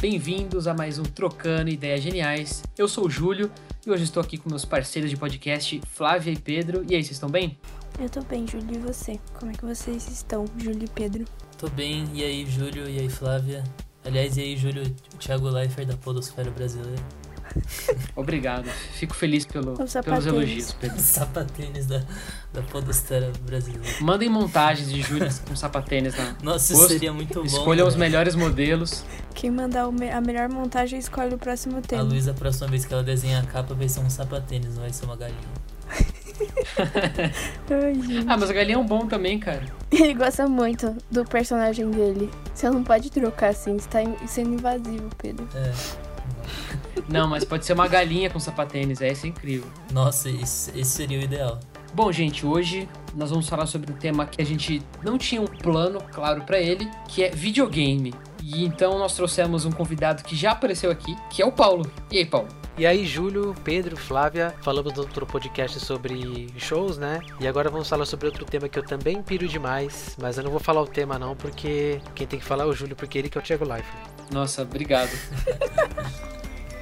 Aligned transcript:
bem-vindos 0.00 0.66
a 0.66 0.72
mais 0.72 0.98
um 0.98 1.02
Trocando 1.02 1.68
Ideias 1.68 2.00
Geniais. 2.00 2.62
Eu 2.76 2.88
sou 2.88 3.06
o 3.06 3.10
Júlio 3.10 3.50
e 3.86 3.90
hoje 3.90 4.04
estou 4.04 4.22
aqui 4.22 4.38
com 4.38 4.48
meus 4.48 4.64
parceiros 4.64 5.10
de 5.10 5.16
podcast, 5.16 5.78
Flávia 5.92 6.32
e 6.32 6.38
Pedro. 6.38 6.82
E 6.88 6.94
aí, 6.94 7.04
vocês 7.04 7.16
estão 7.16 7.28
bem? 7.28 7.58
Eu 7.98 8.08
tô 8.08 8.22
bem, 8.22 8.46
Júlio, 8.46 8.76
e 8.76 8.78
você? 8.78 9.20
Como 9.38 9.52
é 9.52 9.54
que 9.54 9.62
vocês 9.62 10.08
estão, 10.08 10.46
Júlio 10.56 10.84
e 10.84 10.88
Pedro? 10.88 11.26
Tô 11.58 11.68
bem, 11.68 12.08
e 12.14 12.24
aí, 12.24 12.46
Júlio, 12.46 12.88
e 12.88 12.98
aí, 12.98 13.10
Flávia? 13.10 13.62
Aliás, 14.02 14.38
e 14.38 14.40
aí, 14.40 14.56
Júlio, 14.56 14.88
Thiago 15.18 15.50
Leifert 15.50 15.86
da 15.86 15.96
Podosfera 15.98 16.50
Brasileira. 16.50 17.02
Obrigado. 18.16 18.68
Fico 18.92 19.14
feliz 19.14 19.44
pelo, 19.44 19.76
pelos 19.76 20.26
elogios, 20.26 20.72
Pedro. 20.72 21.00
sapatênis 21.00 21.86
da, 21.86 22.02
da 22.52 22.62
podosfera 22.62 23.32
brasileira. 23.42 23.84
Mandem 24.00 24.28
montagens 24.28 24.90
de 24.90 25.00
Júlia 25.02 25.28
com 25.46 25.56
sapatênis 25.56 26.16
na. 26.16 26.34
Nossa, 26.42 26.72
isso 26.72 26.88
seria 26.88 27.12
muito 27.12 27.34
bom. 27.34 27.46
Escolham 27.46 27.86
os 27.86 27.96
melhores 27.96 28.34
modelos. 28.34 29.04
Quem 29.34 29.50
mandar 29.50 29.84
a 29.84 30.20
melhor 30.20 30.48
montagem 30.48 30.98
escolhe 30.98 31.34
o 31.34 31.38
próximo 31.38 31.80
tema. 31.80 32.02
A 32.02 32.04
Luísa, 32.04 32.32
a 32.32 32.34
próxima 32.34 32.68
vez 32.68 32.84
que 32.84 32.92
ela 32.92 33.02
desenha 33.02 33.40
a 33.40 33.42
capa, 33.44 33.74
vai 33.74 33.88
ser 33.88 34.00
um 34.00 34.10
sapatênis, 34.10 34.74
não 34.74 34.82
vai 34.82 34.92
ser 34.92 35.04
uma 35.04 35.16
galinha. 35.16 35.38
Ai, 37.70 38.24
ah, 38.26 38.36
mas 38.36 38.50
a 38.50 38.52
galinha 38.52 38.76
é 38.76 38.78
um 38.78 38.86
bom 38.86 39.06
também, 39.06 39.38
cara. 39.38 39.62
Ele 39.90 40.14
gosta 40.14 40.46
muito 40.46 40.96
do 41.10 41.24
personagem 41.24 41.90
dele. 41.90 42.30
Você 42.54 42.70
não 42.70 42.82
pode 42.82 43.10
trocar 43.10 43.48
assim, 43.48 43.78
você 43.78 43.88
tá 43.88 43.98
sendo 44.26 44.54
invasivo, 44.54 45.10
Pedro. 45.18 45.46
É. 45.54 45.72
Não, 47.08 47.28
mas 47.28 47.44
pode 47.44 47.64
ser 47.64 47.72
uma 47.72 47.88
galinha 47.88 48.30
com 48.30 48.38
sapatênis, 48.38 49.00
é, 49.00 49.12
isso 49.12 49.26
é 49.26 49.28
incrível. 49.28 49.68
Nossa, 49.92 50.28
isso, 50.28 50.70
isso 50.76 50.90
seria 50.92 51.18
o 51.18 51.22
ideal. 51.22 51.58
Bom, 51.92 52.12
gente, 52.12 52.46
hoje 52.46 52.88
nós 53.14 53.30
vamos 53.30 53.48
falar 53.48 53.66
sobre 53.66 53.92
um 53.92 53.96
tema 53.96 54.24
que 54.24 54.40
a 54.40 54.44
gente 54.44 54.80
não 55.02 55.18
tinha 55.18 55.40
um 55.40 55.46
plano 55.46 56.00
claro 56.12 56.42
para 56.42 56.58
ele, 56.58 56.88
que 57.08 57.24
é 57.24 57.30
videogame. 57.30 58.14
E 58.42 58.64
então 58.64 58.98
nós 58.98 59.14
trouxemos 59.14 59.64
um 59.64 59.72
convidado 59.72 60.22
que 60.22 60.36
já 60.36 60.52
apareceu 60.52 60.90
aqui, 60.90 61.16
que 61.28 61.42
é 61.42 61.46
o 61.46 61.52
Paulo. 61.52 61.90
E 62.10 62.18
aí, 62.18 62.24
Paulo? 62.24 62.48
E 62.78 62.86
aí, 62.86 63.04
Júlio, 63.04 63.54
Pedro, 63.62 63.96
Flávia, 63.96 64.54
falamos 64.62 64.92
do 64.92 65.02
outro 65.02 65.26
podcast 65.26 65.78
sobre 65.80 66.46
shows, 66.56 66.96
né? 66.96 67.20
E 67.38 67.46
agora 67.46 67.68
vamos 67.68 67.88
falar 67.88 68.06
sobre 68.06 68.26
outro 68.26 68.44
tema 68.44 68.68
que 68.68 68.78
eu 68.78 68.82
também 68.82 69.22
piro 69.22 69.46
demais, 69.46 70.16
mas 70.18 70.38
eu 70.38 70.44
não 70.44 70.50
vou 70.50 70.60
falar 70.60 70.80
o 70.80 70.86
tema 70.86 71.18
não, 71.18 71.36
porque 71.36 72.00
quem 72.14 72.26
tem 72.26 72.38
que 72.38 72.44
falar 72.44 72.64
é 72.64 72.66
o 72.66 72.72
Júlio, 72.72 72.96
porque 72.96 73.18
ele 73.18 73.28
que 73.28 73.36
é 73.36 73.40
o 73.40 73.44
Thiago 73.44 73.64
Life. 73.64 73.92
Nossa, 74.32 74.62
obrigado. 74.62 75.10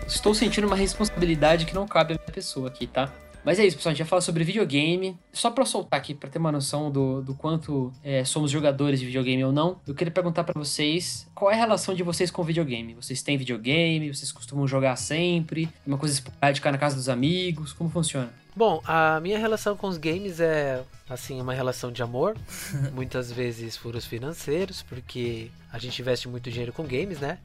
Estou 0.09 0.34
sentindo 0.34 0.67
uma 0.67 0.75
responsabilidade 0.75 1.67
que 1.67 1.75
não 1.75 1.87
cabe 1.87 2.14
à 2.14 2.17
minha 2.17 2.33
pessoa 2.33 2.69
aqui, 2.69 2.87
tá? 2.87 3.12
Mas 3.45 3.59
é 3.59 3.67
isso, 3.67 3.77
pessoal. 3.77 3.91
A 3.91 3.95
gente 3.95 4.03
vai 4.05 4.09
falar 4.09 4.23
sobre 4.23 4.42
videogame. 4.42 5.17
Só 5.33 5.50
pra 5.50 5.67
soltar 5.67 6.00
aqui, 6.00 6.15
pra 6.15 6.31
ter 6.31 6.39
uma 6.39 6.50
noção 6.50 6.91
do, 6.91 7.20
do 7.20 7.34
quanto 7.34 7.92
é, 8.03 8.25
somos 8.25 8.50
jogadores 8.50 9.00
de 9.00 9.06
videogame 9.06 9.45
ou 9.45 9.53
não, 9.53 9.78
eu 9.87 9.95
queria 9.95 10.11
perguntar 10.11 10.45
para 10.45 10.59
vocês 10.59 11.27
qual 11.34 11.50
é 11.50 11.55
a 11.55 11.59
relação 11.59 11.95
de 11.95 12.03
vocês 12.03 12.31
com 12.31 12.42
videogame? 12.42 12.95
Vocês 12.95 13.23
têm 13.23 13.37
videogame? 13.37 14.12
Vocês 14.12 14.33
costumam 14.33 14.67
jogar 14.67 14.97
sempre? 14.97 15.69
Uma 15.87 15.98
coisa 15.98 16.15
esporádica 16.15 16.72
na 16.72 16.78
casa 16.78 16.97
dos 16.97 17.09
amigos? 17.09 17.75
Como 17.75 17.91
funciona? 17.91 18.31
Bom, 18.59 18.83
a 18.84 19.20
minha 19.20 19.39
relação 19.39 19.77
com 19.77 19.87
os 19.87 19.97
games 19.97 20.41
é 20.41 20.83
assim 21.09 21.41
uma 21.41 21.55
relação 21.55 21.92
de 21.92 22.03
amor, 22.03 22.37
muitas 22.92 23.31
vezes 23.31 23.77
furos 23.77 24.05
financeiros, 24.05 24.83
porque 24.83 25.48
a 25.73 25.78
gente 25.78 26.03
investe 26.03 26.27
muito 26.27 26.50
dinheiro 26.50 26.73
com 26.73 26.83
games, 26.83 27.20
né? 27.20 27.39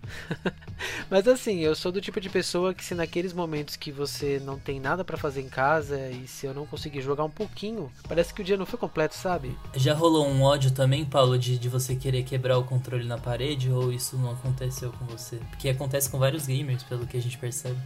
Mas 1.11 1.27
assim, 1.27 1.59
eu 1.59 1.75
sou 1.75 1.91
do 1.91 2.01
tipo 2.01 2.19
de 2.19 2.31
pessoa 2.31 2.73
que 2.73 2.83
se 2.83 2.95
naqueles 2.95 3.31
momentos 3.31 3.75
que 3.75 3.91
você 3.91 4.41
não 4.43 4.57
tem 4.57 4.79
nada 4.79 5.05
para 5.05 5.15
fazer 5.15 5.41
em 5.41 5.49
casa 5.49 6.09
e 6.09 6.25
se 6.27 6.47
eu 6.47 6.53
não 6.53 6.65
conseguir 6.65 7.03
jogar 7.03 7.25
um 7.25 7.29
pouquinho, 7.29 7.91
parece 8.09 8.33
que 8.33 8.41
o 8.41 8.43
dia 8.43 8.57
não 8.57 8.65
foi 8.65 8.79
completo, 8.79 9.13
sabe? 9.13 9.55
Já 9.75 9.93
rolou 9.93 10.25
um 10.27 10.41
ódio 10.41 10.71
também, 10.71 11.05
Paulo, 11.05 11.37
de, 11.37 11.59
de 11.59 11.69
você 11.69 11.95
querer 11.95 12.23
quebrar 12.23 12.57
o 12.57 12.63
controle 12.63 13.05
na 13.05 13.19
parede 13.19 13.69
ou 13.69 13.93
isso 13.93 14.17
não 14.17 14.31
aconteceu 14.31 14.91
com 14.93 15.05
você? 15.05 15.35
Porque 15.51 15.69
acontece 15.69 16.09
com 16.09 16.17
vários 16.17 16.47
gamers, 16.47 16.81
pelo 16.81 17.05
que 17.05 17.17
a 17.17 17.21
gente 17.21 17.37
percebe. 17.37 17.77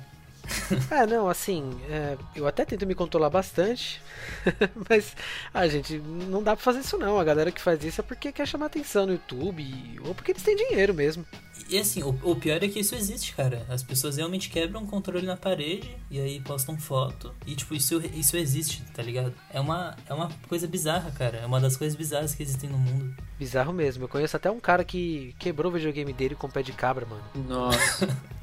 É, 0.91 1.05
não, 1.07 1.29
assim, 1.29 1.69
é, 1.89 2.17
eu 2.35 2.47
até 2.47 2.65
tento 2.65 2.85
me 2.85 2.95
controlar 2.95 3.29
bastante, 3.29 4.01
mas, 4.89 5.15
ah, 5.53 5.67
gente, 5.67 5.97
não 5.99 6.41
dá 6.41 6.55
pra 6.55 6.63
fazer 6.63 6.79
isso 6.79 6.97
não. 6.97 7.19
A 7.19 7.23
galera 7.23 7.51
que 7.51 7.61
faz 7.61 7.83
isso 7.83 8.01
é 8.01 8.03
porque 8.03 8.31
quer 8.31 8.47
chamar 8.47 8.67
atenção 8.67 9.05
no 9.05 9.13
YouTube 9.13 9.99
ou 10.05 10.15
porque 10.15 10.31
eles 10.31 10.43
têm 10.43 10.55
dinheiro 10.55 10.93
mesmo. 10.93 11.25
E 11.69 11.77
assim, 11.77 12.01
o, 12.01 12.17
o, 12.23 12.35
pior 12.35 12.63
é 12.63 12.67
que 12.67 12.79
isso 12.79 12.95
existe, 12.95 13.33
cara. 13.35 13.65
As 13.67 13.83
pessoas 13.83 14.15
realmente 14.15 14.49
quebram 14.49 14.83
o 14.83 14.87
controle 14.87 15.25
na 15.25 15.35
parede 15.35 15.97
e 16.09 16.19
aí 16.19 16.39
postam 16.39 16.77
foto. 16.77 17.33
E, 17.45 17.55
tipo, 17.55 17.75
isso, 17.75 18.01
isso 18.13 18.37
existe, 18.37 18.83
tá 18.93 19.03
ligado? 19.03 19.33
É 19.49 19.59
uma, 19.59 19.97
é 20.07 20.13
uma 20.13 20.29
coisa 20.47 20.65
bizarra, 20.65 21.11
cara. 21.11 21.39
É 21.39 21.45
uma 21.45 21.59
das 21.59 21.75
coisas 21.75 21.97
bizarras 21.97 22.33
que 22.33 22.41
existem 22.41 22.69
no 22.69 22.77
mundo. 22.77 23.13
Bizarro 23.37 23.73
mesmo. 23.73 24.05
Eu 24.05 24.07
conheço 24.07 24.37
até 24.37 24.49
um 24.49 24.61
cara 24.61 24.85
que 24.85 25.35
quebrou 25.37 25.69
o 25.69 25.75
videogame 25.75 26.13
dele 26.13 26.35
com 26.35 26.49
pé 26.49 26.63
de 26.63 26.71
cabra, 26.71 27.05
mano. 27.05 27.23
Nossa. 27.35 28.07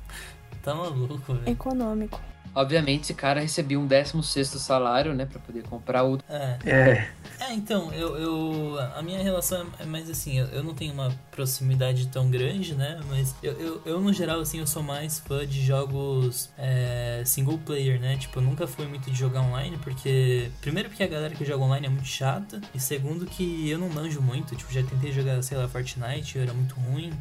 Tá 0.65 0.75
maluco, 0.75 1.35
velho. 1.35 1.51
Econômico. 1.51 2.21
Obviamente, 2.55 3.03
esse 3.03 3.15
cara 3.15 3.41
recebia 3.41 3.79
um 3.79 3.87
16 3.87 4.49
salário, 4.63 5.13
né, 5.13 5.27
pra 5.27 5.41
poder 5.41 5.65
comprar 5.65 6.05
o. 6.05 6.19
É. 6.29 6.57
É, 6.65 7.09
é 7.41 7.53
então, 7.53 7.93
eu, 7.93 8.17
eu. 8.17 8.79
A 8.95 9.03
minha 9.03 9.21
relação 9.21 9.67
é 9.79 9.85
mais 9.85 10.09
assim, 10.09 10.39
eu, 10.39 10.47
eu 10.47 10.63
não 10.63 10.73
tenho 10.73 10.95
uma 10.95 11.13
proximidade 11.33 12.07
tão 12.09 12.31
grande, 12.31 12.75
né? 12.75 13.01
Mas 13.11 13.35
eu, 13.43 13.53
eu, 13.55 13.83
eu 13.85 14.01
no 14.01 14.13
geral, 14.13 14.41
assim, 14.41 14.61
eu 14.61 14.67
sou 14.69 14.85
mais 14.85 15.19
fã 15.19 15.45
de 15.45 15.61
jogos 15.67 16.49
é, 16.57 17.23
single 17.27 17.59
player, 17.59 18.01
né? 18.01 18.17
Tipo, 18.17 18.39
eu 18.39 18.45
nunca 18.45 18.69
fui 18.69 18.87
muito 18.87 19.11
de 19.11 19.19
jogar 19.19 19.43
online, 19.43 19.77
porque. 19.79 20.49
Primeiro, 20.61 20.89
porque 20.89 21.03
a 21.03 21.09
galera 21.09 21.35
que 21.35 21.45
joga 21.45 21.65
online 21.65 21.89
é 21.89 21.91
muito 21.91 22.07
chata, 22.07 22.61
e 22.73 22.79
segundo, 22.79 23.27
que 23.27 23.69
eu 23.69 23.79
não 23.79 23.89
manjo 23.89 24.23
muito. 24.23 24.55
Tipo, 24.55 24.73
já 24.73 24.83
tentei 24.85 25.11
jogar, 25.11 25.43
sei 25.43 25.59
lá, 25.59 25.67
Fortnite, 25.67 26.37
eu 26.37 26.43
era 26.45 26.55
muito 26.55 26.77
ruim. 26.77 27.13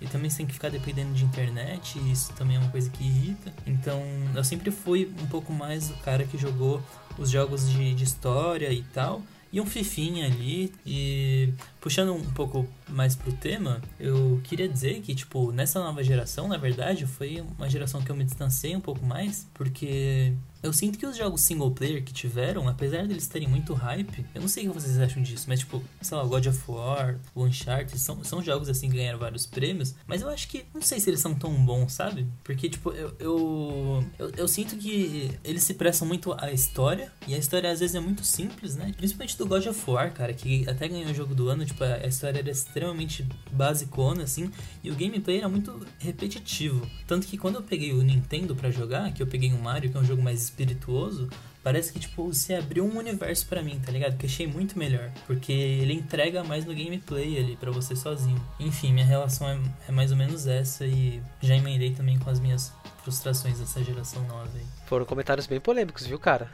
E 0.00 0.06
também 0.06 0.28
você 0.28 0.38
tem 0.38 0.46
que 0.46 0.52
ficar 0.52 0.68
dependendo 0.68 1.12
de 1.14 1.24
internet, 1.24 1.98
e 1.98 2.12
isso 2.12 2.32
também 2.34 2.56
é 2.56 2.58
uma 2.60 2.70
coisa 2.70 2.90
que 2.90 3.04
irrita. 3.04 3.52
Então, 3.66 4.02
eu 4.34 4.44
sempre 4.44 4.70
fui 4.70 5.12
um 5.22 5.26
pouco 5.26 5.52
mais 5.52 5.90
o 5.90 5.94
cara 5.98 6.24
que 6.24 6.36
jogou 6.36 6.82
os 7.18 7.30
jogos 7.30 7.68
de, 7.70 7.94
de 7.94 8.04
história 8.04 8.72
e 8.72 8.82
tal. 8.82 9.22
E 9.52 9.60
um 9.60 9.66
fifinha 9.66 10.26
ali. 10.26 10.72
E 10.84 11.54
puxando 11.80 12.12
um 12.12 12.24
pouco 12.32 12.68
mais 12.88 13.14
pro 13.14 13.32
tema, 13.32 13.80
eu 14.00 14.40
queria 14.42 14.68
dizer 14.68 15.00
que, 15.00 15.14
tipo, 15.14 15.52
nessa 15.52 15.78
nova 15.78 16.02
geração, 16.02 16.48
na 16.48 16.56
verdade, 16.56 17.06
foi 17.06 17.40
uma 17.56 17.70
geração 17.70 18.02
que 18.02 18.10
eu 18.10 18.16
me 18.16 18.24
distanciei 18.24 18.74
um 18.74 18.80
pouco 18.80 19.06
mais, 19.06 19.48
porque 19.54 20.32
eu 20.64 20.72
sinto 20.72 20.98
que 20.98 21.04
os 21.04 21.14
jogos 21.14 21.42
single 21.42 21.70
player 21.70 22.02
que 22.02 22.12
tiveram, 22.12 22.66
apesar 22.66 23.06
deles 23.06 23.28
terem 23.28 23.46
muito 23.46 23.74
hype, 23.74 24.24
eu 24.34 24.40
não 24.40 24.48
sei 24.48 24.66
o 24.66 24.72
que 24.72 24.80
vocês 24.80 24.98
acham 24.98 25.22
disso, 25.22 25.44
mas 25.46 25.60
tipo, 25.60 25.82
sei 26.00 26.16
lá, 26.16 26.24
God 26.24 26.46
of 26.46 26.62
War, 26.66 27.20
Uncharted, 27.36 27.98
são, 27.98 28.24
são 28.24 28.42
jogos 28.42 28.70
assim 28.70 28.88
que 28.88 28.96
ganharam 28.96 29.18
vários 29.18 29.44
prêmios, 29.44 29.94
mas 30.06 30.22
eu 30.22 30.28
acho 30.30 30.48
que, 30.48 30.64
não 30.72 30.80
sei 30.80 30.98
se 31.00 31.10
eles 31.10 31.20
são 31.20 31.34
tão 31.34 31.52
bons, 31.66 31.92
sabe? 31.92 32.26
Porque, 32.42 32.70
tipo, 32.70 32.90
eu, 32.92 33.14
eu, 33.18 34.04
eu, 34.18 34.30
eu 34.38 34.48
sinto 34.48 34.74
que 34.76 35.30
eles 35.44 35.62
se 35.64 35.74
prestam 35.74 36.08
muito 36.08 36.32
à 36.32 36.50
história, 36.50 37.12
e 37.28 37.34
a 37.34 37.38
história 37.38 37.70
às 37.70 37.80
vezes 37.80 37.94
é 37.94 38.00
muito 38.00 38.24
simples, 38.24 38.74
né? 38.74 38.94
Principalmente 38.96 39.36
do 39.36 39.46
God 39.46 39.66
of 39.66 39.90
War, 39.90 40.14
cara, 40.14 40.32
que 40.32 40.66
até 40.66 40.88
ganhou 40.88 41.10
o 41.10 41.14
jogo 41.14 41.34
do 41.34 41.50
ano, 41.50 41.66
tipo, 41.66 41.84
a 41.84 42.06
história 42.06 42.38
era 42.38 42.50
extremamente 42.50 43.26
basicona, 43.52 44.22
assim, 44.22 44.50
e 44.82 44.90
o 44.90 44.94
gameplay 44.94 45.38
era 45.38 45.48
muito 45.48 45.86
repetitivo. 45.98 46.88
Tanto 47.06 47.26
que 47.26 47.36
quando 47.36 47.56
eu 47.56 47.62
peguei 47.62 47.92
o 47.92 48.00
Nintendo 48.02 48.56
para 48.56 48.70
jogar, 48.70 49.12
que 49.12 49.22
eu 49.22 49.26
peguei 49.26 49.52
o 49.52 49.58
Mario, 49.58 49.90
que 49.90 49.96
é 49.98 50.00
um 50.00 50.04
jogo 50.04 50.22
mais 50.22 50.53
espirituoso, 50.54 51.28
parece 51.62 51.92
que, 51.92 51.98
tipo, 51.98 52.32
você 52.32 52.54
abriu 52.54 52.84
um 52.84 52.96
universo 52.96 53.46
para 53.46 53.62
mim, 53.62 53.80
tá 53.84 53.90
ligado? 53.90 54.16
Que 54.16 54.26
achei 54.26 54.46
muito 54.46 54.78
melhor. 54.78 55.10
Porque 55.26 55.52
ele 55.52 55.94
entrega 55.94 56.44
mais 56.44 56.64
no 56.64 56.74
gameplay 56.74 57.38
ali 57.38 57.56
para 57.56 57.70
você 57.70 57.96
sozinho. 57.96 58.40
Enfim, 58.60 58.92
minha 58.92 59.04
relação 59.04 59.48
é, 59.48 59.58
é, 59.88 59.92
mais 59.92 60.10
ou 60.12 60.16
menos 60.16 60.46
essa 60.46 60.86
e 60.86 61.20
já 61.42 61.56
emendei 61.56 61.92
também 61.92 62.18
com 62.18 62.30
as 62.30 62.38
minhas 62.38 62.72
frustrações 63.02 63.58
dessa 63.58 63.82
geração 63.82 64.22
nova 64.26 64.50
aí. 64.54 64.64
Foram 64.86 65.04
comentários 65.04 65.46
bem 65.46 65.60
polêmicos, 65.60 66.06
viu, 66.06 66.18
cara? 66.18 66.50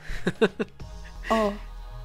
Ó, 1.31 1.49
oh, 1.49 1.53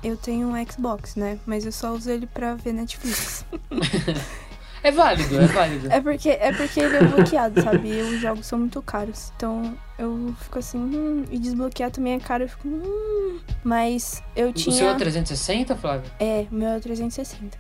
eu 0.04 0.18
tenho 0.18 0.50
um 0.50 0.66
Xbox, 0.66 1.16
né? 1.16 1.40
Mas 1.46 1.66
eu 1.66 1.72
só 1.72 1.94
uso 1.94 2.12
ele 2.12 2.28
pra 2.28 2.56
ver 2.56 2.74
Netflix. 2.74 3.46
É 4.86 4.92
válido, 4.92 5.42
é 5.42 5.48
válido. 5.48 5.92
É 5.92 6.00
porque, 6.00 6.30
é 6.30 6.54
porque 6.54 6.80
ele 6.80 6.98
é 6.98 7.04
bloqueado, 7.04 7.60
sabe? 7.60 7.90
E 7.90 8.02
os 8.04 8.22
jogos 8.22 8.46
são 8.46 8.60
muito 8.60 8.80
caros. 8.84 9.32
Então 9.36 9.76
eu 9.98 10.36
fico 10.40 10.60
assim, 10.60 10.78
hum, 10.78 11.26
e 11.32 11.40
desbloquear 11.40 11.90
também 11.90 12.14
é 12.14 12.20
caro, 12.20 12.44
eu 12.44 12.50
fico, 12.50 12.68
hum. 12.68 13.40
Mas 13.64 14.22
eu 14.36 14.54
tinha. 14.54 14.76
O 14.76 14.78
seu 14.78 14.90
é 14.90 14.94
360, 14.94 15.76
Flávio? 15.76 16.12
É, 16.20 16.46
o 16.52 16.54
meu 16.54 16.70
é 16.70 16.80
360. 16.80 17.58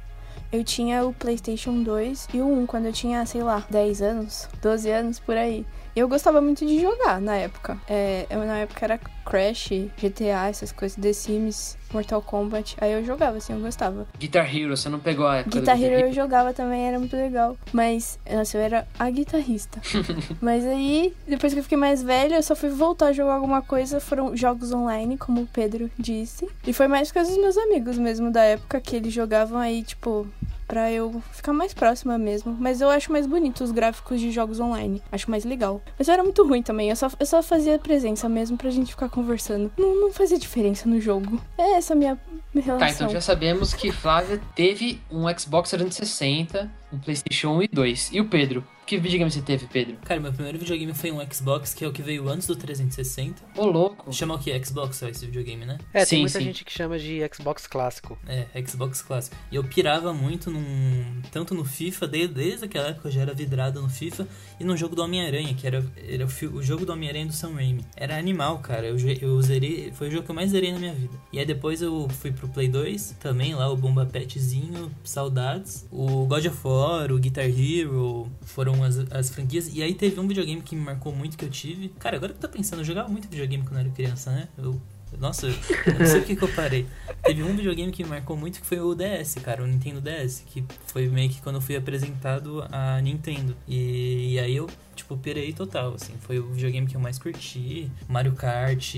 Eu 0.51 0.63
tinha 0.63 1.03
o 1.03 1.13
PlayStation 1.13 1.81
2 1.81 2.27
e 2.31 2.41
o 2.41 2.47
1 2.47 2.67
quando 2.67 2.85
eu 2.85 2.93
tinha, 2.93 3.25
sei 3.25 3.41
lá, 3.41 3.65
10 3.71 4.01
anos, 4.03 4.47
12 4.61 4.91
anos 4.91 5.19
por 5.19 5.35
aí. 5.35 5.65
Eu 5.95 6.09
gostava 6.09 6.41
muito 6.41 6.65
de 6.65 6.81
jogar 6.81 7.21
na 7.21 7.37
época. 7.37 7.77
É, 7.87 8.25
eu, 8.29 8.39
na 8.39 8.57
época 8.57 8.83
era 8.83 8.99
Crash, 9.25 9.69
GTA, 9.97 10.49
essas 10.49 10.73
coisas, 10.73 10.97
The 11.01 11.13
Sims, 11.13 11.77
Mortal 11.93 12.21
Kombat. 12.21 12.75
Aí 12.81 12.91
eu 12.91 13.05
jogava, 13.05 13.37
assim, 13.37 13.53
eu 13.53 13.59
gostava. 13.59 14.05
Guitar 14.19 14.53
Hero, 14.53 14.75
você 14.75 14.89
não 14.89 14.99
pegou 14.99 15.25
a 15.25 15.37
época 15.37 15.57
Guitar 15.57 15.81
Hero 15.81 16.07
eu 16.07 16.13
jogava 16.13 16.53
também, 16.53 16.85
era 16.85 16.99
muito 16.99 17.15
legal. 17.15 17.57
Mas, 17.71 18.19
nossa, 18.29 18.57
eu 18.57 18.61
era 18.61 18.85
a 18.99 19.09
guitarrista. 19.09 19.81
Mas 20.41 20.65
aí, 20.65 21.13
depois 21.25 21.53
que 21.53 21.59
eu 21.59 21.63
fiquei 21.63 21.77
mais 21.77 22.03
velha, 22.03 22.35
eu 22.35 22.43
só 22.43 22.57
fui 22.57 22.69
voltar 22.69 23.07
a 23.07 23.13
jogar 23.13 23.35
alguma 23.35 23.61
coisa. 23.61 24.01
Foram 24.01 24.35
jogos 24.35 24.73
online, 24.73 25.17
como 25.17 25.43
o 25.43 25.47
Pedro 25.47 25.89
disse. 25.97 26.45
E 26.67 26.73
foi 26.73 26.89
mais 26.89 27.09
com 27.09 27.21
os 27.21 27.37
meus 27.37 27.57
amigos 27.57 27.97
mesmo 27.97 28.29
da 28.31 28.43
época 28.43 28.81
que 28.81 28.97
eles 28.97 29.13
jogavam 29.13 29.57
aí, 29.59 29.81
tipo, 29.81 30.27
Pra 30.67 30.91
eu 30.91 31.21
ficar 31.31 31.53
mais 31.53 31.73
próxima 31.73 32.17
mesmo. 32.17 32.55
Mas 32.59 32.81
eu 32.81 32.89
acho 32.89 33.11
mais 33.11 33.27
bonito 33.27 33.63
os 33.63 33.71
gráficos 33.71 34.19
de 34.19 34.31
jogos 34.31 34.59
online. 34.59 35.01
Acho 35.11 35.29
mais 35.29 35.45
legal. 35.45 35.81
Mas 35.97 36.07
eu 36.07 36.13
era 36.13 36.23
muito 36.23 36.45
ruim 36.45 36.63
também. 36.63 36.89
Eu 36.89 36.95
só, 36.95 37.09
eu 37.19 37.25
só 37.25 37.43
fazia 37.43 37.77
presença 37.77 38.27
mesmo 38.27 38.57
pra 38.57 38.69
gente 38.69 38.91
ficar 38.91 39.09
conversando. 39.09 39.71
Não, 39.77 40.01
não 40.01 40.11
fazia 40.11 40.37
diferença 40.39 40.89
no 40.89 40.99
jogo. 40.99 41.41
É 41.57 41.73
essa 41.73 41.93
a 41.93 41.95
minha, 41.95 42.19
minha 42.53 42.65
relação. 42.65 42.87
Tá, 42.87 42.93
então 42.93 43.09
já 43.09 43.21
sabemos 43.21 43.73
que 43.73 43.91
Flávia 43.91 44.41
teve 44.55 44.99
um 45.11 45.25
Xbox 45.37 45.69
360, 45.69 46.71
um 46.91 46.97
PlayStation 46.99 47.49
1 47.57 47.63
e 47.63 47.67
2. 47.67 48.09
E 48.13 48.21
o 48.21 48.25
Pedro? 48.25 48.65
Que 48.85 48.99
videogame 48.99 49.31
você 49.31 49.41
teve, 49.41 49.65
Pedro? 49.65 49.97
Cara, 50.05 50.19
meu 50.19 50.31
primeiro 50.31 50.59
videogame 50.59 50.93
foi 50.93 51.11
um 51.11 51.17
Xbox, 51.33 51.73
que 51.73 51.83
é 51.83 51.87
o 51.87 51.91
que 51.91 52.03
veio 52.03 52.29
antes 52.29 52.45
do 52.45 52.55
360. 52.55 53.41
Ô, 53.57 53.65
louco. 53.65 54.13
Chama 54.13 54.35
o 54.35 54.39
que? 54.39 54.63
Xbox, 54.63 55.01
ó, 55.01 55.07
esse 55.07 55.25
videogame, 55.25 55.65
né? 55.65 55.79
É, 55.91 56.05
Sim, 56.05 56.09
tem 56.11 56.19
muita 56.21 56.37
sim. 56.37 56.45
gente 56.45 56.63
que 56.63 56.71
chama 56.71 56.99
de 56.99 57.19
Xbox 57.33 57.65
clássico. 57.65 58.15
É, 58.27 58.45
Xbox 58.63 59.01
clássico. 59.01 59.35
E 59.51 59.55
eu 59.55 59.63
pirava 59.63 60.13
muito 60.13 60.51
num. 60.51 61.19
Tanto 61.31 61.55
no 61.55 61.65
FIFA, 61.65 62.07
desde, 62.07 62.35
desde 62.35 62.65
aquela 62.65 62.89
época 62.89 63.07
eu 63.07 63.11
já 63.11 63.21
era 63.21 63.33
vidrado 63.33 63.81
no 63.81 63.89
FIFA, 63.89 64.27
e 64.59 64.63
no 64.63 64.77
jogo 64.77 64.95
do 64.95 65.01
Homem-Aranha, 65.01 65.55
que 65.55 65.65
era, 65.65 65.83
era 66.07 66.23
o, 66.23 66.29
fi- 66.29 66.45
o 66.45 66.61
jogo 66.61 66.85
do 66.85 66.93
Homem-Aranha 66.93 67.25
do 67.25 67.33
Sam 67.33 67.55
Raimi. 67.55 67.83
Era 67.95 68.15
animal, 68.19 68.59
cara. 68.59 68.85
Eu, 68.85 68.97
eu 69.19 69.41
zerei. 69.41 69.91
Foi 69.93 70.09
o 70.09 70.11
jogo 70.11 70.25
que 70.25 70.29
eu 70.29 70.35
mais 70.35 70.51
zerei 70.51 70.71
na 70.71 70.77
minha 70.77 70.93
vida. 70.93 71.17
E 71.33 71.39
aí 71.39 71.45
depois 71.45 71.81
eu 71.81 72.07
fui 72.19 72.31
pro 72.31 72.47
Play 72.49 72.67
2, 72.67 73.15
também 73.19 73.55
lá 73.55 73.67
o 73.67 73.75
Bomba 73.75 74.05
Petzinho, 74.05 74.91
saudades. 75.03 75.87
O 75.91 76.27
God 76.27 76.45
of 76.45 76.57
War, 76.63 77.11
o 77.11 77.17
Guitar 77.17 77.45
Hero, 77.49 78.31
foram 78.43 78.74
as, 78.83 78.97
as 79.11 79.29
franquias. 79.29 79.73
E 79.73 79.81
aí 79.81 79.93
teve 79.93 80.19
um 80.19 80.27
videogame 80.27 80.61
que 80.61 80.75
me 80.75 80.81
marcou 80.81 81.15
muito 81.15 81.37
que 81.37 81.45
eu 81.45 81.49
tive. 81.49 81.89
Cara, 81.99 82.17
agora 82.17 82.33
que 82.33 82.37
eu 82.37 82.49
tô 82.49 82.49
pensando, 82.49 82.79
eu 82.79 82.85
jogava 82.85 83.09
muito 83.09 83.27
videogame 83.27 83.63
quando 83.63 83.75
eu 83.75 83.81
era 83.81 83.89
criança, 83.89 84.31
né? 84.31 84.47
Eu 84.57 84.79
nossa, 85.19 85.47
eu 85.47 85.53
não 85.99 86.05
sei 86.05 86.19
o 86.19 86.23
que, 86.23 86.35
que 86.35 86.43
eu 86.43 86.47
parei. 86.49 86.85
Teve 87.23 87.43
um 87.43 87.55
videogame 87.55 87.91
que 87.91 88.03
me 88.03 88.09
marcou 88.09 88.35
muito 88.35 88.59
que 88.59 88.65
foi 88.65 88.79
o 88.79 88.93
DS, 88.93 89.35
cara, 89.35 89.63
o 89.63 89.67
Nintendo 89.67 90.01
DS, 90.01 90.43
que 90.47 90.63
foi 90.87 91.07
meio 91.07 91.29
que 91.29 91.41
quando 91.41 91.55
eu 91.55 91.61
fui 91.61 91.75
apresentado 91.75 92.65
a 92.71 92.99
Nintendo. 93.01 93.55
E, 93.67 94.33
e 94.33 94.39
aí 94.39 94.55
eu, 94.55 94.69
tipo, 94.95 95.15
pirei 95.17 95.53
total, 95.53 95.93
assim. 95.95 96.13
Foi 96.19 96.39
o 96.39 96.51
videogame 96.51 96.87
que 96.87 96.95
eu 96.95 97.01
mais 97.01 97.17
curti. 97.17 97.89
Mario 98.07 98.33
Kart, 98.33 98.95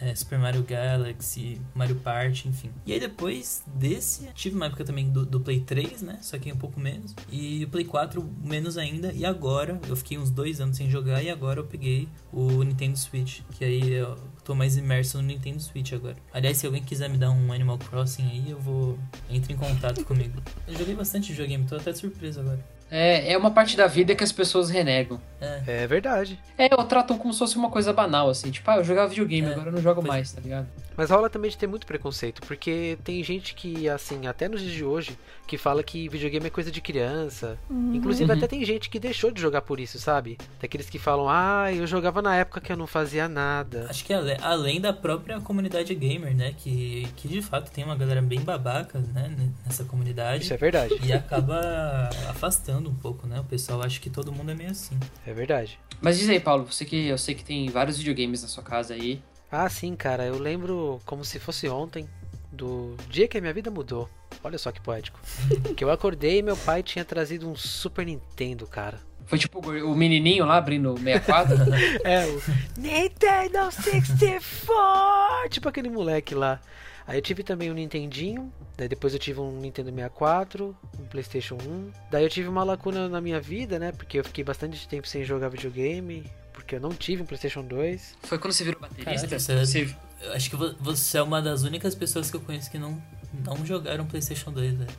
é, 0.00 0.14
Super 0.14 0.38
Mario 0.38 0.62
Galaxy, 0.62 1.60
Mario 1.74 1.96
Party, 1.96 2.48
enfim. 2.48 2.70
E 2.86 2.92
aí 2.92 3.00
depois 3.00 3.62
desse, 3.66 4.28
tive 4.34 4.56
uma 4.56 4.66
época 4.66 4.84
também 4.84 5.10
do, 5.10 5.24
do 5.24 5.40
Play 5.40 5.60
3, 5.60 6.02
né? 6.02 6.18
Só 6.22 6.38
que 6.38 6.52
um 6.52 6.56
pouco 6.56 6.80
menos. 6.80 7.14
E 7.30 7.64
o 7.64 7.68
Play 7.68 7.84
4 7.84 8.24
menos 8.44 8.78
ainda. 8.78 9.12
E 9.12 9.24
agora, 9.24 9.80
eu 9.88 9.96
fiquei 9.96 10.18
uns 10.18 10.30
dois 10.30 10.60
anos 10.60 10.76
sem 10.76 10.88
jogar 10.88 11.22
e 11.22 11.30
agora 11.30 11.60
eu 11.60 11.64
peguei 11.64 12.08
o 12.32 12.62
Nintendo 12.62 12.98
Switch. 12.98 13.40
Que 13.52 13.64
aí 13.64 13.92
eu 13.92 14.16
tô 14.44 14.54
mais 14.54 14.76
imerso 14.76 15.18
no 15.18 15.24
Nintendo 15.24 15.60
Switch 15.60 15.92
agora. 15.92 16.16
Aliás, 16.32 16.56
se 16.58 16.66
alguém 16.66 16.82
quiser 16.82 17.08
me 17.08 17.18
dar 17.18 17.30
um 17.30 17.52
Animal 17.52 17.78
Crossing 17.78 18.28
aí, 18.28 18.50
eu 18.50 18.60
vou. 18.60 18.98
Entre 19.28 19.52
em 19.52 19.56
contato 19.56 20.04
comigo. 20.04 20.40
Eu 20.66 20.76
joguei 20.76 20.94
bastante 20.94 21.32
videogame, 21.32 21.64
tô 21.64 21.76
até 21.76 21.92
surpreso 21.92 22.40
agora. 22.40 22.77
É, 22.90 23.32
é 23.32 23.36
uma 23.38 23.50
parte 23.50 23.76
da 23.76 23.86
vida 23.86 24.14
que 24.14 24.24
as 24.24 24.32
pessoas 24.32 24.70
renegam. 24.70 25.20
É. 25.40 25.82
É 25.82 25.86
verdade. 25.86 26.38
É, 26.56 26.68
ou 26.74 26.84
tratam 26.84 27.18
como 27.18 27.32
se 27.32 27.38
fosse 27.38 27.56
uma 27.56 27.70
coisa 27.70 27.92
banal, 27.92 28.30
assim. 28.30 28.50
Tipo, 28.50 28.70
ah, 28.70 28.76
eu 28.78 28.84
jogava 28.84 29.08
videogame, 29.08 29.46
É, 29.48 29.52
agora 29.52 29.68
eu 29.68 29.72
não 29.72 29.82
jogo 29.82 30.00
pois- 30.00 30.08
mais, 30.08 30.32
tá 30.32 30.40
ligado? 30.40 30.66
Mas 30.98 31.10
rola 31.10 31.30
também 31.30 31.48
de 31.48 31.56
ter 31.56 31.68
muito 31.68 31.86
preconceito, 31.86 32.42
porque 32.42 32.98
tem 33.04 33.22
gente 33.22 33.54
que, 33.54 33.88
assim, 33.88 34.26
até 34.26 34.48
nos 34.48 34.60
dias 34.60 34.72
de 34.74 34.84
hoje, 34.84 35.16
que 35.46 35.56
fala 35.56 35.80
que 35.80 36.08
videogame 36.08 36.48
é 36.48 36.50
coisa 36.50 36.72
de 36.72 36.80
criança. 36.80 37.56
Uhum. 37.70 37.94
Inclusive, 37.94 38.28
Uhum. 38.28 38.36
até 38.36 38.48
tem 38.48 38.64
gente 38.64 38.90
que 38.90 38.98
deixou 38.98 39.30
de 39.30 39.40
jogar 39.40 39.62
por 39.62 39.78
isso, 39.78 39.96
sabe? 40.00 40.36
Daqueles 40.60 40.90
que 40.90 40.98
falam, 40.98 41.28
ah, 41.28 41.72
eu 41.72 41.86
jogava 41.86 42.20
na 42.20 42.34
época 42.34 42.60
que 42.60 42.72
eu 42.72 42.76
não 42.76 42.88
fazia 42.88 43.28
nada. 43.28 43.86
Acho 43.88 44.04
que 44.04 44.12
além 44.12 44.80
da 44.80 44.92
própria 44.92 45.40
comunidade 45.40 45.94
gamer, 45.94 46.34
né? 46.34 46.52
Que, 46.58 47.06
que 47.14 47.28
de 47.28 47.40
fato 47.40 47.70
tem 47.70 47.84
uma 47.84 47.94
galera 47.94 48.20
bem 48.20 48.40
babaca, 48.40 48.98
né? 48.98 49.32
Nessa 49.64 49.84
comunidade. 49.84 50.42
Isso 50.42 50.52
é 50.52 50.56
verdade. 50.56 50.94
E 51.04 51.12
acaba 51.12 52.10
afastando 52.28 52.90
um 52.90 52.94
pouco, 52.94 53.24
né? 53.24 53.38
O 53.38 53.44
pessoal 53.44 53.82
acha 53.82 54.00
que 54.00 54.10
todo 54.10 54.32
mundo 54.32 54.50
é 54.50 54.54
meio 54.56 54.70
assim. 54.72 54.98
É 55.24 55.32
verdade. 55.32 55.78
Mas 56.00 56.18
diz 56.18 56.28
aí, 56.28 56.40
Paulo, 56.40 56.64
você 56.68 56.84
que 56.84 57.06
eu 57.06 57.16
sei 57.18 57.36
que 57.36 57.44
tem 57.44 57.68
vários 57.70 57.98
videogames 57.98 58.42
na 58.42 58.48
sua 58.48 58.64
casa 58.64 58.94
aí. 58.94 59.22
Ah, 59.50 59.68
sim, 59.68 59.96
cara, 59.96 60.26
eu 60.26 60.38
lembro 60.38 61.00
como 61.06 61.24
se 61.24 61.38
fosse 61.38 61.68
ontem 61.68 62.08
do 62.52 62.96
dia 63.08 63.26
que 63.26 63.38
a 63.38 63.40
minha 63.40 63.52
vida 63.52 63.70
mudou. 63.70 64.08
Olha 64.42 64.58
só 64.58 64.70
que 64.70 64.80
poético. 64.80 65.18
que 65.76 65.82
eu 65.82 65.90
acordei 65.90 66.38
e 66.38 66.42
meu 66.42 66.56
pai 66.56 66.82
tinha 66.82 67.04
trazido 67.04 67.48
um 67.48 67.56
Super 67.56 68.04
Nintendo, 68.04 68.66
cara. 68.66 68.98
Foi 69.26 69.38
tipo 69.38 69.58
o 69.60 69.94
menininho 69.94 70.46
lá 70.46 70.56
abrindo 70.56 70.94
o 70.94 70.98
64. 70.98 71.56
É, 72.04 72.26
o 72.26 72.42
Nintendo 72.78 73.70
64! 73.70 75.50
tipo 75.50 75.68
aquele 75.68 75.90
moleque 75.90 76.34
lá. 76.34 76.60
Aí 77.06 77.18
eu 77.18 77.22
tive 77.22 77.42
também 77.42 77.70
um 77.70 77.74
Nintendinho, 77.74 78.52
daí 78.76 78.86
depois 78.86 79.14
eu 79.14 79.18
tive 79.18 79.40
um 79.40 79.50
Nintendo 79.60 79.88
64, 79.88 80.76
um 81.00 81.04
PlayStation 81.06 81.56
1. 81.56 81.90
Daí 82.10 82.22
eu 82.22 82.28
tive 82.28 82.48
uma 82.48 82.62
lacuna 82.62 83.08
na 83.08 83.18
minha 83.18 83.40
vida, 83.40 83.78
né? 83.78 83.92
Porque 83.92 84.18
eu 84.18 84.24
fiquei 84.24 84.44
bastante 84.44 84.86
tempo 84.86 85.08
sem 85.08 85.24
jogar 85.24 85.48
videogame, 85.48 86.30
porque 86.68 86.76
eu 86.76 86.80
não 86.80 86.90
tive 86.90 87.22
um 87.22 87.24
PlayStation 87.24 87.62
2. 87.64 88.14
Foi 88.24 88.38
quando 88.38 88.52
você 88.52 88.62
virou 88.62 88.78
baterista? 88.78 89.04
Caraca, 89.26 89.38
você- 89.38 89.64
Você- 89.64 89.96
Eu 90.20 90.32
acho 90.34 90.50
que 90.50 90.56
vo- 90.56 90.74
você 90.80 91.16
é 91.16 91.22
uma 91.22 91.40
das 91.40 91.62
únicas 91.62 91.94
pessoas 91.94 92.28
que 92.30 92.36
eu 92.36 92.40
conheço 92.40 92.68
que 92.70 92.76
não, 92.78 93.00
não 93.44 93.64
jogaram 93.64 94.04
PlayStation 94.04 94.50
2, 94.52 94.74
velho. 94.74 94.90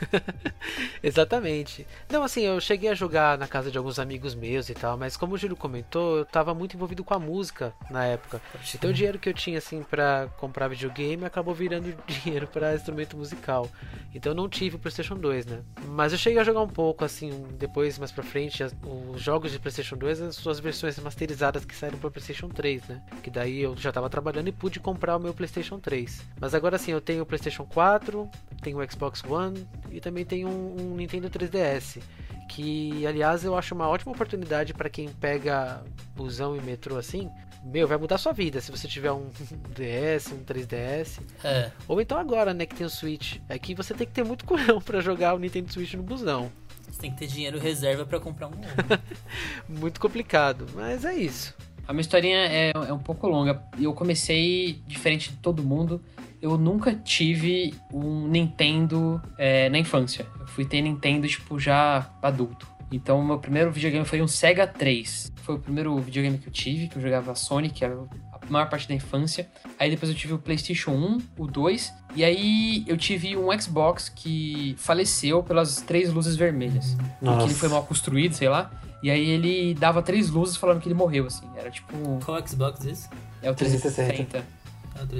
Exatamente. 1.02 1.86
Não, 2.10 2.22
assim, 2.22 2.42
eu 2.42 2.60
cheguei 2.60 2.90
a 2.90 2.94
jogar 2.94 3.36
na 3.38 3.46
casa 3.46 3.70
de 3.70 3.78
alguns 3.78 3.98
amigos 3.98 4.34
meus 4.34 4.68
e 4.68 4.74
tal, 4.74 4.96
mas 4.96 5.16
como 5.16 5.34
o 5.34 5.38
Júlio 5.38 5.56
comentou, 5.56 6.18
eu 6.18 6.24
tava 6.24 6.54
muito 6.54 6.74
envolvido 6.76 7.04
com 7.04 7.14
a 7.14 7.18
música 7.18 7.72
na 7.90 8.04
época. 8.04 8.40
Então 8.74 8.90
o 8.90 8.92
dinheiro 8.92 9.18
que 9.18 9.28
eu 9.28 9.34
tinha, 9.34 9.58
assim, 9.58 9.82
pra 9.82 10.28
comprar 10.38 10.68
videogame 10.68 11.24
acabou 11.24 11.54
virando 11.54 11.94
dinheiro 12.06 12.46
pra 12.46 12.74
instrumento 12.74 13.16
musical. 13.16 13.68
Então 14.14 14.32
eu 14.32 14.36
não 14.36 14.48
tive 14.48 14.76
o 14.76 14.78
PlayStation 14.78 15.16
2, 15.16 15.46
né? 15.46 15.60
Mas 15.86 16.12
eu 16.12 16.18
cheguei 16.18 16.38
a 16.38 16.44
jogar 16.44 16.60
um 16.62 16.68
pouco, 16.68 17.04
assim, 17.04 17.30
depois, 17.58 17.98
mais 17.98 18.12
pra 18.12 18.22
frente, 18.24 18.62
as- 18.62 18.74
os 19.14 19.20
jogos 19.20 19.50
de 19.52 19.58
PlayStation 19.58 19.96
2, 19.96 20.20
as 20.20 20.36
suas 20.36 20.60
versões 20.60 20.98
masterizadas 20.98 21.64
que 21.64 21.74
saíram 21.74 21.98
pro 21.98 22.10
PlayStation 22.10 22.48
3, 22.48 22.82
né? 22.88 23.02
Que 23.22 23.30
daí 23.30 23.60
eu 23.60 23.76
já 23.76 23.92
tava 23.92 24.08
trabalhando 24.08 24.48
e 24.48 24.52
pude 24.52 24.80
comprar 24.80 25.16
o 25.16 25.20
meu 25.20 25.34
PlayStation 25.34 25.78
3. 25.78 26.22
Mas 26.40 26.54
agora 26.54 26.78
sim, 26.78 26.92
eu 26.92 27.00
tenho 27.00 27.22
o 27.22 27.26
PlayStation 27.26 27.64
4, 27.64 28.28
tenho 28.64 28.78
o 28.78 28.90
Xbox 28.90 29.22
One 29.22 29.66
e 29.90 30.00
também 30.00 30.24
tenho 30.24 30.48
um, 30.48 30.92
um 30.92 30.96
Nintendo 30.96 31.28
3DS. 31.28 32.00
Que, 32.48 33.06
aliás, 33.06 33.44
eu 33.44 33.56
acho 33.56 33.74
uma 33.74 33.88
ótima 33.88 34.12
oportunidade 34.12 34.74
para 34.74 34.88
quem 34.90 35.08
pega 35.08 35.82
busão 36.16 36.56
e 36.56 36.60
metrô 36.60 36.96
assim. 36.96 37.30
Meu, 37.64 37.88
vai 37.88 37.96
mudar 37.96 38.18
sua 38.18 38.32
vida 38.32 38.60
se 38.60 38.70
você 38.70 38.86
tiver 38.86 39.10
um 39.12 39.28
DS, 39.74 40.32
um 40.32 40.44
3DS. 40.44 41.20
É, 41.42 41.70
Ou 41.88 42.00
então 42.00 42.18
agora, 42.18 42.52
né, 42.52 42.66
que 42.66 42.74
tem 42.74 42.86
o 42.86 42.90
Switch. 42.90 43.38
É 43.48 43.58
que 43.58 43.74
você 43.74 43.94
tem 43.94 44.06
que 44.06 44.12
ter 44.12 44.24
muito 44.24 44.44
culhão 44.44 44.80
para 44.80 45.00
jogar 45.00 45.34
o 45.34 45.38
Nintendo 45.38 45.72
Switch 45.72 45.94
no 45.94 46.02
busão. 46.02 46.50
você 46.90 47.00
tem 47.00 47.10
que 47.10 47.18
ter 47.18 47.26
dinheiro 47.26 47.58
reserva 47.58 48.04
pra 48.04 48.20
comprar 48.20 48.48
um 48.48 48.50
novo. 48.50 49.02
Muito 49.66 49.98
complicado, 49.98 50.66
mas 50.74 51.04
é 51.04 51.14
isso. 51.14 51.54
A 51.88 51.92
minha 51.92 52.02
historinha 52.02 52.38
é, 52.46 52.72
é 52.74 52.92
um 52.92 52.98
pouco 52.98 53.26
longa. 53.26 53.62
Eu 53.80 53.92
comecei 53.94 54.82
diferente 54.86 55.30
de 55.30 55.36
todo 55.36 55.62
mundo. 55.62 56.02
Eu 56.40 56.58
nunca 56.58 56.94
tive 56.94 57.74
um 57.92 58.28
Nintendo 58.28 59.20
é, 59.38 59.68
na 59.68 59.78
infância. 59.78 60.26
Eu 60.38 60.46
fui 60.46 60.64
ter 60.64 60.82
Nintendo, 60.82 61.26
tipo, 61.26 61.58
já 61.58 62.10
adulto. 62.22 62.66
Então, 62.92 63.24
meu 63.24 63.38
primeiro 63.38 63.72
videogame 63.72 64.04
foi 64.04 64.22
um 64.22 64.28
Sega 64.28 64.66
3. 64.66 65.32
Foi 65.36 65.56
o 65.56 65.58
primeiro 65.58 65.98
videogame 65.98 66.38
que 66.38 66.48
eu 66.48 66.52
tive, 66.52 66.88
que 66.88 66.96
eu 66.96 67.02
jogava 67.02 67.34
Sonic, 67.34 67.74
que 67.74 67.84
era 67.84 67.94
a 67.94 68.50
maior 68.50 68.68
parte 68.68 68.86
da 68.86 68.94
infância. 68.94 69.48
Aí 69.78 69.90
depois 69.90 70.10
eu 70.10 70.16
tive 70.16 70.34
o 70.34 70.38
PlayStation 70.38 70.92
1, 70.92 71.18
o 71.38 71.46
2. 71.46 71.92
E 72.14 72.22
aí 72.22 72.84
eu 72.86 72.96
tive 72.96 73.36
um 73.36 73.58
Xbox 73.58 74.08
que 74.08 74.74
faleceu 74.78 75.42
pelas 75.42 75.80
três 75.80 76.12
luzes 76.12 76.36
vermelhas. 76.36 76.96
Porque 77.20 77.44
ele 77.44 77.54
foi 77.54 77.68
mal 77.68 77.82
construído, 77.84 78.34
sei 78.34 78.48
lá. 78.48 78.70
E 79.02 79.10
aí 79.10 79.28
ele 79.28 79.74
dava 79.74 80.00
três 80.00 80.30
luzes 80.30 80.56
falando 80.56 80.80
que 80.80 80.88
ele 80.88 80.94
morreu, 80.94 81.26
assim. 81.26 81.46
Era 81.56 81.70
tipo. 81.70 81.94
Qual 82.24 82.46
Xbox 82.46 82.86
é 82.86 82.90
esse? 82.90 83.08
É 83.42 83.50
o 83.50 83.54
360. 83.54 84.02
Ah, 84.02 84.04
o 84.04 84.14
360. 84.14 84.63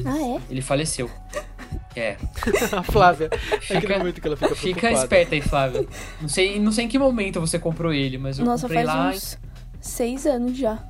Ah, 0.04 0.18
é? 0.22 0.40
Ele 0.50 0.62
faleceu. 0.62 1.10
É. 1.96 2.16
a 2.72 2.82
Flávia, 2.82 3.28
é 3.32 3.54
aquele 3.56 3.80
Fica, 3.80 3.98
momento 3.98 4.20
que 4.20 4.26
ela 4.26 4.36
fica 4.36 4.54
fica 4.54 4.92
esperta 4.92 5.34
aí, 5.34 5.40
Flávia. 5.40 5.86
Não 6.20 6.28
sei, 6.28 6.58
não 6.58 6.72
sei 6.72 6.84
em 6.84 6.88
que 6.88 6.98
momento 6.98 7.40
você 7.40 7.58
comprou 7.58 7.92
ele, 7.92 8.18
mas 8.18 8.38
eu 8.38 8.44
Nossa, 8.44 8.62
comprei 8.62 8.84
faz 8.84 8.98
lá. 8.98 9.10
uns 9.10 9.38
seis 9.80 10.26
anos 10.26 10.56
já. 10.56 10.82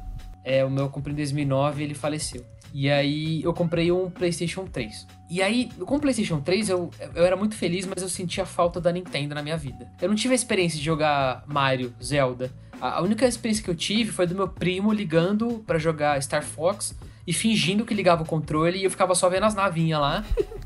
É, 0.42 0.64
o 0.64 0.70
meu 0.70 0.84
eu 0.84 0.90
comprei 0.90 1.12
em 1.12 1.16
2009 1.16 1.80
e 1.80 1.84
ele 1.84 1.94
faleceu. 1.94 2.44
E 2.72 2.90
aí 2.90 3.42
eu 3.42 3.54
comprei 3.54 3.92
um 3.92 4.10
PlayStation 4.10 4.66
3. 4.66 5.06
E 5.30 5.40
aí, 5.40 5.70
com 5.86 5.96
o 5.96 6.00
PlayStation 6.00 6.40
3, 6.40 6.68
eu, 6.68 6.90
eu 7.14 7.24
era 7.24 7.36
muito 7.36 7.54
feliz, 7.54 7.86
mas 7.86 8.02
eu 8.02 8.08
sentia 8.08 8.44
falta 8.44 8.80
da 8.80 8.90
Nintendo 8.90 9.34
na 9.34 9.42
minha 9.42 9.56
vida. 9.56 9.88
Eu 10.02 10.08
não 10.08 10.16
tive 10.16 10.32
a 10.32 10.34
experiência 10.34 10.78
de 10.78 10.84
jogar 10.84 11.44
Mario, 11.46 11.94
Zelda. 12.02 12.50
A, 12.80 12.98
a 12.98 13.00
única 13.00 13.26
experiência 13.26 13.62
que 13.62 13.70
eu 13.70 13.74
tive 13.74 14.10
foi 14.10 14.26
do 14.26 14.34
meu 14.34 14.48
primo 14.48 14.92
ligando 14.92 15.62
pra 15.64 15.78
jogar 15.78 16.20
Star 16.20 16.42
Fox 16.42 16.96
e 17.26 17.32
fingindo 17.32 17.84
que 17.84 17.94
ligava 17.94 18.22
o 18.22 18.26
controle 18.26 18.78
e 18.78 18.84
eu 18.84 18.90
ficava 18.90 19.14
só 19.14 19.28
vendo 19.28 19.44
as 19.44 19.54
navinhas 19.54 20.00
lá. 20.00 20.24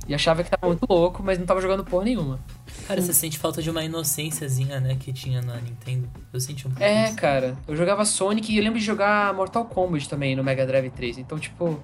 e 0.09 0.15
achava 0.15 0.43
que 0.43 0.51
tava 0.51 0.67
muito 0.67 0.87
louco, 0.89 1.23
mas 1.23 1.39
não 1.39 1.47
tava 1.47 1.61
jogando 1.61 1.85
porra 1.85 2.05
nenhuma. 2.05 2.41
Cara, 2.87 3.01
você 3.01 3.13
sente 3.13 3.39
falta 3.39 3.61
de 3.63 3.71
uma 3.71 3.85
inocênciazinha, 3.85 4.81
né, 4.81 4.97
que 4.99 5.13
tinha 5.13 5.43
na 5.43 5.57
Nintendo. 5.57 6.09
Eu 6.33 6.41
senti 6.41 6.67
um 6.67 6.71
pouco 6.71 6.83
É, 6.83 7.07
isso. 7.07 7.17
cara. 7.17 7.57
Eu 7.67 7.77
jogava 7.77 8.05
Sonic 8.05 8.53
e 8.53 8.57
eu 8.57 8.63
lembro 8.65 8.79
de 8.79 8.85
jogar 8.85 9.33
Mortal 9.35 9.65
Kombat 9.67 10.09
também 10.09 10.35
no 10.35 10.43
Mega 10.43 10.67
Drive 10.67 10.91
3. 10.91 11.19
Então, 11.19 11.39
tipo, 11.39 11.79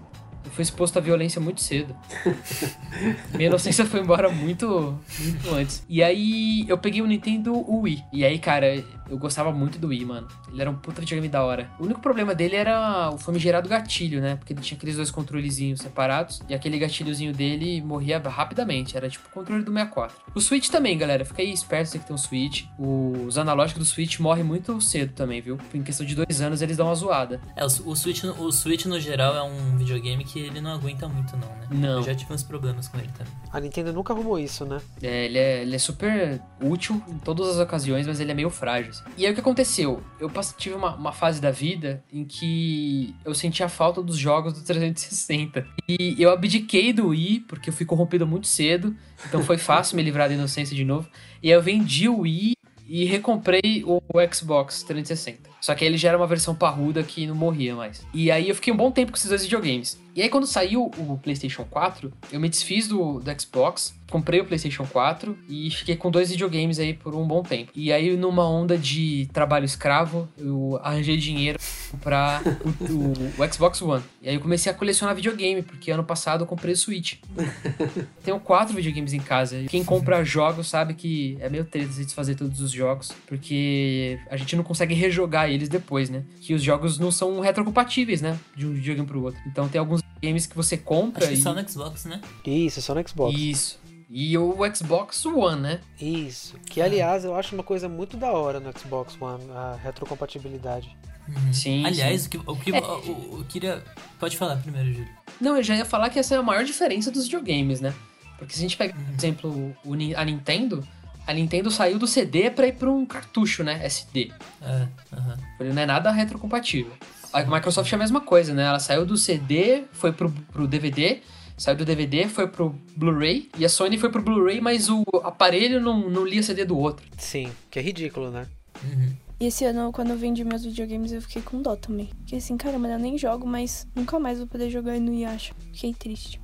Eu 0.44 0.50
fui 0.50 0.62
exposto 0.62 0.98
à 0.98 1.00
violência 1.00 1.40
muito 1.40 1.62
cedo. 1.62 1.96
Minha 3.32 3.46
inocência 3.48 3.84
foi 3.86 4.00
embora 4.00 4.28
muito, 4.28 4.98
muito 5.18 5.54
antes. 5.54 5.82
E 5.88 6.02
aí 6.02 6.66
eu 6.68 6.76
peguei 6.76 7.00
o 7.00 7.06
Nintendo 7.06 7.54
Wii. 7.66 8.04
E 8.12 8.24
aí, 8.24 8.38
cara, 8.38 8.84
eu 9.08 9.16
gostava 9.18 9.50
muito 9.52 9.78
do 9.78 9.88
Wii, 9.88 10.04
mano. 10.04 10.28
Ele 10.54 10.62
era 10.62 10.70
um 10.70 10.76
puta 10.76 11.00
videogame 11.00 11.28
da 11.28 11.42
hora. 11.42 11.68
O 11.78 11.84
único 11.84 12.00
problema 12.00 12.34
dele 12.34 12.54
era 12.54 13.10
o 13.12 13.18
famigerado 13.18 13.68
gatilho, 13.68 14.20
né? 14.20 14.36
Porque 14.36 14.52
ele 14.52 14.60
tinha 14.60 14.76
aqueles 14.76 14.94
dois 14.96 15.10
controlezinhos 15.10 15.80
separados. 15.80 16.40
E 16.48 16.54
aquele 16.54 16.78
gatilhozinho 16.78 17.32
dele 17.32 17.82
morria 17.82 18.18
rapidamente. 18.20 18.96
Era 18.96 19.10
tipo 19.10 19.26
o 19.28 19.30
controle 19.30 19.64
do 19.64 19.72
64. 19.72 20.16
O 20.32 20.40
Switch 20.40 20.68
também, 20.68 20.96
galera. 20.96 21.24
Fica 21.24 21.42
aí 21.42 21.52
esperto, 21.52 21.90
você 21.90 21.98
que 21.98 22.06
tem 22.06 22.14
um 22.14 22.18
Switch. 22.18 22.64
Os 22.78 23.36
analógicos 23.36 23.82
do 23.82 23.84
Switch 23.84 24.20
morrem 24.20 24.44
muito 24.44 24.80
cedo 24.80 25.12
também, 25.12 25.40
viu? 25.40 25.58
Em 25.74 25.82
questão 25.82 26.06
de 26.06 26.14
dois 26.14 26.40
anos 26.40 26.62
eles 26.62 26.76
dão 26.76 26.86
uma 26.86 26.94
zoada. 26.94 27.40
É, 27.56 27.64
o, 27.64 27.66
o, 27.66 27.96
Switch, 27.96 28.22
o 28.24 28.52
Switch 28.52 28.86
no 28.86 29.00
geral 29.00 29.34
é 29.34 29.42
um 29.42 29.76
videogame 29.76 30.24
que 30.24 30.38
ele 30.38 30.60
não 30.60 30.72
aguenta 30.72 31.08
muito, 31.08 31.36
não, 31.36 31.48
né? 31.48 31.68
Não. 31.70 31.98
Eu 31.98 32.02
já 32.04 32.14
tive 32.14 32.32
uns 32.32 32.44
problemas 32.44 32.86
com 32.86 32.98
ele 32.98 33.10
também. 33.16 33.32
A 33.52 33.58
Nintendo 33.58 33.92
nunca 33.92 34.12
arrumou 34.12 34.38
isso, 34.38 34.64
né? 34.64 34.80
É, 35.02 35.24
ele 35.24 35.38
é, 35.38 35.62
ele 35.62 35.74
é 35.74 35.78
super 35.78 36.40
útil 36.62 37.02
em 37.08 37.18
todas 37.18 37.48
as 37.48 37.56
ocasiões, 37.56 38.06
mas 38.06 38.20
ele 38.20 38.30
é 38.30 38.34
meio 38.34 38.50
frágil. 38.50 38.90
Assim. 38.90 39.02
E 39.16 39.26
aí 39.26 39.32
o 39.32 39.34
que 39.34 39.40
aconteceu? 39.40 40.02
Eu 40.20 40.30
tive 40.52 40.74
uma, 40.74 40.94
uma 40.94 41.12
fase 41.12 41.40
da 41.40 41.50
vida 41.50 42.02
em 42.12 42.24
que 42.24 43.14
eu 43.24 43.34
sentia 43.34 43.68
falta 43.68 44.02
dos 44.02 44.16
jogos 44.16 44.52
do 44.52 44.62
360. 44.62 45.66
E 45.88 46.16
eu 46.18 46.30
abdiquei 46.30 46.92
do 46.92 47.08
Wii, 47.08 47.40
porque 47.48 47.70
eu 47.70 47.72
fui 47.72 47.86
corrompido 47.86 48.26
muito 48.26 48.46
cedo. 48.46 48.94
Então 49.26 49.42
foi 49.42 49.56
fácil 49.56 49.96
me 49.96 50.02
livrar 50.02 50.28
da 50.28 50.34
inocência 50.34 50.76
de 50.76 50.84
novo. 50.84 51.08
E 51.42 51.50
eu 51.50 51.62
vendi 51.62 52.08
o 52.08 52.20
Wii 52.20 52.54
e 52.86 53.04
recomprei 53.04 53.82
o 53.86 54.00
Xbox 54.32 54.82
360. 54.82 55.50
Só 55.60 55.74
que 55.74 55.84
ele 55.84 55.96
já 55.96 56.10
era 56.10 56.18
uma 56.18 56.26
versão 56.26 56.54
parruda 56.54 57.02
que 57.02 57.26
não 57.26 57.34
morria 57.34 57.74
mais. 57.74 58.06
E 58.12 58.30
aí 58.30 58.48
eu 58.48 58.54
fiquei 58.54 58.72
um 58.72 58.76
bom 58.76 58.90
tempo 58.90 59.12
com 59.12 59.16
esses 59.16 59.28
dois 59.28 59.42
videogames. 59.42 59.98
E 60.14 60.22
aí 60.22 60.28
quando 60.28 60.46
saiu 60.46 60.92
o 60.96 61.18
PlayStation 61.18 61.64
4, 61.64 62.12
eu 62.30 62.38
me 62.38 62.48
desfiz 62.48 62.86
do, 62.86 63.18
do 63.18 63.40
Xbox, 63.40 63.94
comprei 64.08 64.40
o 64.40 64.44
PlayStation 64.44 64.86
4 64.86 65.36
e 65.48 65.70
fiquei 65.72 65.96
com 65.96 66.08
dois 66.08 66.30
videogames 66.30 66.78
aí 66.78 66.94
por 66.94 67.16
um 67.16 67.26
bom 67.26 67.42
tempo. 67.42 67.72
E 67.74 67.92
aí 67.92 68.16
numa 68.16 68.48
onda 68.48 68.78
de 68.78 69.28
trabalho 69.32 69.64
escravo, 69.64 70.28
eu 70.38 70.78
arranjei 70.84 71.16
dinheiro 71.16 71.58
para 72.00 72.40
o, 72.80 72.92
o, 72.92 73.42
o, 73.42 73.52
Xbox 73.52 73.82
One. 73.82 74.04
E 74.22 74.28
aí 74.28 74.36
eu 74.36 74.40
comecei 74.40 74.70
a 74.70 74.74
colecionar 74.74 75.16
videogame, 75.16 75.62
porque 75.62 75.90
ano 75.90 76.04
passado 76.04 76.44
eu 76.44 76.46
comprei 76.46 76.74
o 76.74 76.76
Switch. 76.76 77.14
Tenho 78.22 78.38
quatro 78.38 78.74
videogames 78.74 79.12
em 79.12 79.20
casa. 79.20 79.64
Quem 79.68 79.82
compra 79.82 80.24
jogos 80.24 80.68
sabe 80.68 80.94
que 80.94 81.36
é 81.40 81.48
meio 81.48 81.64
triste 81.64 82.04
desfazer 82.04 82.36
todos 82.36 82.60
os 82.60 82.70
jogos, 82.70 83.12
porque 83.26 84.16
a 84.30 84.36
gente 84.36 84.54
não 84.54 84.62
consegue 84.62 84.94
rejogar 84.94 85.50
eles 85.50 85.68
depois, 85.68 86.08
né? 86.08 86.22
Que 86.40 86.54
os 86.54 86.62
jogos 86.62 87.00
não 87.00 87.10
são 87.10 87.40
retrocompatíveis, 87.40 88.22
né? 88.22 88.38
De 88.56 88.64
um 88.64 88.72
videogame 88.72 89.08
pro 89.08 89.22
outro. 89.22 89.40
Então 89.46 89.68
tem 89.68 89.78
alguns 89.78 90.03
games 90.22 90.46
que 90.46 90.56
você 90.56 90.76
compra. 90.76 91.24
Acho 91.24 91.34
que 91.34 91.38
e... 91.38 91.42
só 91.42 91.54
no 91.54 91.68
Xbox, 91.68 92.04
né? 92.04 92.20
Isso, 92.44 92.80
só 92.80 92.94
no 92.94 93.06
Xbox. 93.06 93.38
Isso. 93.38 93.84
E 94.08 94.36
o 94.38 94.54
Xbox 94.74 95.24
One, 95.26 95.60
né? 95.60 95.80
Isso. 96.00 96.58
Que, 96.66 96.80
aliás, 96.80 97.24
eu 97.24 97.34
acho 97.34 97.54
uma 97.54 97.64
coisa 97.64 97.88
muito 97.88 98.16
da 98.16 98.30
hora 98.30 98.60
no 98.60 98.70
Xbox 98.78 99.16
One, 99.20 99.50
a 99.50 99.76
retrocompatibilidade. 99.82 100.96
Uhum. 101.28 101.52
Sim. 101.52 101.84
Aliás, 101.84 102.22
sim. 102.22 102.26
o 102.26 102.30
que, 102.30 102.38
o 102.50 102.56
que 102.56 102.74
é. 102.74 102.78
eu, 102.78 103.38
eu 103.38 103.44
queria. 103.48 103.82
Pode 104.20 104.36
falar 104.36 104.56
primeiro, 104.56 104.92
Júlio. 104.92 105.08
Não, 105.40 105.56
eu 105.56 105.62
já 105.62 105.74
ia 105.74 105.84
falar 105.84 106.10
que 106.10 106.18
essa 106.18 106.34
é 106.34 106.38
a 106.38 106.42
maior 106.42 106.64
diferença 106.64 107.10
dos 107.10 107.24
videogames, 107.24 107.80
né? 107.80 107.94
Porque 108.38 108.52
se 108.52 108.60
a 108.60 108.62
gente 108.62 108.76
pega, 108.76 108.92
por 108.92 109.00
uhum. 109.00 109.14
exemplo, 109.16 109.76
a 110.16 110.24
Nintendo, 110.24 110.86
a 111.26 111.32
Nintendo 111.32 111.70
saiu 111.70 111.98
do 111.98 112.06
CD 112.06 112.50
para 112.50 112.66
ir 112.66 112.74
para 112.74 112.90
um 112.90 113.06
cartucho, 113.06 113.64
né? 113.64 113.84
SD. 113.84 114.30
É, 114.60 114.88
uhum. 115.16 115.36
Ele 115.60 115.72
não 115.72 115.82
é 115.82 115.86
nada 115.86 116.10
retrocompatível. 116.10 116.92
A 117.34 117.42
Microsoft 117.44 117.92
é 117.92 117.96
a 117.96 117.98
mesma 117.98 118.20
coisa, 118.20 118.54
né? 118.54 118.62
Ela 118.62 118.78
saiu 118.78 119.04
do 119.04 119.16
CD, 119.16 119.82
foi 119.90 120.12
pro, 120.12 120.30
pro 120.52 120.68
DVD, 120.68 121.20
saiu 121.56 121.76
do 121.76 121.84
DVD, 121.84 122.28
foi 122.28 122.46
pro 122.46 122.72
Blu-ray, 122.96 123.50
e 123.58 123.64
a 123.64 123.68
Sony 123.68 123.98
foi 123.98 124.08
pro 124.08 124.22
Blu-ray, 124.22 124.60
mas 124.60 124.88
o 124.88 125.02
aparelho 125.24 125.80
não, 125.80 126.08
não 126.08 126.24
lia 126.24 126.44
CD 126.44 126.64
do 126.64 126.78
outro. 126.78 127.04
Sim, 127.18 127.50
que 127.72 127.80
é 127.80 127.82
ridículo, 127.82 128.30
né? 128.30 128.46
Uhum. 128.84 129.12
E 129.40 129.46
esse 129.46 129.64
ano, 129.64 129.90
quando 129.90 130.10
eu 130.10 130.16
vendi 130.16 130.44
meus 130.44 130.64
videogames, 130.64 131.10
eu 131.10 131.20
fiquei 131.20 131.42
com 131.42 131.60
dó 131.60 131.74
também. 131.74 132.08
Fiquei 132.20 132.38
assim, 132.38 132.56
caramba, 132.56 132.86
eu 132.86 133.00
nem 133.00 133.18
jogo, 133.18 133.44
mas 133.44 133.84
nunca 133.96 134.16
mais 134.20 134.38
vou 134.38 134.46
poder 134.46 134.70
jogar 134.70 135.00
no 135.00 135.12
Yasha. 135.12 135.52
Fiquei 135.72 135.92
triste. 135.92 136.40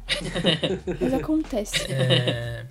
mas 1.00 1.14
acontece. 1.14 1.86
É 1.88 2.66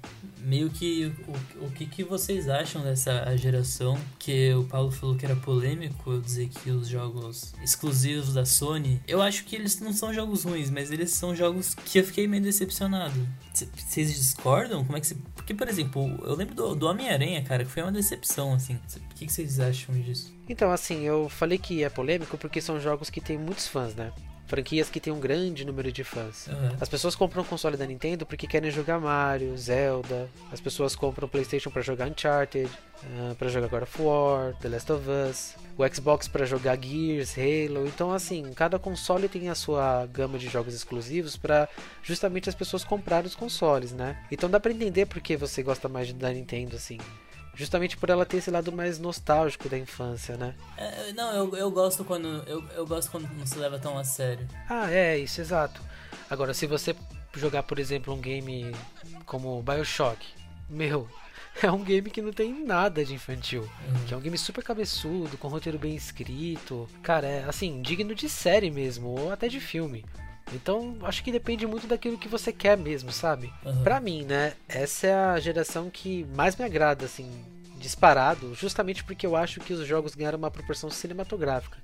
meio 0.49 0.69
que 0.71 1.13
o, 1.27 1.65
o 1.67 1.71
que, 1.71 1.85
que 1.85 2.03
vocês 2.03 2.49
acham 2.49 2.81
dessa 2.81 3.35
geração? 3.37 3.97
Que 4.17 4.51
o 4.53 4.63
Paulo 4.63 4.91
falou 4.91 5.15
que 5.15 5.23
era 5.23 5.35
polêmico 5.35 6.11
eu 6.11 6.19
dizer 6.19 6.49
que 6.49 6.71
os 6.71 6.87
jogos 6.87 7.53
exclusivos 7.61 8.33
da 8.33 8.45
Sony 8.45 8.99
eu 9.07 9.21
acho 9.21 9.45
que 9.45 9.55
eles 9.55 9.79
não 9.79 9.93
são 9.93 10.11
jogos 10.11 10.43
ruins 10.43 10.71
mas 10.71 10.91
eles 10.91 11.11
são 11.11 11.35
jogos 11.35 11.75
que 11.75 11.99
eu 11.99 12.03
fiquei 12.03 12.27
meio 12.27 12.41
decepcionado. 12.41 13.27
Vocês 13.53 14.13
discordam? 14.13 14.83
Como 14.83 14.97
é 14.97 14.99
que 14.99 15.07
você 15.07 15.17
porque 15.35 15.53
por 15.53 15.69
exemplo 15.69 16.19
eu 16.25 16.35
lembro 16.35 16.55
do, 16.55 16.75
do 16.75 16.87
Homem-Aranha 16.87 17.43
cara 17.43 17.63
que 17.63 17.69
foi 17.69 17.83
uma 17.83 17.91
decepção 17.91 18.53
assim. 18.53 18.73
O 18.75 19.15
que, 19.15 19.27
que 19.27 19.31
vocês 19.31 19.59
acham 19.59 19.93
disso? 20.01 20.33
Então 20.47 20.71
assim 20.71 21.03
eu 21.03 21.29
falei 21.29 21.59
que 21.59 21.83
é 21.83 21.89
polêmico 21.89 22.37
porque 22.37 22.59
são 22.59 22.79
jogos 22.79 23.11
que 23.11 23.21
tem 23.21 23.37
muitos 23.37 23.67
fãs 23.67 23.93
né 23.93 24.11
franquias 24.49 24.89
que 24.89 24.99
têm 24.99 25.13
um 25.13 25.19
grande 25.19 25.63
número 25.63 25.91
de 25.91 26.03
fãs. 26.03 26.47
Uhum. 26.47 26.75
As 26.81 26.89
pessoas 26.89 27.15
compram 27.15 27.43
o 27.43 27.45
console 27.45 27.77
da 27.77 27.85
Nintendo 27.85 28.25
porque 28.25 28.47
querem 28.47 28.71
jogar 28.71 28.99
Mario, 28.99 29.55
Zelda. 29.55 30.27
As 30.51 30.59
pessoas 30.59 30.95
compram 30.95 31.27
o 31.27 31.29
PlayStation 31.29 31.69
para 31.69 31.83
jogar 31.83 32.09
Uncharted, 32.09 32.65
uh, 32.65 33.35
para 33.35 33.47
jogar 33.47 33.67
God 33.67 33.83
of 33.83 34.01
War, 34.01 34.55
The 34.59 34.69
Last 34.69 34.91
of 34.91 35.05
Us. 35.07 35.55
O 35.77 35.87
Xbox 35.87 36.27
para 36.27 36.45
jogar 36.45 36.77
Gears, 36.81 37.35
Halo. 37.37 37.87
Então, 37.87 38.11
assim, 38.11 38.51
cada 38.53 38.79
console 38.79 39.29
tem 39.29 39.49
a 39.49 39.55
sua 39.55 40.07
gama 40.07 40.39
de 40.39 40.49
jogos 40.49 40.73
exclusivos 40.73 41.37
para 41.37 41.69
justamente 42.01 42.49
as 42.49 42.55
pessoas 42.55 42.83
comprarem 42.83 43.27
os 43.27 43.35
consoles, 43.35 43.91
né? 43.91 44.17
Então 44.31 44.49
dá 44.49 44.59
para 44.59 44.73
entender 44.73 45.05
porque 45.05 45.37
você 45.37 45.61
gosta 45.61 45.87
mais 45.87 46.11
da 46.11 46.31
Nintendo, 46.31 46.75
assim. 46.75 46.97
Justamente 47.59 47.97
por 47.97 48.09
ela 48.09 48.25
ter 48.25 48.37
esse 48.37 48.49
lado 48.49 48.71
mais 48.71 48.97
nostálgico 48.99 49.67
da 49.67 49.77
infância, 49.77 50.37
né? 50.37 50.55
É, 50.77 51.11
não, 51.11 51.33
eu, 51.33 51.57
eu 51.57 51.69
gosto 51.69 52.05
quando. 52.05 52.41
Eu, 52.47 52.63
eu 52.69 52.87
gosto 52.87 53.11
quando 53.11 53.27
não 53.33 53.45
se 53.45 53.57
leva 53.57 53.77
tão 53.77 53.97
a 53.97 54.03
sério. 54.05 54.47
Ah, 54.69 54.89
é, 54.89 55.17
isso, 55.17 55.41
exato. 55.41 55.81
Agora, 56.29 56.53
se 56.53 56.65
você 56.65 56.95
jogar, 57.35 57.63
por 57.63 57.77
exemplo, 57.77 58.13
um 58.13 58.21
game 58.21 58.73
como 59.25 59.61
Bioshock, 59.61 60.25
meu, 60.69 61.05
é 61.61 61.69
um 61.69 61.83
game 61.83 62.09
que 62.09 62.21
não 62.21 62.31
tem 62.31 62.63
nada 62.65 63.03
de 63.03 63.13
infantil. 63.13 63.63
Uhum. 63.63 64.05
Que 64.07 64.13
é 64.13 64.17
um 64.17 64.21
game 64.21 64.37
super 64.37 64.63
cabeçudo, 64.63 65.37
com 65.37 65.49
roteiro 65.49 65.77
bem 65.77 65.97
escrito. 65.97 66.87
Cara, 67.03 67.27
é 67.27 67.43
assim, 67.43 67.81
digno 67.81 68.15
de 68.15 68.29
série 68.29 68.71
mesmo, 68.71 69.09
ou 69.19 69.33
até 69.33 69.49
de 69.49 69.59
filme. 69.59 70.05
Então, 70.53 70.97
acho 71.03 71.23
que 71.23 71.31
depende 71.31 71.65
muito 71.67 71.87
daquilo 71.87 72.17
que 72.17 72.27
você 72.27 72.51
quer 72.51 72.77
mesmo, 72.77 73.11
sabe? 73.11 73.53
Uhum. 73.65 73.83
Pra 73.83 73.99
mim, 73.99 74.23
né, 74.23 74.53
essa 74.67 75.07
é 75.07 75.13
a 75.13 75.39
geração 75.39 75.89
que 75.89 76.25
mais 76.35 76.55
me 76.55 76.65
agrada, 76.65 77.05
assim, 77.05 77.29
disparado, 77.77 78.53
justamente 78.55 79.03
porque 79.03 79.25
eu 79.25 79.35
acho 79.35 79.59
que 79.59 79.73
os 79.73 79.87
jogos 79.87 80.15
ganharam 80.15 80.37
uma 80.37 80.51
proporção 80.51 80.89
cinematográfica. 80.89 81.77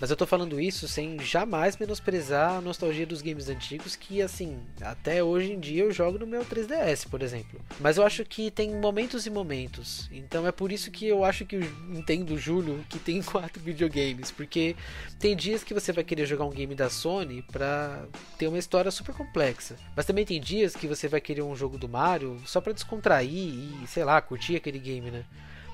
Mas 0.00 0.10
eu 0.10 0.16
tô 0.16 0.26
falando 0.26 0.60
isso 0.60 0.86
sem 0.86 1.18
jamais 1.20 1.76
menosprezar 1.76 2.56
a 2.56 2.60
nostalgia 2.60 3.06
dos 3.06 3.22
games 3.22 3.48
antigos, 3.48 3.96
que 3.96 4.20
assim, 4.20 4.58
até 4.80 5.22
hoje 5.22 5.52
em 5.52 5.60
dia 5.60 5.84
eu 5.84 5.92
jogo 5.92 6.18
no 6.18 6.26
meu 6.26 6.44
3DS, 6.44 7.08
por 7.08 7.22
exemplo. 7.22 7.60
Mas 7.80 7.96
eu 7.96 8.04
acho 8.04 8.24
que 8.24 8.50
tem 8.50 8.74
momentos 8.74 9.26
e 9.26 9.30
momentos. 9.30 10.08
Então 10.12 10.46
é 10.46 10.52
por 10.52 10.70
isso 10.70 10.90
que 10.90 11.06
eu 11.06 11.24
acho 11.24 11.46
que 11.46 11.56
eu 11.56 11.62
entendo 11.90 12.34
o 12.34 12.38
Júlio 12.38 12.84
que 12.88 12.98
tem 12.98 13.22
quatro 13.22 13.62
videogames, 13.62 14.30
porque 14.30 14.76
tem 15.18 15.34
dias 15.34 15.64
que 15.64 15.72
você 15.72 15.92
vai 15.92 16.04
querer 16.04 16.26
jogar 16.26 16.44
um 16.44 16.50
game 16.50 16.74
da 16.74 16.90
Sony 16.90 17.42
pra 17.50 18.04
ter 18.38 18.48
uma 18.48 18.58
história 18.58 18.90
super 18.90 19.14
complexa. 19.14 19.76
Mas 19.94 20.04
também 20.04 20.24
tem 20.24 20.40
dias 20.40 20.76
que 20.76 20.86
você 20.86 21.08
vai 21.08 21.20
querer 21.20 21.42
um 21.42 21.56
jogo 21.56 21.78
do 21.78 21.88
Mario 21.88 22.40
só 22.44 22.60
pra 22.60 22.72
descontrair 22.72 23.30
e, 23.30 23.86
sei 23.86 24.04
lá, 24.04 24.20
curtir 24.20 24.56
aquele 24.56 24.78
game, 24.78 25.10
né? 25.10 25.24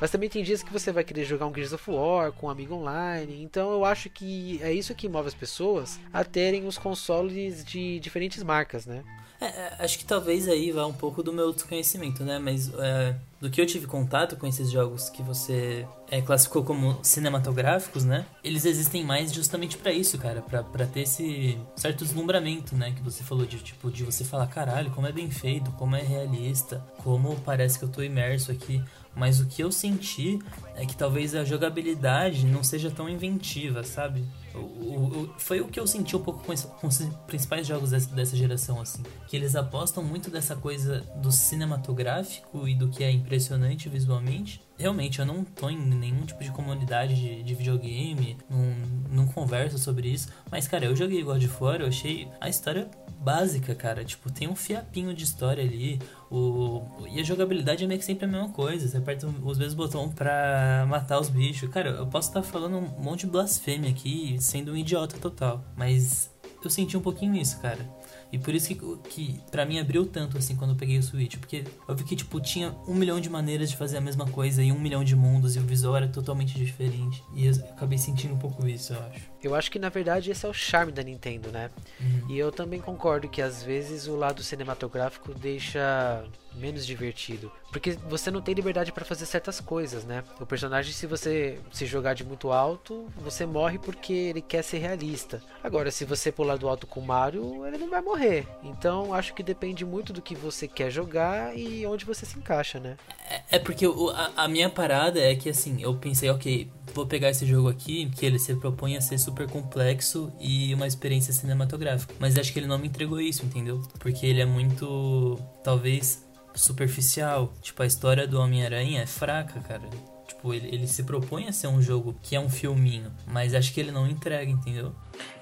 Mas 0.02 0.10
também 0.10 0.28
tem 0.28 0.42
dias 0.42 0.64
que 0.64 0.72
você 0.72 0.90
vai 0.90 1.04
querer 1.04 1.24
jogar 1.24 1.46
um 1.46 1.54
Gears 1.54 1.72
of 1.72 1.88
War 1.88 2.32
com 2.32 2.48
um 2.48 2.50
amigo 2.50 2.74
online. 2.74 3.40
Então 3.40 3.70
eu 3.70 3.84
acho 3.84 4.10
que 4.10 4.58
é 4.60 4.72
isso 4.72 4.96
que 4.96 5.08
move 5.08 5.28
as 5.28 5.34
pessoas 5.34 6.00
a 6.12 6.24
terem 6.24 6.66
os 6.66 6.76
consoles 6.76 7.64
de 7.64 8.00
diferentes 8.00 8.42
marcas, 8.42 8.84
né? 8.84 9.04
É, 9.40 9.46
é 9.46 9.76
acho 9.78 9.96
que 9.96 10.04
talvez 10.04 10.48
aí 10.48 10.72
vá 10.72 10.84
um 10.86 10.92
pouco 10.92 11.22
do 11.22 11.32
meu 11.32 11.52
desconhecimento, 11.52 12.24
né? 12.24 12.40
Mas 12.40 12.72
é, 12.74 13.14
do 13.40 13.48
que 13.48 13.60
eu 13.60 13.66
tive 13.66 13.86
contato 13.86 14.36
com 14.36 14.44
esses 14.44 14.72
jogos 14.72 15.08
que 15.08 15.22
você 15.22 15.86
é, 16.10 16.20
classificou 16.20 16.64
como 16.64 16.98
cinematográficos, 17.02 18.04
né? 18.04 18.26
Eles 18.42 18.64
existem 18.64 19.04
mais 19.04 19.32
justamente 19.32 19.76
para 19.76 19.92
isso, 19.92 20.18
cara, 20.18 20.42
para 20.42 20.86
ter 20.86 21.02
esse 21.02 21.56
certo 21.76 22.04
deslumbramento, 22.04 22.74
né? 22.76 22.92
Que 22.92 23.02
você 23.02 23.22
falou 23.22 23.46
de 23.46 23.58
tipo 23.58 23.90
de 23.90 24.04
você 24.04 24.24
falar, 24.24 24.46
caralho, 24.48 24.90
como 24.90 25.06
é 25.06 25.12
bem 25.12 25.30
feito, 25.30 25.70
como 25.72 25.96
é 25.96 26.02
realista, 26.02 26.84
como 26.98 27.40
parece 27.40 27.78
que 27.78 27.84
eu 27.84 27.88
tô 27.88 28.02
imerso 28.02 28.50
aqui. 28.50 28.82
Mas 29.14 29.40
o 29.40 29.46
que 29.46 29.62
eu 29.62 29.70
senti 29.70 30.38
é 30.74 30.86
que 30.86 30.96
talvez 30.96 31.34
a 31.34 31.44
jogabilidade 31.44 32.46
não 32.46 32.64
seja 32.64 32.90
tão 32.90 33.08
inventiva, 33.08 33.84
sabe? 33.84 34.24
O, 34.54 34.58
o, 34.58 35.34
foi 35.38 35.60
o 35.60 35.68
que 35.68 35.80
eu 35.80 35.86
senti 35.86 36.16
um 36.16 36.20
pouco 36.20 36.42
com, 36.44 36.54
com 36.54 36.86
os 36.86 36.98
principais 37.26 37.66
jogos 37.66 37.90
dessa, 37.90 38.14
dessa, 38.14 38.36
geração, 38.36 38.80
assim. 38.80 39.02
Que 39.28 39.36
eles 39.36 39.56
apostam 39.56 40.02
muito 40.02 40.30
dessa 40.30 40.54
coisa 40.56 41.00
do 41.16 41.32
cinematográfico 41.32 42.68
e 42.68 42.74
do 42.74 42.88
que 42.88 43.02
é 43.02 43.10
impressionante 43.10 43.88
visualmente. 43.88 44.60
Realmente, 44.78 45.20
eu 45.20 45.26
não 45.26 45.44
tô 45.44 45.70
em 45.70 45.78
nenhum 45.78 46.24
tipo 46.26 46.42
de 46.42 46.50
comunidade 46.50 47.14
de, 47.14 47.42
de 47.42 47.54
videogame, 47.54 48.36
não, 48.50 48.74
não 49.10 49.26
converso 49.26 49.78
sobre 49.78 50.08
isso. 50.08 50.28
Mas, 50.50 50.66
cara, 50.66 50.84
eu 50.84 50.96
joguei 50.96 51.22
God 51.22 51.44
of 51.44 51.56
War, 51.62 51.80
eu 51.80 51.86
achei 51.86 52.28
a 52.40 52.48
história 52.48 52.90
básica, 53.22 53.74
cara. 53.74 54.04
Tipo, 54.04 54.30
tem 54.30 54.48
um 54.48 54.56
fiapinho 54.56 55.14
de 55.14 55.24
história 55.24 55.62
ali. 55.62 56.00
O... 56.30 56.82
E 57.08 57.20
a 57.20 57.22
jogabilidade 57.22 57.84
é 57.84 57.86
meio 57.86 58.00
que 58.00 58.06
sempre 58.06 58.24
a 58.24 58.28
mesma 58.28 58.48
coisa. 58.48 58.88
Você 58.88 58.96
aperta 58.96 59.26
os 59.26 59.58
mesmos 59.58 59.74
botões 59.74 60.12
pra 60.14 60.84
matar 60.88 61.20
os 61.20 61.28
bichos. 61.28 61.70
Cara, 61.70 61.90
eu 61.90 62.06
posso 62.06 62.28
estar 62.28 62.42
falando 62.42 62.78
um 62.78 63.02
monte 63.02 63.20
de 63.20 63.26
blasfêmia 63.28 63.90
aqui, 63.90 64.36
sendo 64.42 64.72
um 64.72 64.76
idiota 64.76 65.16
total. 65.18 65.64
Mas 65.76 66.30
eu 66.62 66.70
senti 66.70 66.96
um 66.96 67.00
pouquinho 67.00 67.34
isso, 67.34 67.60
cara. 67.60 67.88
E 68.32 68.38
por 68.38 68.54
isso 68.54 68.68
que, 68.68 68.74
que 69.10 69.40
para 69.50 69.66
mim 69.66 69.78
abriu 69.78 70.06
tanto 70.06 70.38
assim 70.38 70.56
quando 70.56 70.70
eu 70.70 70.76
peguei 70.76 70.98
o 70.98 71.02
Switch. 71.02 71.36
Porque 71.36 71.64
eu 71.86 71.94
vi 71.94 72.02
que, 72.02 72.16
tipo, 72.16 72.40
tinha 72.40 72.74
um 72.88 72.94
milhão 72.94 73.20
de 73.20 73.28
maneiras 73.28 73.70
de 73.70 73.76
fazer 73.76 73.98
a 73.98 74.00
mesma 74.00 74.26
coisa 74.26 74.62
e 74.62 74.72
um 74.72 74.80
milhão 74.80 75.04
de 75.04 75.14
mundos 75.14 75.54
e 75.54 75.58
o 75.58 75.62
visual 75.62 75.96
era 75.96 76.08
totalmente 76.08 76.54
diferente. 76.54 77.22
E 77.34 77.46
eu 77.46 77.52
acabei 77.70 77.98
sentindo 77.98 78.34
um 78.34 78.38
pouco 78.38 78.66
isso, 78.66 78.94
eu 78.94 79.02
acho. 79.02 79.32
Eu 79.42 79.54
acho 79.56 79.70
que 79.70 79.78
na 79.78 79.88
verdade 79.88 80.30
esse 80.30 80.46
é 80.46 80.48
o 80.48 80.54
charme 80.54 80.92
da 80.92 81.02
Nintendo, 81.02 81.50
né? 81.50 81.68
Uhum. 82.00 82.30
E 82.30 82.38
eu 82.38 82.52
também 82.52 82.80
concordo 82.80 83.28
que 83.28 83.42
às 83.42 83.62
vezes 83.62 84.06
o 84.06 84.14
lado 84.14 84.42
cinematográfico 84.42 85.34
deixa 85.34 86.24
menos 86.54 86.86
divertido, 86.86 87.50
porque 87.72 87.92
você 88.08 88.30
não 88.30 88.42
tem 88.42 88.54
liberdade 88.54 88.92
para 88.92 89.04
fazer 89.04 89.26
certas 89.26 89.58
coisas, 89.58 90.04
né? 90.04 90.22
O 90.38 90.46
personagem 90.46 90.92
se 90.92 91.06
você 91.06 91.58
se 91.72 91.86
jogar 91.86 92.14
de 92.14 92.24
muito 92.24 92.52
alto, 92.52 93.06
você 93.16 93.46
morre 93.46 93.78
porque 93.78 94.12
ele 94.12 94.42
quer 94.42 94.62
ser 94.62 94.78
realista. 94.78 95.42
Agora, 95.64 95.90
se 95.90 96.04
você 96.04 96.30
pular 96.30 96.56
do 96.56 96.68
alto 96.68 96.86
com 96.86 97.00
o 97.00 97.06
Mario, 97.06 97.66
ele 97.66 97.78
não 97.78 97.90
vai 97.90 98.02
morrer. 98.02 98.21
Então, 98.62 99.12
acho 99.12 99.34
que 99.34 99.42
depende 99.42 99.84
muito 99.84 100.12
do 100.12 100.22
que 100.22 100.34
você 100.34 100.68
quer 100.68 100.90
jogar 100.90 101.56
e 101.56 101.86
onde 101.86 102.04
você 102.04 102.24
se 102.24 102.38
encaixa, 102.38 102.78
né? 102.78 102.96
É, 103.28 103.56
é 103.56 103.58
porque 103.58 103.86
a, 103.86 104.44
a 104.44 104.48
minha 104.48 104.68
parada 104.68 105.20
é 105.20 105.34
que 105.34 105.48
assim, 105.48 105.82
eu 105.82 105.94
pensei, 105.94 106.30
OK, 106.30 106.70
vou 106.94 107.06
pegar 107.06 107.30
esse 107.30 107.46
jogo 107.46 107.68
aqui, 107.68 108.10
que 108.10 108.24
ele 108.24 108.38
se 108.38 108.54
propõe 108.54 108.96
a 108.96 109.00
ser 109.00 109.18
super 109.18 109.48
complexo 109.48 110.32
e 110.40 110.74
uma 110.74 110.86
experiência 110.86 111.32
cinematográfica. 111.32 112.14
Mas 112.18 112.38
acho 112.38 112.52
que 112.52 112.58
ele 112.58 112.66
não 112.66 112.78
me 112.78 112.88
entregou 112.88 113.20
isso, 113.20 113.44
entendeu? 113.44 113.82
Porque 113.98 114.26
ele 114.26 114.40
é 114.40 114.46
muito, 114.46 115.38
talvez, 115.62 116.24
superficial. 116.54 117.52
Tipo, 117.60 117.82
a 117.82 117.86
história 117.86 118.26
do 118.26 118.40
Homem-Aranha 118.40 119.02
é 119.02 119.06
fraca, 119.06 119.60
cara. 119.60 119.88
Tipo, 120.32 120.54
ele, 120.54 120.68
ele 120.74 120.86
se 120.86 121.02
propõe 121.02 121.46
a 121.46 121.52
ser 121.52 121.66
um 121.66 121.80
jogo 121.80 122.16
que 122.22 122.34
é 122.34 122.40
um 122.40 122.48
filminho, 122.48 123.12
mas 123.26 123.54
acho 123.54 123.72
que 123.72 123.78
ele 123.78 123.90
não 123.90 124.08
entrega, 124.08 124.50
entendeu? 124.50 124.92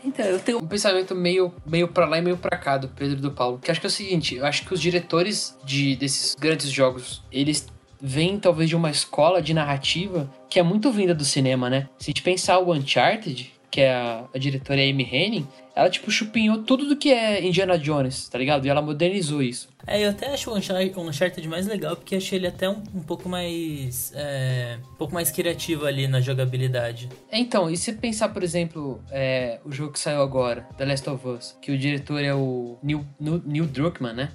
Então, 0.04 0.26
eu 0.26 0.40
tenho 0.40 0.58
um 0.58 0.66
pensamento 0.66 1.14
meio, 1.14 1.54
meio 1.64 1.86
pra 1.86 2.06
lá 2.06 2.18
e 2.18 2.20
meio 2.20 2.36
pra 2.36 2.58
cá 2.58 2.76
do 2.76 2.88
Pedro 2.88 3.16
e 3.16 3.20
do 3.20 3.30
Paulo. 3.30 3.58
Que 3.58 3.70
acho 3.70 3.80
que 3.80 3.86
é 3.86 3.88
o 3.88 3.90
seguinte, 3.90 4.34
eu 4.34 4.44
acho 4.44 4.66
que 4.66 4.74
os 4.74 4.80
diretores 4.80 5.56
de, 5.64 5.94
desses 5.94 6.34
grandes 6.34 6.70
jogos, 6.70 7.22
eles 7.30 7.68
vêm 8.00 8.38
talvez 8.38 8.68
de 8.68 8.74
uma 8.74 8.90
escola 8.90 9.40
de 9.40 9.54
narrativa 9.54 10.28
que 10.48 10.58
é 10.58 10.62
muito 10.62 10.90
vinda 10.90 11.14
do 11.14 11.24
cinema, 11.24 11.70
né? 11.70 11.88
Se 11.98 12.06
a 12.06 12.10
gente 12.10 12.22
pensar 12.22 12.58
o 12.58 12.72
Uncharted, 12.72 13.52
que 13.70 13.82
é 13.82 13.94
a, 13.94 14.24
a 14.34 14.38
diretora 14.38 14.80
Amy 14.80 15.08
Henning, 15.10 15.46
ela, 15.80 15.88
tipo, 15.88 16.10
chupinhou 16.10 16.62
tudo 16.62 16.86
do 16.86 16.94
que 16.94 17.10
é 17.10 17.42
Indiana 17.42 17.78
Jones, 17.78 18.28
tá 18.28 18.38
ligado? 18.38 18.66
E 18.66 18.68
ela 18.68 18.82
modernizou 18.82 19.42
isso. 19.42 19.70
É, 19.86 20.04
eu 20.04 20.10
até 20.10 20.30
acho 20.30 20.50
o 20.50 20.54
Uncharted, 20.54 21.48
mais 21.48 21.66
legal, 21.66 21.96
porque 21.96 22.16
achei 22.16 22.38
ele 22.38 22.46
até 22.46 22.68
um, 22.68 22.82
um 22.94 23.02
pouco 23.02 23.30
mais... 23.30 24.12
É, 24.14 24.78
um 24.92 24.96
pouco 24.96 25.14
mais 25.14 25.30
criativo 25.30 25.86
ali 25.86 26.06
na 26.06 26.20
jogabilidade. 26.20 27.08
É, 27.32 27.38
então, 27.38 27.70
e 27.70 27.78
se 27.78 27.94
pensar, 27.94 28.28
por 28.28 28.42
exemplo, 28.42 29.02
é, 29.10 29.58
o 29.64 29.72
jogo 29.72 29.92
que 29.92 29.98
saiu 29.98 30.20
agora, 30.20 30.68
The 30.76 30.84
Last 30.84 31.08
of 31.08 31.26
Us, 31.26 31.56
que 31.62 31.72
o 31.72 31.78
diretor 31.78 32.22
é 32.22 32.34
o 32.34 32.76
Neil, 32.82 33.06
Neil 33.18 33.66
Druckmann, 33.66 34.12
né? 34.12 34.32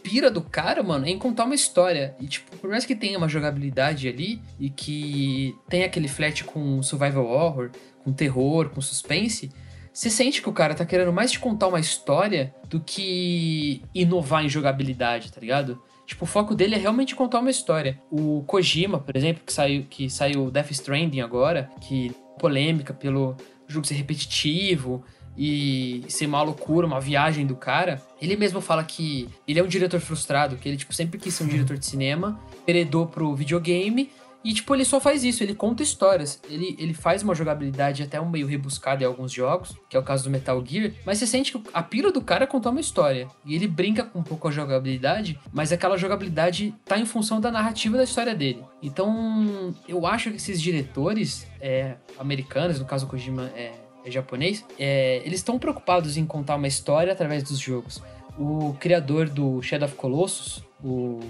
pira 0.00 0.30
do 0.30 0.40
cara, 0.40 0.82
mano, 0.82 1.04
é 1.04 1.10
em 1.10 1.18
contar 1.18 1.44
uma 1.44 1.54
história. 1.54 2.14
E, 2.18 2.26
tipo, 2.26 2.56
por 2.56 2.70
mais 2.70 2.86
que 2.86 2.94
tenha 2.94 3.18
uma 3.18 3.28
jogabilidade 3.28 4.08
ali 4.08 4.40
e 4.58 4.70
que 4.70 5.54
tenha 5.68 5.84
aquele 5.84 6.08
flat 6.08 6.44
com 6.44 6.82
survival 6.82 7.26
horror, 7.26 7.70
com 8.02 8.12
terror, 8.12 8.70
com 8.70 8.80
suspense, 8.80 9.50
você 9.98 10.10
sente 10.10 10.40
que 10.40 10.48
o 10.48 10.52
cara 10.52 10.76
tá 10.76 10.86
querendo 10.86 11.12
mais 11.12 11.32
te 11.32 11.40
contar 11.40 11.66
uma 11.66 11.80
história 11.80 12.54
do 12.70 12.78
que 12.78 13.82
inovar 13.92 14.44
em 14.44 14.48
jogabilidade, 14.48 15.32
tá 15.32 15.40
ligado? 15.40 15.82
Tipo, 16.06 16.22
o 16.22 16.26
foco 16.26 16.54
dele 16.54 16.76
é 16.76 16.78
realmente 16.78 17.16
contar 17.16 17.40
uma 17.40 17.50
história. 17.50 18.00
O 18.08 18.44
Kojima, 18.46 19.00
por 19.00 19.16
exemplo, 19.16 19.42
que 19.44 19.52
saiu, 19.52 19.84
que 19.90 20.08
saiu 20.08 20.52
Death 20.52 20.70
Stranding 20.70 21.20
agora, 21.20 21.68
que 21.80 22.12
polêmica 22.38 22.94
pelo 22.94 23.36
jogo 23.66 23.88
ser 23.88 23.94
repetitivo, 23.94 25.04
e 25.36 26.04
ser 26.08 26.26
uma 26.26 26.42
loucura, 26.42 26.86
uma 26.86 27.00
viagem 27.00 27.44
do 27.44 27.56
cara, 27.56 28.00
ele 28.22 28.36
mesmo 28.36 28.60
fala 28.60 28.84
que 28.84 29.28
ele 29.46 29.58
é 29.58 29.62
um 29.62 29.68
diretor 29.68 30.00
frustrado, 30.00 30.56
que 30.56 30.68
ele 30.68 30.76
tipo 30.76 30.92
sempre 30.92 31.18
quis 31.18 31.34
ser 31.34 31.44
um 31.44 31.48
diretor 31.48 31.76
de 31.76 31.86
cinema, 31.86 32.40
heredou 32.66 33.06
pro 33.06 33.34
videogame 33.34 34.10
e 34.48 34.54
tipo 34.54 34.74
ele 34.74 34.82
só 34.82 34.98
faz 34.98 35.24
isso, 35.24 35.42
ele 35.42 35.54
conta 35.54 35.82
histórias. 35.82 36.40
Ele, 36.48 36.74
ele 36.78 36.94
faz 36.94 37.22
uma 37.22 37.34
jogabilidade 37.34 38.02
até 38.02 38.18
um 38.18 38.30
meio 38.30 38.46
rebuscada 38.46 39.02
em 39.02 39.06
alguns 39.06 39.30
jogos, 39.30 39.76
que 39.90 39.94
é 39.94 40.00
o 40.00 40.02
caso 40.02 40.24
do 40.24 40.30
Metal 40.30 40.64
Gear, 40.64 40.90
mas 41.04 41.18
você 41.18 41.26
sente 41.26 41.52
que 41.52 41.62
a 41.70 41.82
pira 41.82 42.10
do 42.10 42.22
cara 42.22 42.44
é 42.44 42.46
contar 42.46 42.70
uma 42.70 42.80
história. 42.80 43.28
E 43.44 43.54
ele 43.54 43.68
brinca 43.68 44.04
com 44.04 44.20
um 44.20 44.22
pouco 44.22 44.48
a 44.48 44.50
jogabilidade, 44.50 45.38
mas 45.52 45.70
aquela 45.70 45.98
jogabilidade 45.98 46.74
tá 46.86 46.98
em 46.98 47.04
função 47.04 47.42
da 47.42 47.50
narrativa 47.50 47.98
da 47.98 48.04
história 48.04 48.34
dele. 48.34 48.64
Então, 48.82 49.74
eu 49.86 50.06
acho 50.06 50.30
que 50.30 50.36
esses 50.36 50.62
diretores 50.62 51.46
é, 51.60 51.96
americanos, 52.18 52.78
no 52.78 52.86
caso 52.86 53.04
o 53.04 53.08
Kojima 53.10 53.52
é 53.54 53.72
é 54.02 54.10
japonês, 54.10 54.64
é, 54.78 55.20
eles 55.26 55.40
estão 55.40 55.58
preocupados 55.58 56.16
em 56.16 56.24
contar 56.24 56.56
uma 56.56 56.68
história 56.68 57.12
através 57.12 57.42
dos 57.42 57.58
jogos. 57.58 58.02
O 58.38 58.74
criador 58.80 59.28
do 59.28 59.60
Shadow 59.60 59.86
of 59.86 59.96
Colossus, 59.96 60.64
o 60.82 61.20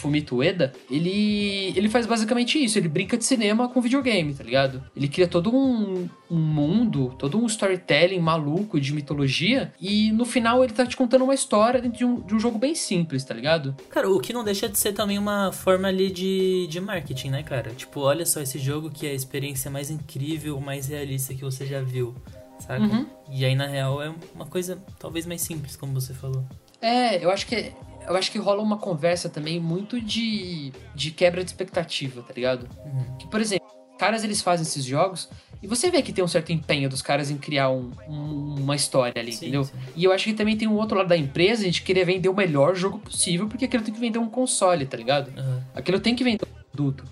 Fumito 0.00 0.36
Ueda, 0.36 0.72
ele, 0.90 1.72
ele 1.76 1.88
faz 1.88 2.06
basicamente 2.06 2.62
isso. 2.62 2.78
Ele 2.78 2.88
brinca 2.88 3.18
de 3.18 3.24
cinema 3.24 3.68
com 3.68 3.80
videogame, 3.80 4.32
tá 4.34 4.42
ligado? 4.42 4.82
Ele 4.96 5.08
cria 5.08 5.28
todo 5.28 5.54
um, 5.54 6.08
um 6.30 6.38
mundo, 6.38 7.14
todo 7.18 7.38
um 7.38 7.46
storytelling 7.46 8.18
maluco 8.18 8.80
de 8.80 8.94
mitologia 8.94 9.72
e 9.80 10.10
no 10.12 10.24
final 10.24 10.64
ele 10.64 10.72
tá 10.72 10.86
te 10.86 10.96
contando 10.96 11.22
uma 11.22 11.34
história 11.34 11.82
dentro 11.82 11.98
de 11.98 12.04
um, 12.04 12.20
de 12.20 12.34
um 12.34 12.40
jogo 12.40 12.58
bem 12.58 12.74
simples, 12.74 13.22
tá 13.24 13.34
ligado? 13.34 13.76
Cara, 13.90 14.10
o 14.10 14.18
que 14.20 14.32
não 14.32 14.42
deixa 14.42 14.68
de 14.68 14.78
ser 14.78 14.94
também 14.94 15.18
uma 15.18 15.52
forma 15.52 15.88
ali 15.88 16.10
de, 16.10 16.66
de 16.68 16.80
marketing, 16.80 17.28
né, 17.28 17.42
cara? 17.42 17.70
Tipo, 17.70 18.00
olha 18.00 18.24
só 18.24 18.40
esse 18.40 18.58
jogo 18.58 18.90
que 18.90 19.06
é 19.06 19.10
a 19.10 19.14
experiência 19.14 19.70
mais 19.70 19.90
incrível, 19.90 20.58
mais 20.60 20.88
realista 20.88 21.34
que 21.34 21.42
você 21.42 21.66
já 21.66 21.82
viu, 21.82 22.14
saca? 22.58 22.82
Uhum. 22.82 23.06
E 23.30 23.44
aí, 23.44 23.54
na 23.54 23.66
real, 23.66 24.02
é 24.02 24.12
uma 24.34 24.46
coisa 24.46 24.82
talvez 24.98 25.26
mais 25.26 25.42
simples, 25.42 25.76
como 25.76 25.92
você 25.92 26.14
falou. 26.14 26.44
É, 26.80 27.22
eu 27.22 27.30
acho 27.30 27.46
que 27.46 27.72
eu 28.08 28.16
acho 28.16 28.30
que 28.30 28.38
rola 28.38 28.62
uma 28.62 28.76
conversa 28.76 29.28
também 29.28 29.60
muito 29.60 30.00
de, 30.00 30.72
de 30.94 31.10
quebra 31.10 31.42
de 31.44 31.50
expectativa, 31.50 32.22
tá 32.22 32.32
ligado? 32.34 32.68
Uhum. 32.84 33.16
Que, 33.18 33.26
por 33.26 33.40
exemplo, 33.40 33.66
caras 33.98 34.24
eles 34.24 34.40
fazem 34.40 34.62
esses 34.62 34.84
jogos 34.84 35.28
e 35.62 35.66
você 35.66 35.90
vê 35.90 36.00
que 36.00 36.12
tem 36.12 36.24
um 36.24 36.28
certo 36.28 36.50
empenho 36.52 36.88
dos 36.88 37.02
caras 37.02 37.30
em 37.30 37.36
criar 37.36 37.68
um, 37.68 37.90
um, 38.08 38.54
uma 38.60 38.74
história 38.74 39.20
ali, 39.20 39.32
sim, 39.32 39.44
entendeu? 39.44 39.64
Sim. 39.64 39.72
E 39.94 40.04
eu 40.04 40.12
acho 40.12 40.24
que 40.24 40.32
também 40.32 40.56
tem 40.56 40.66
um 40.66 40.76
outro 40.76 40.96
lado 40.96 41.08
da 41.08 41.16
empresa, 41.16 41.62
a 41.62 41.64
gente 41.66 41.82
querer 41.82 42.06
vender 42.06 42.30
o 42.30 42.34
melhor 42.34 42.74
jogo 42.74 42.98
possível, 42.98 43.46
porque 43.46 43.66
aquilo 43.66 43.84
tem 43.84 43.92
que 43.92 44.00
vender 44.00 44.18
um 44.18 44.28
console, 44.28 44.86
tá 44.86 44.96
ligado? 44.96 45.28
Uhum. 45.38 45.60
Aquilo 45.74 46.00
tem 46.00 46.16
que 46.16 46.24
vender 46.24 46.46
um 46.46 46.70
produto. 46.72 47.04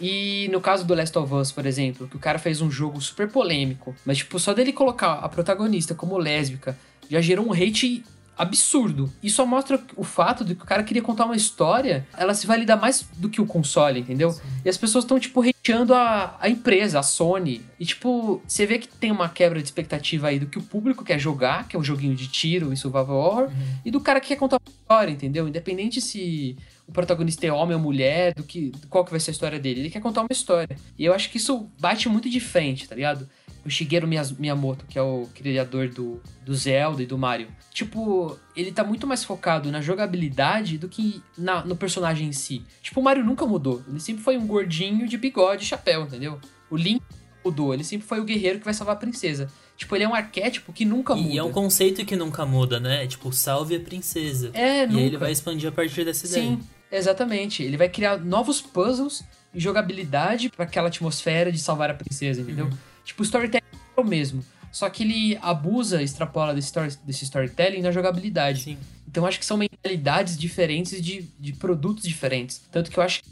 E 0.00 0.48
no 0.52 0.60
caso 0.60 0.84
do 0.84 0.94
Last 0.94 1.16
of 1.16 1.32
Us, 1.32 1.52
por 1.52 1.64
exemplo, 1.64 2.08
que 2.08 2.16
o 2.16 2.18
cara 2.18 2.38
fez 2.38 2.60
um 2.60 2.70
jogo 2.70 3.00
super 3.00 3.30
polêmico, 3.30 3.94
mas 4.04 4.18
tipo, 4.18 4.38
só 4.38 4.52
dele 4.52 4.72
colocar 4.72 5.14
a 5.14 5.28
protagonista 5.28 5.94
como 5.94 6.18
lésbica 6.18 6.76
já 7.08 7.20
gerou 7.20 7.46
um 7.46 7.52
hate 7.52 8.04
absurdo. 8.36 9.10
E 9.22 9.30
só 9.30 9.46
mostra 9.46 9.80
o 9.96 10.04
fato 10.04 10.44
de 10.44 10.54
que 10.54 10.62
o 10.62 10.66
cara 10.66 10.82
queria 10.82 11.02
contar 11.02 11.24
uma 11.24 11.36
história, 11.36 12.06
ela 12.16 12.34
se 12.34 12.46
vai 12.46 12.58
lidar 12.58 12.76
mais 12.76 13.06
do 13.16 13.28
que 13.28 13.40
o 13.40 13.46
console, 13.46 14.00
entendeu? 14.00 14.30
Sim. 14.30 14.42
E 14.64 14.68
as 14.68 14.76
pessoas 14.76 15.04
estão, 15.04 15.18
tipo, 15.18 15.40
hateando 15.40 15.94
a, 15.94 16.36
a 16.38 16.48
empresa, 16.48 16.98
a 16.98 17.02
Sony. 17.02 17.62
E, 17.80 17.86
tipo, 17.86 18.42
você 18.46 18.66
vê 18.66 18.78
que 18.78 18.88
tem 18.88 19.10
uma 19.10 19.28
quebra 19.28 19.60
de 19.60 19.66
expectativa 19.66 20.28
aí 20.28 20.38
do 20.38 20.46
que 20.46 20.58
o 20.58 20.62
público 20.62 21.04
quer 21.04 21.18
jogar, 21.18 21.66
que 21.66 21.76
é 21.76 21.78
um 21.78 21.84
joguinho 21.84 22.14
de 22.14 22.28
tiro 22.28 22.72
e 22.72 22.76
survival 22.76 23.16
horror, 23.16 23.44
uhum. 23.44 23.78
e 23.84 23.90
do 23.90 24.00
cara 24.00 24.20
que 24.20 24.28
quer 24.28 24.36
contar 24.36 24.56
uma 24.56 24.70
história, 24.70 25.12
entendeu? 25.12 25.48
Independente 25.48 26.00
se 26.00 26.56
o 26.86 26.92
protagonista 26.92 27.46
é 27.46 27.52
homem 27.52 27.74
ou 27.74 27.82
mulher, 27.82 28.32
do 28.34 28.42
que 28.42 28.72
qual 28.88 29.04
que 29.04 29.10
vai 29.10 29.18
ser 29.18 29.30
a 29.30 29.32
história 29.32 29.58
dele. 29.58 29.80
Ele 29.80 29.90
quer 29.90 30.00
contar 30.00 30.20
uma 30.20 30.28
história. 30.30 30.76
E 30.98 31.04
eu 31.04 31.12
acho 31.12 31.30
que 31.30 31.38
isso 31.38 31.68
bate 31.80 32.08
muito 32.08 32.30
de 32.30 32.38
frente, 32.38 32.88
tá 32.88 32.94
ligado? 32.94 33.28
O 33.66 33.70
Shigeru 33.70 34.06
Miyamoto, 34.06 34.86
que 34.86 34.96
é 34.96 35.02
o 35.02 35.28
criador 35.34 35.88
do, 35.88 36.22
do 36.44 36.54
Zelda 36.54 37.02
e 37.02 37.06
do 37.06 37.18
Mario. 37.18 37.48
Tipo, 37.72 38.38
ele 38.54 38.70
tá 38.70 38.84
muito 38.84 39.06
mais 39.06 39.24
focado 39.24 39.70
na 39.72 39.80
jogabilidade 39.80 40.78
do 40.78 40.88
que 40.88 41.20
na, 41.36 41.64
no 41.64 41.74
personagem 41.74 42.28
em 42.28 42.32
si. 42.32 42.62
Tipo, 42.80 43.00
o 43.00 43.02
Mario 43.02 43.24
nunca 43.24 43.44
mudou. 43.44 43.82
Ele 43.88 43.98
sempre 43.98 44.22
foi 44.22 44.38
um 44.38 44.46
gordinho 44.46 45.08
de 45.08 45.18
bigode 45.18 45.64
e 45.64 45.66
chapéu, 45.66 46.02
entendeu? 46.02 46.40
O 46.70 46.76
Link 46.76 47.02
mudou. 47.44 47.74
Ele 47.74 47.82
sempre 47.82 48.06
foi 48.06 48.20
o 48.20 48.24
guerreiro 48.24 48.60
que 48.60 48.64
vai 48.64 48.72
salvar 48.72 48.94
a 48.94 48.98
princesa. 48.98 49.50
Tipo, 49.76 49.96
ele 49.96 50.04
é 50.04 50.08
um 50.08 50.14
arquétipo 50.14 50.72
que 50.72 50.84
nunca 50.84 51.14
muda. 51.14 51.28
E 51.28 51.36
é 51.36 51.42
um 51.42 51.52
conceito 51.52 52.04
que 52.04 52.16
nunca 52.16 52.46
muda, 52.46 52.78
né? 52.78 53.06
Tipo, 53.06 53.32
salve 53.32 53.74
a 53.74 53.80
princesa. 53.80 54.50
É, 54.54 54.84
e 54.84 54.86
nunca. 54.86 55.00
E 55.00 55.04
ele 55.04 55.16
vai 55.16 55.32
expandir 55.32 55.68
a 55.68 55.72
partir 55.72 56.04
dessa 56.04 56.26
ideia. 56.26 56.50
Sim, 56.50 56.60
exatamente. 56.90 57.62
Ele 57.62 57.76
vai 57.76 57.88
criar 57.88 58.16
novos 58.16 58.60
puzzles 58.60 59.24
e 59.52 59.60
jogabilidade 59.60 60.48
para 60.50 60.64
aquela 60.64 60.88
atmosfera 60.88 61.50
de 61.50 61.58
salvar 61.58 61.90
a 61.90 61.94
princesa, 61.94 62.40
entendeu? 62.40 62.66
Uhum. 62.66 62.95
Tipo, 63.06 63.22
o 63.22 63.24
storytelling 63.24 63.64
é 63.96 64.00
o 64.00 64.04
mesmo. 64.04 64.44
Só 64.70 64.90
que 64.90 65.04
ele 65.04 65.38
abusa, 65.40 66.02
extrapola 66.02 66.52
desse, 66.52 66.66
story, 66.66 66.90
desse 67.02 67.24
storytelling 67.24 67.80
na 67.80 67.90
jogabilidade. 67.90 68.60
Sim. 68.62 68.78
Então 69.08 69.24
acho 69.24 69.38
que 69.38 69.46
são 69.46 69.56
mentalidades 69.56 70.36
diferentes 70.36 71.00
de, 71.00 71.26
de 71.40 71.54
produtos 71.54 72.04
diferentes. 72.04 72.60
Tanto 72.70 72.90
que 72.90 72.98
eu 72.98 73.02
acho 73.02 73.22
que 73.22 73.30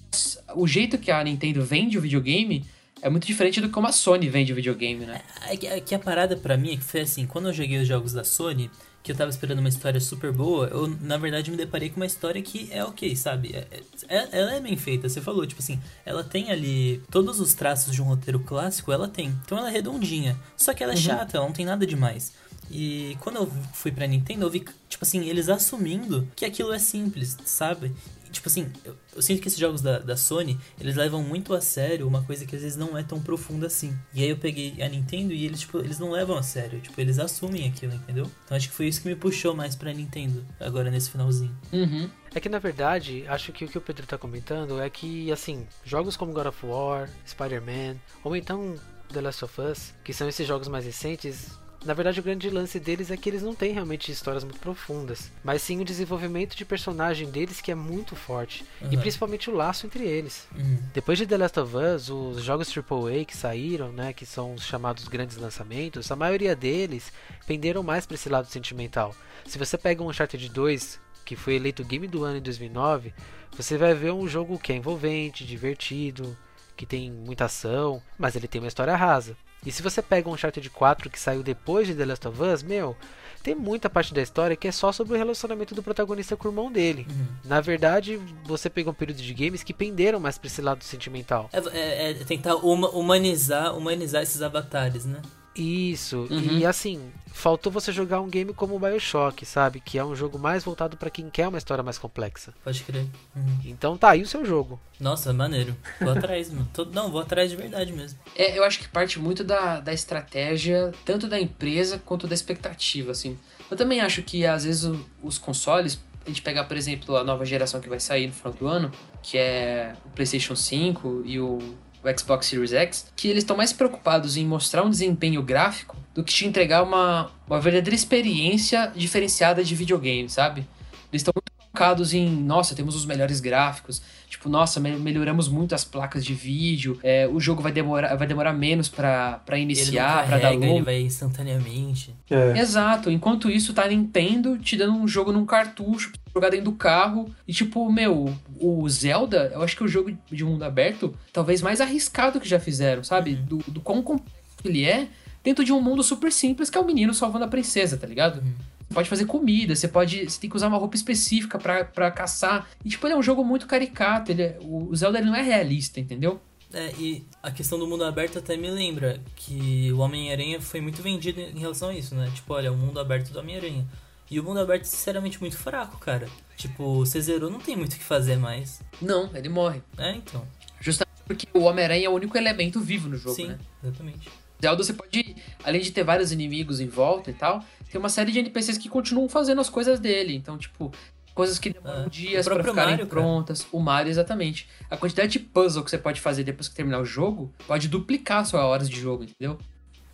o 0.54 0.66
jeito 0.66 0.96
que 0.96 1.10
a 1.10 1.22
Nintendo 1.22 1.62
vende 1.62 1.98
o 1.98 2.00
videogame 2.00 2.64
é 3.02 3.10
muito 3.10 3.26
diferente 3.26 3.60
do 3.60 3.66
que 3.66 3.74
como 3.74 3.86
a 3.86 3.92
Sony 3.92 4.30
vende 4.30 4.52
o 4.52 4.56
videogame, 4.56 5.04
né? 5.04 5.20
É 5.46 5.56
que, 5.56 5.66
é 5.66 5.80
que 5.80 5.94
a 5.94 5.98
parada 5.98 6.34
pra 6.34 6.56
mim 6.56 6.72
é 6.72 6.76
que 6.76 6.84
foi 6.84 7.00
assim, 7.00 7.26
quando 7.26 7.48
eu 7.48 7.52
joguei 7.52 7.76
os 7.78 7.86
jogos 7.86 8.14
da 8.14 8.24
Sony, 8.24 8.70
que 9.04 9.12
eu 9.12 9.16
tava 9.16 9.28
esperando 9.30 9.58
uma 9.58 9.68
história 9.68 10.00
super 10.00 10.32
boa, 10.32 10.66
eu 10.68 10.88
na 11.02 11.18
verdade 11.18 11.50
me 11.50 11.58
deparei 11.58 11.90
com 11.90 11.96
uma 11.96 12.06
história 12.06 12.40
que 12.40 12.68
é 12.72 12.82
ok, 12.82 13.14
sabe? 13.14 13.54
É, 13.54 13.66
é, 14.08 14.28
ela 14.32 14.54
é 14.54 14.60
bem 14.60 14.78
feita, 14.78 15.06
você 15.10 15.20
falou, 15.20 15.46
tipo 15.46 15.60
assim, 15.60 15.78
ela 16.06 16.24
tem 16.24 16.50
ali 16.50 17.02
todos 17.10 17.38
os 17.38 17.52
traços 17.52 17.92
de 17.94 18.00
um 18.00 18.06
roteiro 18.06 18.40
clássico, 18.40 18.90
ela 18.90 19.06
tem. 19.06 19.28
Então 19.44 19.58
ela 19.58 19.68
é 19.68 19.72
redondinha. 19.72 20.34
Só 20.56 20.72
que 20.72 20.82
ela 20.82 20.94
é 20.94 20.96
Uhum. 20.96 21.02
chata, 21.02 21.36
ela 21.36 21.44
não 21.46 21.52
tem 21.52 21.66
nada 21.66 21.86
demais. 21.86 22.32
E 22.70 23.14
quando 23.20 23.36
eu 23.36 23.52
fui 23.74 23.92
pra 23.92 24.06
Nintendo, 24.06 24.46
eu 24.46 24.50
vi, 24.50 24.60
tipo 24.88 25.04
assim, 25.04 25.22
eles 25.28 25.50
assumindo 25.50 26.26
que 26.34 26.46
aquilo 26.46 26.72
é 26.72 26.78
simples, 26.78 27.36
sabe? 27.44 27.92
Tipo 28.34 28.48
assim, 28.48 28.70
eu, 28.84 28.96
eu 29.14 29.22
sinto 29.22 29.40
que 29.40 29.48
esses 29.48 29.58
jogos 29.58 29.80
da, 29.80 29.98
da 29.98 30.16
Sony, 30.16 30.58
eles 30.78 30.96
levam 30.96 31.22
muito 31.22 31.54
a 31.54 31.60
sério 31.60 32.06
uma 32.06 32.22
coisa 32.22 32.44
que 32.44 32.54
às 32.54 32.62
vezes 32.62 32.76
não 32.76 32.98
é 32.98 33.02
tão 33.02 33.20
profunda 33.20 33.66
assim. 33.66 33.96
E 34.12 34.22
aí 34.22 34.28
eu 34.28 34.36
peguei 34.36 34.82
a 34.82 34.88
Nintendo 34.88 35.32
e 35.32 35.44
eles, 35.44 35.60
tipo, 35.60 35.78
eles 35.78 35.98
não 35.98 36.10
levam 36.10 36.36
a 36.36 36.42
sério. 36.42 36.80
Tipo, 36.80 37.00
eles 37.00 37.18
assumem 37.18 37.68
aquilo, 37.68 37.94
entendeu? 37.94 38.30
Então 38.44 38.56
acho 38.56 38.68
que 38.68 38.74
foi 38.74 38.86
isso 38.88 39.00
que 39.00 39.08
me 39.08 39.14
puxou 39.14 39.54
mais 39.54 39.74
pra 39.74 39.92
Nintendo, 39.92 40.44
agora 40.60 40.90
nesse 40.90 41.10
finalzinho. 41.10 41.56
Uhum. 41.72 42.10
É 42.34 42.40
que 42.40 42.48
na 42.48 42.58
verdade, 42.58 43.24
acho 43.28 43.52
que 43.52 43.64
o 43.64 43.68
que 43.68 43.78
o 43.78 43.80
Pedro 43.80 44.06
tá 44.06 44.18
comentando 44.18 44.80
é 44.80 44.90
que, 44.90 45.30
assim, 45.30 45.66
jogos 45.84 46.16
como 46.16 46.32
God 46.32 46.46
of 46.46 46.66
War, 46.66 47.08
Spider-Man, 47.26 47.96
ou 48.24 48.34
então 48.34 48.74
The 49.12 49.20
Last 49.20 49.44
of 49.44 49.60
Us, 49.60 49.94
que 50.02 50.12
são 50.12 50.28
esses 50.28 50.46
jogos 50.46 50.66
mais 50.66 50.84
recentes, 50.84 51.58
na 51.84 51.94
verdade 51.94 52.18
o 52.20 52.22
grande 52.22 52.48
lance 52.50 52.80
deles 52.80 53.10
é 53.10 53.16
que 53.16 53.28
eles 53.28 53.42
não 53.42 53.54
têm 53.54 53.72
realmente 53.72 54.10
histórias 54.10 54.42
muito 54.44 54.58
profundas, 54.60 55.30
mas 55.42 55.62
sim 55.62 55.80
o 55.80 55.84
desenvolvimento 55.84 56.56
de 56.56 56.64
personagem 56.64 57.30
deles 57.30 57.60
que 57.60 57.70
é 57.70 57.74
muito 57.74 58.16
forte, 58.16 58.64
e 58.80 58.94
Uhum. 58.94 59.00
principalmente 59.00 59.50
o 59.50 59.54
laço 59.54 59.86
entre 59.86 60.04
eles. 60.04 60.46
Uhum. 60.56 60.78
Depois 60.92 61.18
de 61.18 61.26
The 61.26 61.36
Last 61.36 61.60
of 61.60 61.76
Us, 61.76 62.08
os 62.10 62.42
jogos 62.42 62.68
AAA 62.68 63.24
que 63.24 63.36
saíram, 63.36 63.92
né, 63.92 64.12
que 64.12 64.24
são 64.26 64.54
os 64.54 64.62
chamados 64.64 65.06
grandes 65.08 65.36
lançamentos, 65.36 66.10
a 66.10 66.16
maioria 66.16 66.56
deles 66.56 67.12
penderam 67.46 67.82
mais 67.82 68.06
para 68.06 68.14
esse 68.14 68.28
lado 68.28 68.46
sentimental. 68.48 69.14
Se 69.46 69.58
você 69.58 69.76
pega 69.76 70.02
um 70.02 70.08
Uncharted 70.08 70.48
2, 70.48 71.00
que 71.24 71.36
foi 71.36 71.54
eleito 71.54 71.84
Game 71.84 72.06
do 72.06 72.24
Ano 72.24 72.38
em 72.38 72.42
2009, 72.42 73.12
você 73.56 73.78
vai 73.78 73.94
ver 73.94 74.12
um 74.12 74.26
jogo 74.26 74.58
que 74.58 74.72
é 74.72 74.76
envolvente, 74.76 75.44
divertido, 75.44 76.36
que 76.76 76.84
tem 76.84 77.10
muita 77.10 77.44
ação, 77.44 78.02
mas 78.18 78.34
ele 78.34 78.48
tem 78.48 78.60
uma 78.60 78.68
história 78.68 78.96
rasa. 78.96 79.36
E 79.66 79.72
se 79.72 79.82
você 79.82 80.02
pega 80.02 80.28
um 80.28 80.32
Uncharted 80.34 80.68
4 80.70 81.08
que 81.10 81.18
saiu 81.18 81.42
depois 81.42 81.86
de 81.86 81.94
The 81.94 82.04
Last 82.04 82.28
of 82.28 82.42
Us, 82.42 82.62
meu, 82.62 82.96
tem 83.42 83.54
muita 83.54 83.88
parte 83.90 84.12
da 84.14 84.22
história 84.22 84.56
que 84.56 84.68
é 84.68 84.72
só 84.72 84.90
sobre 84.92 85.14
o 85.14 85.16
relacionamento 85.18 85.74
do 85.74 85.82
protagonista 85.82 86.36
com 86.36 86.48
o 86.48 86.50
irmão 86.50 86.70
dele. 86.72 87.06
Uhum. 87.10 87.26
Na 87.44 87.60
verdade, 87.60 88.20
você 88.44 88.68
pegou 88.70 88.90
um 88.92 88.94
período 88.94 89.18
de 89.22 89.34
games 89.34 89.62
que 89.62 89.72
penderam 89.74 90.18
mais 90.20 90.38
pra 90.38 90.46
esse 90.46 90.60
lado 90.62 90.82
sentimental. 90.84 91.48
É, 91.52 91.58
é- 91.78 92.10
é 92.10 92.14
tentar 92.14 92.56
huma- 92.56 92.88
humanizar, 92.90 93.76
humanizar 93.76 94.22
esses 94.22 94.40
avatares, 94.42 95.04
né? 95.04 95.20
Isso, 95.56 96.26
Uhum. 96.30 96.58
e 96.58 96.66
assim, 96.66 97.12
faltou 97.32 97.70
você 97.70 97.92
jogar 97.92 98.20
um 98.20 98.28
game 98.28 98.52
como 98.52 98.74
o 98.74 98.78
Bioshock, 98.78 99.46
sabe? 99.46 99.80
Que 99.80 99.98
é 99.98 100.04
um 100.04 100.14
jogo 100.16 100.38
mais 100.38 100.64
voltado 100.64 100.96
pra 100.96 101.10
quem 101.10 101.30
quer 101.30 101.46
uma 101.48 101.58
história 101.58 101.82
mais 101.84 101.96
complexa. 101.96 102.52
Pode 102.64 102.82
crer. 102.82 103.06
Uhum. 103.36 103.58
Então 103.64 103.96
tá 103.96 104.10
aí 104.10 104.22
o 104.22 104.26
seu 104.26 104.44
jogo. 104.44 104.80
Nossa, 104.98 105.32
maneiro. 105.32 105.76
Vou 106.00 106.10
atrás, 106.12 106.50
mano. 106.50 106.68
Tô- 106.72 106.84
não, 106.86 107.10
vou 107.10 107.20
atrás 107.20 107.50
de 107.50 107.56
verdade 107.56 107.92
mesmo. 107.92 108.18
É, 108.34 108.58
eu 108.58 108.64
acho 108.64 108.78
que 108.80 108.88
parte 108.88 109.18
muito 109.18 109.44
da, 109.44 109.78
da 109.80 109.92
estratégia, 109.92 110.92
tanto 111.04 111.28
da 111.28 111.38
empresa 111.40 111.98
quanto 112.04 112.26
da 112.26 112.34
expectativa, 112.34 113.12
assim. 113.12 113.38
Eu 113.70 113.76
também 113.76 114.00
acho 114.00 114.22
que, 114.22 114.44
às 114.44 114.64
vezes, 114.64 114.84
o- 114.84 115.04
os 115.22 115.38
consoles, 115.38 116.00
a 116.24 116.28
gente 116.28 116.42
pegar, 116.42 116.64
por 116.64 116.76
exemplo, 116.76 117.16
a 117.16 117.22
nova 117.24 117.44
geração 117.44 117.80
que 117.80 117.88
vai 117.88 118.00
sair 118.00 118.26
no 118.26 118.32
final 118.32 118.52
do 118.52 118.66
ano, 118.66 118.90
que 119.22 119.38
é 119.38 119.94
o 120.04 120.10
PlayStation 120.10 120.56
5 120.56 121.22
e 121.24 121.38
o, 121.38 121.58
o 122.04 122.18
Xbox 122.18 122.46
Series 122.46 122.72
X, 122.72 123.06
que 123.16 123.28
eles 123.28 123.42
estão 123.42 123.56
mais 123.56 123.72
preocupados 123.72 124.36
em 124.36 124.44
mostrar 124.46 124.84
um 124.84 124.90
desempenho 124.90 125.42
gráfico 125.42 125.96
do 126.14 126.22
que 126.22 126.32
te 126.32 126.46
entregar 126.46 126.82
uma, 126.82 127.30
uma 127.46 127.60
verdadeira 127.60 127.94
experiência 127.94 128.92
diferenciada 128.94 129.64
de 129.64 129.74
videogame, 129.74 130.28
sabe? 130.28 130.66
Eles 131.10 131.22
estão 131.22 131.32
muito 131.34 131.52
focados 131.70 132.12
em, 132.12 132.28
nossa, 132.28 132.74
temos 132.74 132.94
os 132.94 133.06
melhores 133.06 133.40
gráficos, 133.40 134.02
tipo, 134.44 134.48
nossa, 134.50 134.78
me- 134.78 134.96
melhoramos 134.96 135.48
muito 135.48 135.74
as 135.74 135.84
placas 135.84 136.24
de 136.24 136.34
vídeo, 136.34 136.98
é, 137.02 137.26
o 137.26 137.40
jogo 137.40 137.62
vai 137.62 137.72
demorar, 137.72 138.14
vai 138.14 138.26
demorar 138.26 138.52
menos 138.52 138.88
pra 138.88 139.40
pra 139.44 139.56
ele 139.56 139.64
não 139.66 139.72
iniciar, 139.72 140.26
pra 140.26 140.36
dar 140.36 140.42
carrega, 140.42 140.64
ele 140.64 140.72
load. 140.74 140.84
vai 140.84 141.00
instantaneamente. 141.00 142.14
É. 142.30 142.58
Exato, 142.58 143.10
enquanto 143.10 143.50
isso 143.50 143.72
tá 143.72 143.84
a 143.84 143.88
Nintendo 143.88 144.58
te 144.58 144.76
dando 144.76 144.92
um 144.94 145.08
jogo 145.08 145.32
num 145.32 145.46
cartucho 145.46 146.10
pra 146.12 146.20
jogar 146.34 146.50
dentro 146.50 146.66
do 146.66 146.72
carro. 146.72 147.30
E 147.48 147.52
tipo, 147.52 147.90
meu, 147.90 148.34
o 148.58 148.88
Zelda, 148.88 149.50
eu 149.54 149.62
acho 149.62 149.76
que 149.76 149.82
é 149.82 149.86
o 149.86 149.88
jogo 149.88 150.16
de 150.30 150.44
mundo 150.44 150.62
aberto 150.62 151.14
talvez 151.32 151.62
mais 151.62 151.80
arriscado 151.80 152.40
que 152.40 152.48
já 152.48 152.60
fizeram, 152.60 153.02
sabe? 153.02 153.34
Do, 153.34 153.58
do 153.68 153.80
quão 153.80 154.02
complexo 154.02 154.34
ele 154.64 154.84
é 154.84 155.08
dentro 155.42 155.64
de 155.64 155.72
um 155.72 155.80
mundo 155.80 156.02
super 156.02 156.32
simples 156.32 156.70
que 156.70 156.78
é 156.78 156.80
o 156.80 156.86
menino 156.86 157.12
salvando 157.12 157.44
a 157.44 157.48
princesa, 157.48 157.96
tá 157.96 158.06
ligado? 158.06 158.42
Você 158.42 158.73
pode 158.94 159.08
fazer 159.08 159.26
comida, 159.26 159.74
você 159.74 159.88
pode. 159.88 160.24
Você 160.30 160.40
tem 160.40 160.48
que 160.48 160.56
usar 160.56 160.68
uma 160.68 160.78
roupa 160.78 160.96
específica 160.96 161.58
pra, 161.58 161.84
pra 161.84 162.10
caçar. 162.10 162.68
E 162.84 162.88
tipo, 162.88 163.06
ele 163.06 163.14
é 163.14 163.16
um 163.16 163.22
jogo 163.22 163.44
muito 163.44 163.66
caricato. 163.66 164.30
Ele 164.32 164.42
é- 164.42 164.58
o 164.62 164.94
Zelda 164.94 165.18
ele 165.18 165.26
não 165.26 165.36
é 165.36 165.42
realista, 165.42 166.00
entendeu? 166.00 166.40
É, 166.72 166.92
e 166.98 167.24
a 167.42 167.50
questão 167.52 167.78
do 167.78 167.86
mundo 167.86 168.02
aberto 168.04 168.38
até 168.38 168.56
me 168.56 168.68
lembra 168.70 169.20
que 169.36 169.92
o 169.92 169.98
Homem-Aranha 169.98 170.60
foi 170.60 170.80
muito 170.80 171.00
vendido 171.02 171.40
em 171.40 171.58
relação 171.58 171.88
a 171.90 171.94
isso, 171.94 172.14
né? 172.14 172.30
Tipo, 172.34 172.54
olha, 172.54 172.72
o 172.72 172.76
mundo 172.76 172.98
aberto 172.98 173.30
do 173.32 173.38
Homem-Aranha. 173.38 173.86
E 174.30 174.40
o 174.40 174.42
mundo 174.42 174.58
aberto, 174.58 174.84
sinceramente, 174.86 175.38
muito 175.40 175.56
fraco, 175.56 175.98
cara. 175.98 176.26
Tipo, 176.56 176.96
você 177.04 177.20
zerou, 177.20 177.50
não 177.50 177.60
tem 177.60 177.76
muito 177.76 177.92
o 177.92 177.96
que 177.96 178.02
fazer 178.02 178.36
mais. 178.36 178.80
Não, 179.00 179.30
ele 179.36 179.48
morre. 179.48 179.82
É, 179.98 180.12
então. 180.16 180.44
Justamente 180.80 181.04
porque 181.26 181.46
o 181.54 181.62
Homem-Aranha 181.62 182.06
é 182.06 182.08
o 182.08 182.12
único 182.12 182.36
elemento 182.36 182.80
vivo 182.80 183.08
no 183.08 183.16
jogo, 183.16 183.36
Sim, 183.36 183.48
né? 183.48 183.58
exatamente. 183.82 184.28
Zelda 184.60 184.82
você 184.82 184.92
pode, 184.92 185.36
além 185.62 185.80
de 185.80 185.90
ter 185.90 186.02
vários 186.04 186.32
inimigos 186.32 186.80
em 186.80 186.88
volta 186.88 187.30
e 187.30 187.34
tal, 187.34 187.62
tem 187.90 187.98
uma 187.98 188.08
série 188.08 188.32
de 188.32 188.38
NPCs 188.38 188.78
que 188.78 188.88
continuam 188.88 189.28
fazendo 189.28 189.60
as 189.60 189.68
coisas 189.68 190.00
dele. 190.00 190.34
Então, 190.34 190.56
tipo, 190.56 190.92
coisas 191.34 191.58
que 191.58 191.70
demoram 191.70 192.04
É. 192.04 192.08
dias 192.08 192.46
próprio 192.46 192.70
ficarem 192.70 192.92
Mario, 192.92 193.06
prontas. 193.06 193.66
O 193.72 193.80
Mario, 193.80 194.10
exatamente. 194.10 194.68
A 194.90 194.96
quantidade 194.96 195.32
de 195.32 195.38
puzzle 195.40 195.82
que 195.84 195.90
você 195.90 195.98
pode 195.98 196.20
fazer 196.20 196.44
depois 196.44 196.68
que 196.68 196.74
terminar 196.74 197.00
o 197.00 197.04
jogo 197.04 197.52
pode 197.66 197.88
duplicar 197.88 198.46
suas 198.46 198.62
horas 198.62 198.88
de 198.88 198.98
jogo, 199.00 199.24
entendeu? 199.24 199.58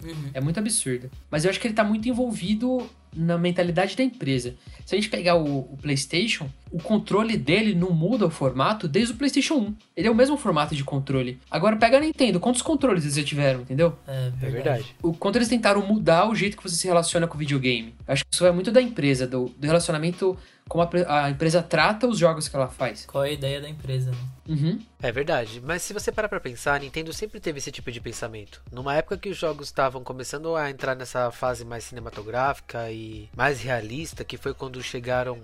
Uhum. 0.02 0.30
É 0.32 0.40
muito 0.40 0.58
absurdo. 0.58 1.10
Mas 1.30 1.44
eu 1.44 1.50
acho 1.50 1.60
que 1.60 1.66
ele 1.66 1.74
tá 1.74 1.84
muito 1.84 2.08
envolvido 2.08 2.88
na 3.14 3.36
mentalidade 3.38 3.96
da 3.96 4.02
empresa. 4.02 4.54
Se 4.86 4.94
a 4.94 4.98
gente 4.98 5.08
pegar 5.10 5.36
o, 5.36 5.60
o 5.72 5.76
PlayStation, 5.80 6.48
o 6.70 6.78
controle 6.80 7.36
dele 7.36 7.74
não 7.74 7.90
muda 7.90 8.26
o 8.26 8.30
formato 8.30 8.86
desde 8.88 9.12
o 9.12 9.16
PlayStation 9.16 9.54
1. 9.54 9.74
Ele 9.96 10.08
é 10.08 10.10
o 10.10 10.14
mesmo 10.14 10.36
formato 10.36 10.74
de 10.74 10.84
controle. 10.84 11.38
Agora 11.50 11.76
pega 11.76 11.96
a 11.96 12.00
Nintendo, 12.00 12.38
quantos 12.40 12.62
controles 12.62 13.04
eles 13.04 13.16
já 13.16 13.24
tiveram, 13.24 13.60
entendeu? 13.62 13.96
É 14.06 14.26
É 14.26 14.30
verdade. 14.30 14.52
verdade. 14.52 14.94
o 15.02 15.12
quanto 15.12 15.36
eles 15.36 15.48
tentaram 15.48 15.84
mudar 15.86 16.28
o 16.28 16.34
jeito 16.34 16.56
que 16.56 16.62
você 16.62 16.76
se 16.76 16.86
relaciona 16.86 17.26
com 17.26 17.34
o 17.34 17.38
videogame. 17.38 17.94
Acho 18.06 18.24
que 18.24 18.32
isso 18.34 18.46
é 18.46 18.52
muito 18.52 18.70
da 18.70 18.80
empresa, 18.80 19.26
do, 19.26 19.46
do 19.56 19.66
relacionamento, 19.66 20.36
como 20.68 20.82
a, 20.84 21.24
a 21.24 21.30
empresa 21.30 21.62
trata 21.62 22.06
os 22.06 22.18
jogos 22.18 22.48
que 22.48 22.54
ela 22.54 22.68
faz. 22.68 23.04
Qual 23.06 23.24
é 23.24 23.30
a 23.30 23.32
ideia 23.32 23.60
da 23.60 23.68
empresa, 23.68 24.10
né? 24.12 24.18
Uhum. 24.48 24.78
É 25.02 25.12
verdade, 25.12 25.62
mas 25.64 25.82
se 25.82 25.92
você 25.92 26.10
parar 26.10 26.28
pra 26.28 26.40
pensar, 26.40 26.74
a 26.74 26.78
Nintendo 26.78 27.12
sempre 27.12 27.38
teve 27.40 27.58
esse 27.58 27.70
tipo 27.70 27.90
de 27.92 28.00
pensamento. 28.00 28.60
Numa 28.72 28.94
época 28.96 29.16
que 29.16 29.28
os 29.28 29.36
jogos 29.36 29.68
estavam 29.68 30.02
começando 30.02 30.54
a 30.56 30.68
entrar 30.70 30.94
nessa 30.96 31.30
fase 31.30 31.64
mais 31.64 31.84
cinematográfica 31.84 32.90
e 32.90 32.99
mais 33.36 33.60
realista, 33.60 34.24
que 34.24 34.36
foi 34.36 34.54
quando 34.54 34.82
chegaram 34.82 35.38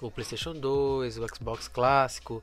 o 0.00 0.10
PlayStation 0.10 0.52
2, 0.52 1.18
o 1.18 1.26
Xbox 1.34 1.68
clássico 1.68 2.42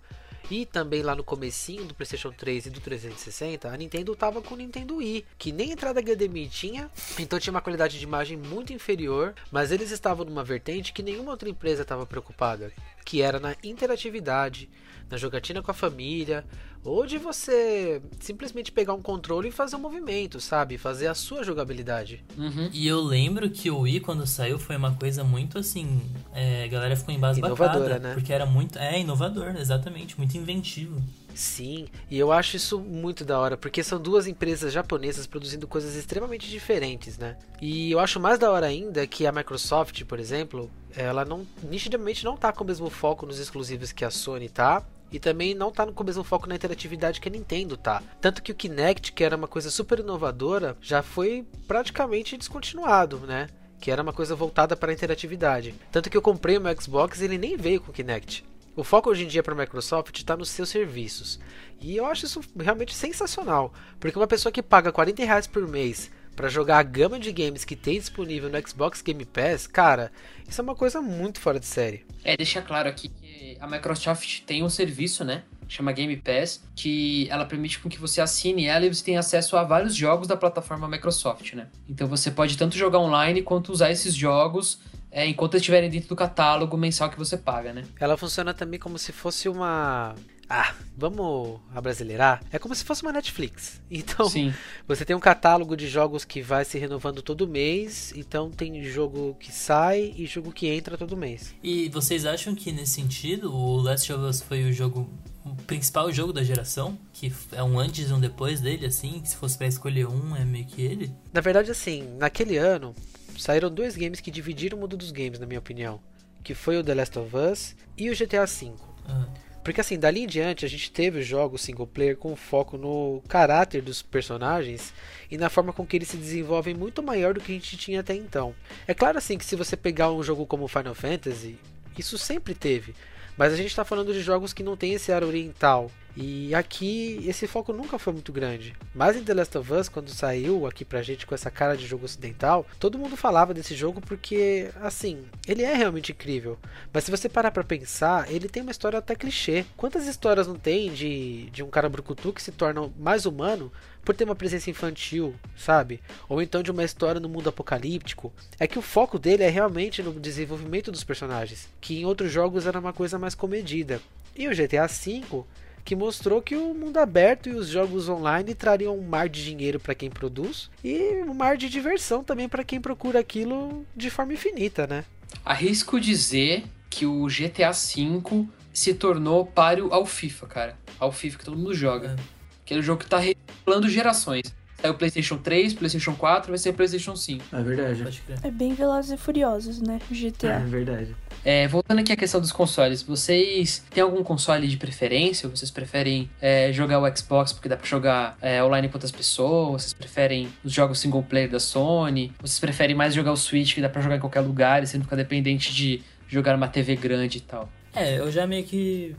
e 0.49 0.65
também 0.65 1.01
lá 1.01 1.15
no 1.15 1.23
comecinho 1.23 1.85
do 1.85 1.93
PlayStation 1.93 2.31
3 2.31 2.67
e 2.67 2.69
do 2.69 2.79
360, 2.79 3.67
a 3.67 3.77
Nintendo 3.77 4.15
tava 4.15 4.41
com 4.41 4.53
o 4.53 4.57
Nintendo 4.57 4.97
Wii, 4.97 5.25
que 5.37 5.51
nem 5.51 5.71
entrada 5.71 6.01
HDMI 6.01 6.47
tinha, 6.47 6.89
então 7.17 7.39
tinha 7.39 7.51
uma 7.51 7.61
qualidade 7.61 7.97
de 7.97 8.03
imagem 8.03 8.37
muito 8.37 8.71
inferior, 8.71 9.33
mas 9.51 9.71
eles 9.71 9.91
estavam 9.91 10.25
numa 10.25 10.43
vertente 10.43 10.93
que 10.93 11.01
nenhuma 11.01 11.31
outra 11.31 11.49
empresa 11.49 11.81
estava 11.81 12.05
preocupada, 12.05 12.71
que 13.05 13.21
era 13.21 13.39
na 13.39 13.55
interatividade, 13.63 14.67
na 15.09 15.15
jogatina 15.15 15.61
com 15.61 15.69
a 15.69 15.73
família, 15.73 16.43
ou 16.83 17.05
de 17.05 17.17
você 17.17 18.01
simplesmente 18.19 18.71
pegar 18.71 18.93
um 18.93 19.01
controle 19.01 19.49
e 19.49 19.51
fazer 19.51 19.75
um 19.75 19.79
movimento, 19.79 20.39
sabe? 20.39 20.77
Fazer 20.77 21.07
a 21.07 21.15
sua 21.15 21.43
jogabilidade. 21.43 22.23
Uhum. 22.37 22.69
E 22.73 22.87
eu 22.87 23.01
lembro 23.01 23.49
que 23.49 23.71
o 23.71 23.81
Wii, 23.81 24.01
quando 24.01 24.25
saiu, 24.27 24.59
foi 24.59 24.75
uma 24.75 24.93
coisa 24.93 25.23
muito 25.23 25.57
assim. 25.57 26.01
É, 26.33 26.63
a 26.63 26.67
galera 26.67 26.95
ficou 26.95 27.13
embasbacada. 27.13 27.55
Inovadora, 27.55 27.99
né? 27.99 28.13
Porque 28.13 28.33
era 28.33 28.45
muito. 28.45 28.77
É, 28.77 28.99
inovador, 28.99 29.55
exatamente. 29.55 30.17
Muito 30.17 30.35
inventivo. 30.37 31.01
Sim, 31.35 31.87
e 32.09 32.17
eu 32.17 32.31
acho 32.31 32.55
isso 32.55 32.79
muito 32.79 33.25
da 33.25 33.37
hora, 33.37 33.57
porque 33.57 33.83
são 33.83 33.99
duas 33.99 34.25
empresas 34.25 34.71
japonesas 34.71 35.27
produzindo 35.27 35.67
coisas 35.67 35.93
extremamente 35.93 36.49
diferentes, 36.49 37.17
né? 37.17 37.37
E 37.61 37.91
eu 37.91 37.99
acho 37.99 38.21
mais 38.21 38.39
da 38.39 38.49
hora 38.49 38.67
ainda 38.67 39.05
que 39.05 39.27
a 39.27 39.33
Microsoft, 39.33 40.05
por 40.05 40.17
exemplo, 40.17 40.71
ela 40.95 41.25
não 41.25 41.45
nitidamente 41.61 42.23
não 42.23 42.37
tá 42.37 42.53
com 42.53 42.63
o 42.63 42.67
mesmo 42.67 42.89
foco 42.89 43.25
nos 43.25 43.37
exclusivos 43.37 43.91
que 43.91 44.05
a 44.05 44.09
Sony 44.09 44.47
tá. 44.49 44.81
E 45.11 45.19
também 45.19 45.53
não 45.53 45.71
tá 45.71 45.85
com 45.85 46.03
o 46.03 46.05
mesmo 46.05 46.23
foco 46.23 46.49
na 46.49 46.55
interatividade 46.55 47.21
que 47.21 47.29
a 47.29 47.31
Nintendo 47.31 47.77
tá. 47.77 48.01
Tanto 48.19 48.41
que 48.41 48.51
o 48.51 48.55
Kinect, 48.55 49.13
que 49.13 49.23
era 49.23 49.37
uma 49.37 49.47
coisa 49.47 49.69
super 49.69 49.99
inovadora, 49.99 50.75
já 50.81 51.03
foi 51.03 51.45
praticamente 51.67 52.35
descontinuado, 52.35 53.19
né? 53.19 53.47
Que 53.79 53.91
era 53.91 54.01
uma 54.01 54.11
coisa 54.11 54.35
voltada 54.35 54.75
para 54.75 54.91
a 54.91 54.93
interatividade. 54.93 55.75
Tanto 55.91 56.09
que 56.09 56.17
eu 56.17 56.21
comprei 56.21 56.57
o 56.57 56.61
meu 56.61 56.81
Xbox 56.81 57.21
e 57.21 57.25
ele 57.25 57.37
nem 57.37 57.55
veio 57.55 57.79
com 57.79 57.93
Kinect. 57.93 58.43
O 58.75 58.83
foco 58.83 59.09
hoje 59.09 59.23
em 59.23 59.27
dia 59.27 59.41
para 59.41 59.53
a 59.53 59.57
Microsoft 59.57 60.17
está 60.17 60.35
nos 60.35 60.49
seus 60.49 60.67
serviços. 60.67 61.39
E 61.79 61.95
eu 61.95 62.05
acho 62.05 62.25
isso 62.25 62.41
realmente 62.59 62.93
sensacional. 62.93 63.73
Porque 64.01 64.19
uma 64.19 64.27
pessoa 64.27 64.51
que 64.51 64.61
paga 64.61 64.91
40 64.91 65.23
reais 65.23 65.47
por 65.47 65.65
mês 65.65 66.11
para 66.35 66.49
jogar 66.49 66.79
a 66.79 66.83
gama 66.83 67.17
de 67.17 67.31
games 67.31 67.63
que 67.63 67.77
tem 67.77 67.97
disponível 67.97 68.49
no 68.49 68.67
Xbox 68.67 69.01
Game 69.01 69.23
Pass, 69.23 69.65
cara, 69.65 70.11
isso 70.45 70.59
é 70.59 70.63
uma 70.63 70.75
coisa 70.75 71.01
muito 71.01 71.39
fora 71.39 71.57
de 71.57 71.65
série. 71.65 72.05
É, 72.21 72.35
deixa 72.35 72.61
claro 72.61 72.89
aqui 72.89 73.07
que 73.07 73.57
a 73.61 73.65
Microsoft 73.65 74.41
tem 74.41 74.61
um 74.61 74.69
serviço, 74.69 75.23
né? 75.23 75.43
Chama 75.69 75.93
Game 75.93 76.17
Pass, 76.17 76.61
que 76.75 77.29
ela 77.29 77.45
permite 77.45 77.79
com 77.79 77.87
que 77.87 77.97
você 77.97 78.19
assine 78.19 78.65
ela 78.65 78.85
e 78.85 78.93
você 78.93 79.05
tenha 79.05 79.21
acesso 79.21 79.55
a 79.55 79.63
vários 79.63 79.95
jogos 79.95 80.27
da 80.27 80.35
plataforma 80.35 80.85
Microsoft, 80.85 81.53
né? 81.53 81.67
Então 81.89 82.07
você 82.09 82.29
pode 82.29 82.57
tanto 82.57 82.77
jogar 82.77 82.99
online 82.99 83.41
quanto 83.41 83.71
usar 83.71 83.89
esses 83.89 84.13
jogos 84.13 84.79
é, 85.15 85.25
enquanto 85.25 85.53
eles 85.53 85.61
estiverem 85.61 85.89
dentro 85.89 86.09
do 86.09 86.15
catálogo 86.15 86.75
mensal 86.75 87.09
que 87.09 87.17
você 87.17 87.37
paga, 87.37 87.71
né? 87.71 87.85
Ela 87.97 88.17
funciona 88.17 88.53
também 88.53 88.77
como 88.77 88.99
se 88.99 89.13
fosse 89.13 89.47
uma. 89.47 90.13
Ah, 90.49 90.75
vamos 90.95 91.61
abrasileirar? 91.73 92.43
É 92.51 92.59
como 92.59 92.75
se 92.75 92.83
fosse 92.83 93.01
uma 93.01 93.13
Netflix. 93.13 93.81
Então, 93.89 94.27
Sim. 94.27 94.53
você 94.85 95.05
tem 95.05 95.15
um 95.15 95.19
catálogo 95.21 95.77
de 95.77 95.87
jogos 95.87 96.25
que 96.25 96.41
vai 96.41 96.65
se 96.65 96.77
renovando 96.77 97.21
todo 97.21 97.47
mês. 97.47 98.11
Então, 98.13 98.51
tem 98.51 98.83
jogo 98.83 99.37
que 99.39 99.53
sai 99.53 100.13
e 100.17 100.25
jogo 100.25 100.51
que 100.51 100.67
entra 100.67 100.97
todo 100.97 101.15
mês. 101.15 101.55
E 101.63 101.87
vocês 101.87 102.25
acham 102.25 102.53
que, 102.53 102.73
nesse 102.73 102.95
sentido, 102.95 103.55
o 103.55 103.77
Last 103.77 104.11
of 104.11 104.21
Us 104.21 104.41
foi 104.41 104.65
o 104.65 104.73
jogo 104.73 105.09
o 105.45 105.55
principal 105.63 106.11
jogo 106.11 106.33
da 106.33 106.43
geração, 106.43 106.97
que 107.13 107.31
é 107.51 107.63
um 107.63 107.79
antes 107.79 108.09
e 108.09 108.13
um 108.13 108.19
depois 108.19 108.59
dele, 108.59 108.87
assim, 108.87 109.21
se 109.23 109.35
fosse 109.37 109.55
para 109.55 109.67
escolher 109.67 110.07
um, 110.07 110.35
é 110.35 110.43
meio 110.43 110.65
que 110.65 110.81
ele. 110.81 111.13
Na 111.31 111.39
verdade, 111.39 111.69
assim, 111.69 112.03
naquele 112.17 112.57
ano, 112.57 112.95
saíram 113.37 113.69
dois 113.69 113.95
games 113.95 114.19
que 114.19 114.31
dividiram 114.31 114.77
o 114.77 114.81
mundo 114.81 114.97
dos 114.97 115.11
games, 115.11 115.39
na 115.39 115.45
minha 115.45 115.59
opinião. 115.59 115.99
Que 116.43 116.53
foi 116.53 116.77
o 116.77 116.83
The 116.83 116.93
Last 116.93 117.19
of 117.19 117.35
Us 117.35 117.75
e 117.97 118.09
o 118.09 118.15
GTA 118.15 118.45
V. 118.45 118.73
Ah, 119.07 119.25
Porque 119.63 119.81
assim, 119.81 119.97
dali 119.97 120.21
em 120.21 120.27
diante 120.27 120.63
a 120.63 120.69
gente 120.69 120.91
teve 120.91 121.21
jogos 121.23 121.61
single 121.61 121.87
player 121.87 122.15
com 122.15 122.35
foco 122.35 122.77
no 122.77 123.21
caráter 123.27 123.81
dos 123.81 124.01
personagens 124.01 124.93
e 125.29 125.37
na 125.37 125.49
forma 125.49 125.73
com 125.73 125.85
que 125.85 125.95
eles 125.97 126.07
se 126.07 126.17
desenvolvem 126.17 126.75
muito 126.75 127.01
maior 127.01 127.33
do 127.33 127.41
que 127.41 127.51
a 127.51 127.55
gente 127.55 127.77
tinha 127.77 128.01
até 128.01 128.13
então. 128.13 128.53
É 128.87 128.93
claro 128.93 129.17
assim 129.17 129.37
que 129.37 129.45
se 129.45 129.55
você 129.55 129.75
pegar 129.75 130.11
um 130.11 130.21
jogo 130.21 130.45
como 130.45 130.67
Final 130.67 130.93
Fantasy, 130.93 131.57
isso 131.97 132.17
sempre 132.17 132.53
teve. 132.53 132.93
Mas 133.37 133.53
a 133.53 133.57
gente 133.57 133.67
está 133.67 133.83
falando 133.83 134.13
de 134.13 134.21
jogos 134.21 134.53
que 134.53 134.63
não 134.63 134.77
tem 134.77 134.93
esse 134.93 135.11
ar 135.11 135.23
oriental. 135.23 135.91
E 136.15 136.55
aqui 136.55 137.21
esse 137.27 137.45
foco 137.45 137.73
nunca 137.73 137.99
foi 137.99 138.13
muito 138.13 138.31
grande. 138.31 138.73
Mas 138.93 139.17
em 139.17 139.23
The 139.23 139.33
Last 139.33 139.57
of 139.57 139.73
Us, 139.73 139.89
quando 139.89 140.09
saiu 140.09 140.65
aqui 140.65 140.85
pra 140.85 141.01
gente 141.01 141.25
com 141.25 141.35
essa 141.35 141.51
cara 141.51 141.75
de 141.75 141.85
jogo 141.85 142.05
ocidental, 142.05 142.65
todo 142.79 142.97
mundo 142.97 143.17
falava 143.17 143.53
desse 143.53 143.75
jogo 143.75 143.99
porque, 143.99 144.69
assim, 144.81 145.25
ele 145.47 145.63
é 145.63 145.73
realmente 145.73 146.13
incrível. 146.13 146.57
Mas 146.93 147.03
se 147.03 147.11
você 147.11 147.27
parar 147.27 147.51
pra 147.51 147.63
pensar, 147.63 148.31
ele 148.31 148.47
tem 148.47 148.61
uma 148.61 148.71
história 148.71 148.99
até 148.99 149.13
clichê. 149.15 149.65
Quantas 149.75 150.07
histórias 150.07 150.47
não 150.47 150.55
tem 150.55 150.93
de, 150.93 151.49
de 151.51 151.61
um 151.61 151.69
cara 151.69 151.89
brucutu 151.89 152.31
que 152.31 152.41
se 152.41 152.51
torna 152.51 152.89
mais 152.97 153.25
humano 153.25 153.71
por 154.05 154.15
ter 154.15 154.23
uma 154.23 154.35
presença 154.35 154.69
infantil, 154.69 155.35
sabe? 155.57 155.99
Ou 156.29 156.41
então 156.41 156.61
de 156.61 156.71
uma 156.71 156.83
história 156.83 157.19
no 157.19 157.27
mundo 157.27 157.49
apocalíptico. 157.49 158.31
É 158.59 158.67
que 158.67 158.79
o 158.79 158.83
foco 158.83 159.17
dele 159.17 159.43
é 159.43 159.49
realmente 159.49 160.03
no 160.03 160.13
desenvolvimento 160.13 160.91
dos 160.91 161.03
personagens, 161.03 161.67
que 161.81 161.99
em 161.99 162.05
outros 162.05 162.31
jogos 162.31 162.67
era 162.67 162.79
uma 162.79 162.93
coisa 162.93 163.17
mais 163.17 163.33
comedida. 163.33 163.99
E 164.37 164.47
o 164.47 164.51
GTA 164.51 164.85
V 164.87 165.43
que 165.85 165.95
mostrou 165.95 166.41
que 166.41 166.55
o 166.55 166.73
mundo 166.73 166.97
aberto 166.97 167.47
e 167.47 167.53
os 167.53 167.67
jogos 167.67 168.09
online 168.09 168.55
trariam 168.55 168.97
um 168.97 169.07
mar 169.07 169.29
de 169.29 169.43
dinheiro 169.43 169.79
para 169.79 169.93
quem 169.93 170.09
produz 170.09 170.69
e 170.83 171.21
um 171.27 171.33
mar 171.33 171.55
de 171.55 171.69
diversão 171.69 172.23
também 172.23 172.49
para 172.49 172.63
quem 172.63 172.81
procura 172.81 173.19
aquilo 173.19 173.85
de 173.95 174.09
forma 174.09 174.33
infinita, 174.33 174.87
né? 174.87 175.05
Arrisco 175.45 175.99
dizer 175.99 176.63
que 176.89 177.05
o 177.05 177.27
GTA 177.27 177.71
V 177.71 178.47
se 178.73 178.93
tornou 178.95 179.45
páreo 179.45 179.93
ao 179.93 180.05
FIFA, 180.05 180.47
cara. 180.47 180.77
Ao 180.99 181.11
FIFA 181.11 181.37
que 181.37 181.45
todo 181.45 181.55
mundo 181.55 181.73
joga. 181.73 182.15
É. 182.19 182.35
Aquele 182.65 182.81
jogo 182.81 183.01
que 183.03 183.09
tá 183.09 183.19
revelando 183.19 183.87
gerações. 183.87 184.53
Saiu 184.81 184.93
o 184.93 184.97
PlayStation 184.97 185.37
3, 185.37 185.73
PlayStation 185.73 186.15
4, 186.15 186.49
vai 186.49 186.57
ser 186.57 186.73
PlayStation 186.73 187.15
5. 187.15 187.55
É 187.55 187.61
verdade. 187.61 188.21
É 188.43 188.51
bem 188.51 188.73
Velozes 188.73 189.11
e 189.11 189.17
Furiosos, 189.17 189.81
né? 189.81 189.99
É 190.11 190.13
GTA. 190.13 190.59
verdade. 190.59 191.15
É, 191.45 191.67
voltando 191.67 191.99
aqui 191.99 192.11
à 192.11 192.15
questão 192.15 192.41
dos 192.41 192.51
consoles, 192.51 193.03
vocês 193.03 193.85
têm 193.91 194.01
algum 194.01 194.23
console 194.23 194.67
de 194.67 194.77
preferência? 194.77 195.47
Vocês 195.47 195.69
preferem 195.69 196.27
é, 196.41 196.73
jogar 196.73 196.99
o 196.99 197.15
Xbox 197.15 197.53
porque 197.53 197.69
dá 197.69 197.77
pra 197.77 197.85
jogar 197.85 198.35
é, 198.41 198.63
online 198.63 198.89
com 198.89 198.95
outras 198.95 199.11
pessoas? 199.11 199.83
Vocês 199.83 199.93
preferem 199.93 200.49
os 200.63 200.73
jogos 200.73 200.97
single 200.97 201.21
player 201.21 201.47
da 201.47 201.59
Sony? 201.59 202.33
Vocês 202.41 202.59
preferem 202.59 202.95
mais 202.95 203.13
jogar 203.13 203.31
o 203.31 203.37
Switch 203.37 203.75
que 203.75 203.81
dá 203.81 203.87
pra 203.87 204.01
jogar 204.01 204.15
em 204.15 204.19
qualquer 204.19 204.39
lugar 204.39 204.81
e 204.81 204.87
você 204.87 204.97
não 204.97 205.03
ficar 205.03 205.17
dependente 205.17 205.71
de 205.71 206.01
jogar 206.27 206.53
numa 206.53 206.67
TV 206.67 206.95
grande 206.95 207.37
e 207.37 207.41
tal? 207.41 207.69
É, 207.93 208.17
eu 208.17 208.31
já 208.31 208.47
meio 208.47 208.63
que. 208.63 209.15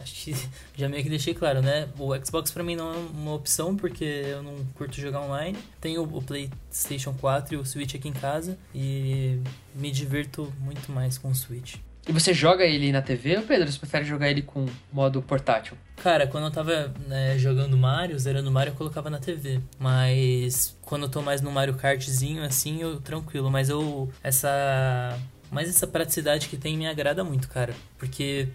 Acho 0.00 0.14
que 0.14 0.34
já 0.76 0.88
meio 0.88 1.02
que 1.02 1.10
deixei 1.10 1.34
claro, 1.34 1.62
né? 1.62 1.88
O 1.98 2.14
Xbox 2.24 2.50
pra 2.50 2.62
mim 2.62 2.76
não 2.76 2.92
é 2.92 2.96
uma 2.96 3.34
opção 3.34 3.76
porque 3.76 4.04
eu 4.04 4.42
não 4.42 4.56
curto 4.74 5.00
jogar 5.00 5.20
online. 5.20 5.58
Tenho 5.80 6.02
o 6.02 6.22
PlayStation 6.22 7.14
4 7.14 7.54
e 7.54 7.56
o 7.56 7.64
Switch 7.64 7.94
aqui 7.94 8.08
em 8.08 8.12
casa 8.12 8.58
e 8.74 9.40
me 9.74 9.90
divirto 9.90 10.52
muito 10.60 10.90
mais 10.92 11.18
com 11.18 11.28
o 11.28 11.34
Switch. 11.34 11.76
E 12.08 12.12
você 12.12 12.32
joga 12.32 12.64
ele 12.64 12.90
na 12.90 13.02
TV 13.02 13.36
ou, 13.36 13.42
Pedro? 13.42 13.70
Você 13.70 13.78
prefere 13.78 14.04
jogar 14.04 14.30
ele 14.30 14.42
com 14.42 14.66
modo 14.92 15.22
portátil? 15.22 15.76
Cara, 16.02 16.26
quando 16.26 16.44
eu 16.44 16.50
tava 16.50 16.92
né, 17.06 17.38
jogando 17.38 17.76
Mario, 17.76 18.18
zerando 18.18 18.50
Mario, 18.50 18.72
eu 18.72 18.76
colocava 18.76 19.10
na 19.10 19.18
TV. 19.18 19.60
Mas 19.78 20.76
quando 20.82 21.02
eu 21.02 21.08
tô 21.10 21.20
mais 21.20 21.42
no 21.42 21.52
Mario 21.52 21.74
Kartzinho, 21.74 22.42
assim, 22.42 22.80
eu 22.80 23.00
tranquilo. 23.00 23.50
Mas 23.50 23.68
eu. 23.68 24.10
Essa. 24.22 25.16
Mas 25.50 25.68
essa 25.68 25.86
praticidade 25.86 26.48
que 26.48 26.56
tem 26.56 26.76
me 26.76 26.86
agrada 26.86 27.24
muito, 27.24 27.48
cara. 27.48 27.74
Porque 27.98 28.48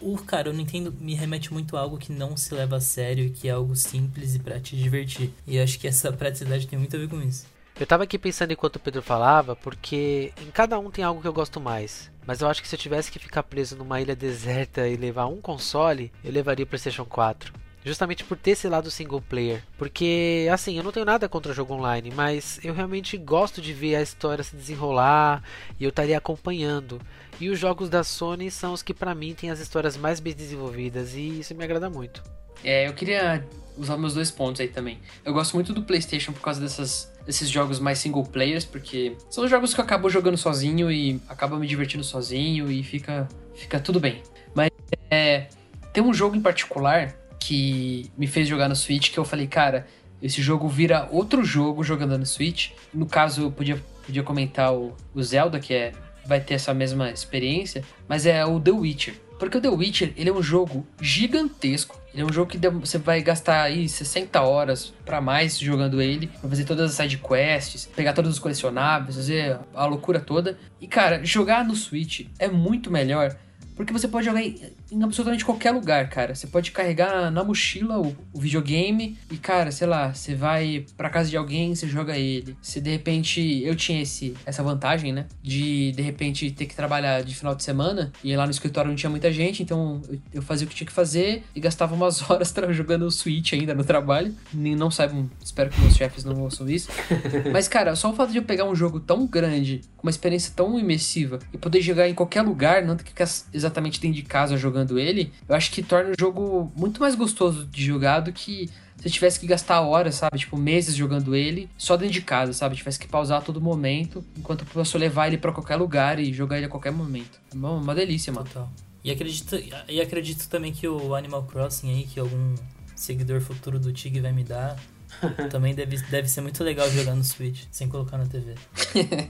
o 0.00 0.18
cara, 0.18 0.48
eu 0.48 0.52
não 0.52 0.60
entendo, 0.60 0.92
me 1.00 1.14
remete 1.14 1.52
muito 1.52 1.76
a 1.76 1.80
algo 1.80 1.96
que 1.96 2.12
não 2.12 2.36
se 2.36 2.54
leva 2.54 2.76
a 2.76 2.80
sério 2.80 3.24
e 3.24 3.30
que 3.30 3.48
é 3.48 3.52
algo 3.52 3.74
simples 3.74 4.34
e 4.34 4.38
pra 4.38 4.60
te 4.60 4.76
divertir. 4.76 5.32
E 5.46 5.58
acho 5.58 5.78
que 5.78 5.88
essa 5.88 6.12
praticidade 6.12 6.66
tem 6.66 6.78
muito 6.78 6.94
a 6.94 6.98
ver 6.98 7.08
com 7.08 7.22
isso. 7.22 7.46
Eu 7.78 7.86
tava 7.86 8.04
aqui 8.04 8.18
pensando 8.18 8.52
enquanto 8.52 8.76
o 8.76 8.80
Pedro 8.80 9.02
falava, 9.02 9.54
porque 9.54 10.32
em 10.40 10.50
cada 10.50 10.78
um 10.78 10.90
tem 10.90 11.04
algo 11.04 11.20
que 11.20 11.28
eu 11.28 11.32
gosto 11.32 11.60
mais. 11.60 12.10
Mas 12.26 12.40
eu 12.40 12.48
acho 12.48 12.62
que 12.62 12.68
se 12.68 12.74
eu 12.74 12.80
tivesse 12.80 13.12
que 13.12 13.18
ficar 13.18 13.42
preso 13.42 13.76
numa 13.76 14.00
ilha 14.00 14.16
deserta 14.16 14.88
e 14.88 14.96
levar 14.96 15.26
um 15.26 15.40
console, 15.40 16.10
eu 16.24 16.32
levaria 16.32 16.64
o 16.64 16.68
PlayStation 16.68 17.04
4. 17.04 17.52
Justamente 17.86 18.24
por 18.24 18.36
ter 18.36 18.50
esse 18.50 18.66
lado 18.68 18.90
single 18.90 19.20
player. 19.20 19.62
Porque, 19.78 20.48
assim, 20.52 20.76
eu 20.76 20.82
não 20.82 20.90
tenho 20.90 21.06
nada 21.06 21.28
contra 21.28 21.52
o 21.52 21.54
jogo 21.54 21.72
online, 21.74 22.10
mas 22.12 22.58
eu 22.64 22.74
realmente 22.74 23.16
gosto 23.16 23.62
de 23.62 23.72
ver 23.72 23.94
a 23.94 24.02
história 24.02 24.42
se 24.42 24.56
desenrolar 24.56 25.40
e 25.78 25.84
eu 25.84 25.90
estaria 25.90 26.18
acompanhando. 26.18 27.00
E 27.40 27.48
os 27.48 27.60
jogos 27.60 27.88
da 27.88 28.02
Sony 28.02 28.50
são 28.50 28.72
os 28.72 28.82
que 28.82 28.92
pra 28.92 29.14
mim 29.14 29.34
têm 29.34 29.52
as 29.52 29.60
histórias 29.60 29.96
mais 29.96 30.18
bem 30.18 30.34
desenvolvidas 30.34 31.14
e 31.14 31.38
isso 31.38 31.54
me 31.54 31.62
agrada 31.62 31.88
muito. 31.88 32.24
É, 32.64 32.88
eu 32.88 32.92
queria 32.92 33.46
usar 33.78 33.96
meus 33.96 34.14
dois 34.14 34.32
pontos 34.32 34.60
aí 34.60 34.66
também. 34.66 34.98
Eu 35.24 35.32
gosto 35.32 35.54
muito 35.54 35.72
do 35.72 35.82
PlayStation 35.82 36.32
por 36.32 36.40
causa 36.40 36.60
dessas, 36.60 37.12
desses 37.24 37.48
jogos 37.48 37.78
mais 37.78 38.00
single 38.00 38.24
players, 38.24 38.64
porque 38.64 39.16
são 39.30 39.46
jogos 39.46 39.72
que 39.72 39.78
eu 39.78 39.84
acabo 39.84 40.10
jogando 40.10 40.36
sozinho 40.36 40.90
e 40.90 41.20
acabo 41.28 41.56
me 41.56 41.68
divertindo 41.68 42.02
sozinho 42.02 42.68
e 42.68 42.82
fica, 42.82 43.28
fica 43.54 43.78
tudo 43.78 44.00
bem. 44.00 44.24
Mas 44.52 44.70
é, 45.08 45.46
tem 45.92 46.02
um 46.02 46.12
jogo 46.12 46.34
em 46.34 46.40
particular 46.40 47.14
que 47.46 48.10
me 48.18 48.26
fez 48.26 48.48
jogar 48.48 48.68
no 48.68 48.74
Switch 48.74 49.12
que 49.12 49.18
eu 49.18 49.24
falei, 49.24 49.46
cara, 49.46 49.86
esse 50.20 50.42
jogo 50.42 50.68
vira 50.68 51.08
outro 51.12 51.44
jogo 51.44 51.84
jogando 51.84 52.18
no 52.18 52.26
Switch. 52.26 52.70
No 52.92 53.06
caso, 53.06 53.42
eu 53.42 53.52
podia, 53.52 53.80
podia 54.04 54.24
comentar 54.24 54.74
o, 54.74 54.96
o 55.14 55.22
Zelda, 55.22 55.60
que 55.60 55.72
é, 55.72 55.92
vai 56.26 56.40
ter 56.40 56.54
essa 56.54 56.74
mesma 56.74 57.08
experiência, 57.08 57.84
mas 58.08 58.26
é 58.26 58.44
o 58.44 58.58
The 58.58 58.72
Witcher. 58.72 59.14
Porque 59.38 59.58
o 59.58 59.60
The 59.60 59.68
Witcher, 59.68 60.12
ele 60.16 60.28
é 60.28 60.32
um 60.32 60.42
jogo 60.42 60.84
gigantesco. 61.00 62.00
Ele 62.12 62.22
é 62.22 62.24
um 62.24 62.32
jogo 62.32 62.50
que 62.50 62.58
você 62.58 62.98
vai 62.98 63.22
gastar 63.22 63.62
aí 63.62 63.88
60 63.88 64.40
horas 64.40 64.92
pra 65.04 65.20
mais 65.20 65.56
jogando 65.56 66.02
ele, 66.02 66.26
pra 66.26 66.50
fazer 66.50 66.64
todas 66.64 66.90
as 66.90 66.96
side 66.96 67.18
quests, 67.18 67.88
pegar 67.94 68.12
todos 68.12 68.32
os 68.32 68.38
colecionáveis, 68.40 69.14
fazer 69.14 69.60
a 69.72 69.86
loucura 69.86 70.18
toda. 70.18 70.58
E 70.80 70.88
cara, 70.88 71.22
jogar 71.22 71.64
no 71.64 71.76
Switch 71.76 72.26
é 72.40 72.48
muito 72.48 72.90
melhor 72.90 73.36
porque 73.76 73.92
você 73.92 74.08
pode 74.08 74.24
jogar 74.24 74.42
em, 74.42 74.58
em 74.90 75.02
absolutamente 75.02 75.44
qualquer 75.44 75.70
lugar, 75.72 76.08
cara. 76.08 76.34
Você 76.34 76.46
pode 76.46 76.70
carregar 76.70 77.30
na 77.30 77.42
mochila 77.44 77.98
o, 77.98 78.16
o 78.32 78.40
videogame 78.40 79.16
e, 79.30 79.36
cara, 79.36 79.70
sei 79.72 79.86
lá, 79.86 80.12
você 80.14 80.34
vai 80.34 80.84
pra 80.96 81.10
casa 81.10 81.28
de 81.30 81.36
alguém, 81.36 81.74
você 81.74 81.88
joga 81.88 82.16
ele. 82.16 82.56
Se 82.62 82.80
de 82.80 82.90
repente 82.90 83.62
eu 83.64 83.74
tinha 83.74 84.00
esse, 84.02 84.34
essa 84.46 84.62
vantagem, 84.62 85.12
né? 85.12 85.26
De 85.42 85.92
de 85.92 86.02
repente 86.02 86.50
ter 86.50 86.66
que 86.66 86.74
trabalhar 86.74 87.22
de 87.22 87.34
final 87.34 87.54
de 87.54 87.62
semana 87.64 88.12
e 88.22 88.34
lá 88.36 88.44
no 88.44 88.50
escritório 88.50 88.88
não 88.88 88.96
tinha 88.96 89.10
muita 89.10 89.30
gente, 89.32 89.62
então 89.62 90.00
eu, 90.08 90.18
eu 90.34 90.42
fazia 90.42 90.66
o 90.66 90.70
que 90.70 90.76
tinha 90.76 90.86
que 90.86 90.92
fazer 90.92 91.42
e 91.54 91.60
gastava 91.60 91.94
umas 91.94 92.22
horas 92.30 92.54
jogando 92.72 93.02
o 93.06 93.10
Switch 93.10 93.52
ainda 93.52 93.74
no 93.74 93.84
trabalho. 93.84 94.34
Nem- 94.52 94.76
Não 94.76 94.90
saibam, 94.90 95.28
espero 95.44 95.70
que 95.70 95.80
meus 95.80 95.94
chefes 95.96 96.24
não 96.24 96.40
ouçam 96.42 96.68
isso. 96.68 96.88
Mas, 97.52 97.66
cara, 97.68 97.94
só 97.96 98.10
o 98.10 98.14
fato 98.14 98.30
de 98.32 98.38
eu 98.38 98.42
pegar 98.44 98.64
um 98.64 98.74
jogo 98.74 99.00
tão 99.00 99.26
grande, 99.26 99.80
com 99.96 100.06
uma 100.06 100.10
experiência 100.10 100.52
tão 100.54 100.78
imersiva, 100.78 101.38
e 101.52 101.58
poder 101.58 101.80
jogar 101.80 102.08
em 102.08 102.14
qualquer 102.14 102.42
lugar, 102.42 102.84
não 102.84 102.96
ter 102.96 103.04
que 103.04 103.10
ficar 103.10 103.28
exatamente 103.52 104.00
dentro 104.00 104.16
de 104.16 104.22
casa 104.22 104.56
jogando 104.56 104.75
jogando 104.76 104.98
ele, 104.98 105.32
eu 105.48 105.54
acho 105.54 105.70
que 105.70 105.82
torna 105.82 106.10
o 106.10 106.14
jogo 106.18 106.70
muito 106.76 107.00
mais 107.00 107.14
gostoso 107.14 107.64
de 107.66 107.84
jogar 107.84 108.20
do 108.20 108.32
que 108.32 108.68
se 108.98 109.08
eu 109.08 109.10
tivesse 109.10 109.38
que 109.38 109.46
gastar 109.46 109.80
horas, 109.80 110.16
sabe? 110.16 110.38
Tipo, 110.38 110.56
meses 110.56 110.94
jogando 110.94 111.34
ele 111.34 111.68
só 111.76 111.96
dentro 111.96 112.14
de 112.14 112.22
casa, 112.22 112.52
sabe? 112.52 112.76
Tivesse 112.76 112.98
que 112.98 113.08
pausar 113.08 113.38
a 113.38 113.40
todo 113.42 113.60
momento, 113.60 114.24
enquanto 114.36 114.62
eu 114.62 114.66
posso 114.66 114.96
levar 114.96 115.28
ele 115.28 115.38
para 115.38 115.52
qualquer 115.52 115.76
lugar 115.76 116.18
e 116.18 116.32
jogar 116.32 116.56
ele 116.56 116.66
a 116.66 116.68
qualquer 116.68 116.92
momento. 116.92 117.40
É 117.52 117.56
uma, 117.56 117.72
uma 117.72 117.94
delícia, 117.94 118.32
mano. 118.32 118.46
Total. 118.46 118.70
E 119.04 119.10
acredito, 119.10 119.56
e 119.88 120.00
acredito 120.00 120.48
também 120.48 120.72
que 120.72 120.88
o 120.88 121.14
Animal 121.14 121.44
Crossing 121.44 121.90
aí, 121.90 122.04
que 122.04 122.18
algum 122.18 122.54
seguidor 122.94 123.40
futuro 123.40 123.78
do 123.78 123.92
Tig 123.92 124.18
vai 124.20 124.32
me 124.32 124.42
dar, 124.42 124.76
também 125.50 125.74
deve, 125.74 125.98
deve 125.98 126.28
ser 126.28 126.40
muito 126.40 126.64
legal 126.64 126.90
jogar 126.90 127.14
no 127.14 127.22
Switch, 127.22 127.64
sem 127.70 127.88
colocar 127.88 128.18
na 128.18 128.26
TV. 128.26 128.54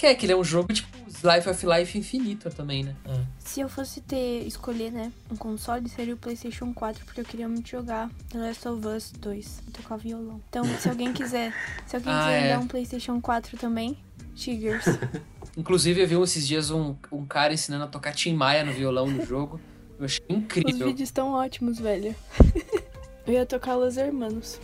que 0.00 0.06
é 0.06 0.14
que 0.14 0.24
ele 0.24 0.32
é 0.32 0.36
um 0.36 0.42
jogo 0.42 0.72
tipo 0.72 0.99
Life 1.26 1.48
of 1.48 1.66
Life 1.66 1.98
infinito 1.98 2.50
também, 2.50 2.84
né? 2.84 2.94
É. 3.06 3.20
Se 3.38 3.60
eu 3.60 3.68
fosse 3.68 4.00
ter, 4.00 4.46
escolher, 4.46 4.90
né, 4.90 5.12
um 5.30 5.36
console, 5.36 5.88
seria 5.88 6.14
o 6.14 6.16
PlayStation 6.16 6.72
4, 6.72 7.04
porque 7.04 7.20
eu 7.20 7.24
queria 7.24 7.48
muito 7.48 7.68
jogar 7.68 8.08
The 8.30 8.38
Last 8.38 8.68
of 8.68 8.86
Us 8.86 9.12
2 9.18 9.62
e 9.68 9.70
tocar 9.70 9.96
violão. 9.96 10.40
Então, 10.48 10.64
se 10.78 10.88
alguém 10.88 11.12
quiser, 11.12 11.52
se 11.86 11.96
alguém 11.96 12.12
Ah, 12.14 12.24
quiser 12.24 12.46
é. 12.46 12.48
dar 12.50 12.58
um 12.60 12.66
PlayStation 12.66 13.20
4 13.20 13.56
também, 13.58 13.98
Tigers. 14.34 14.84
Inclusive, 15.56 16.00
eu 16.00 16.06
vi 16.06 16.14
esses 16.22 16.46
dias 16.46 16.70
um, 16.70 16.94
um 17.10 17.26
cara 17.26 17.52
ensinando 17.52 17.84
a 17.84 17.88
tocar 17.88 18.12
Tim 18.14 18.34
Maia 18.34 18.64
no 18.64 18.72
violão 18.72 19.06
no 19.06 19.24
jogo. 19.26 19.60
Eu 19.98 20.04
achei 20.06 20.24
Os 20.28 20.36
incrível. 20.36 20.86
vídeos 20.86 21.08
estão 21.08 21.32
ótimos, 21.32 21.78
velho. 21.78 22.14
eu 23.26 23.34
ia 23.34 23.44
tocar 23.44 23.74
Los 23.74 23.96
Hermanos. 23.96 24.58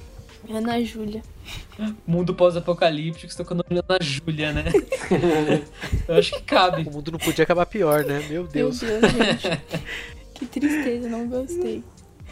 Ana 0.49 0.83
Júlia. 0.83 1.23
Mundo 2.07 2.35
pós-apocalíptico, 2.35 3.33
você 3.33 3.37
tocando 3.37 3.65
Ana 3.71 3.99
Júlia, 4.01 4.53
né? 4.53 4.65
eu 6.09 6.17
acho 6.17 6.33
que 6.33 6.43
cabe. 6.43 6.83
O 6.83 6.93
mundo 6.93 7.13
não 7.13 7.19
podia 7.19 7.45
acabar 7.45 7.67
pior, 7.67 8.05
né? 8.05 8.21
Meu 8.21 8.43
Meu 8.43 8.47
Deus. 8.47 8.81
Deus, 8.81 9.01
gente. 9.01 9.63
que 10.35 10.47
tristeza, 10.47 11.09
não 11.09 11.29
gostei. 11.29 11.83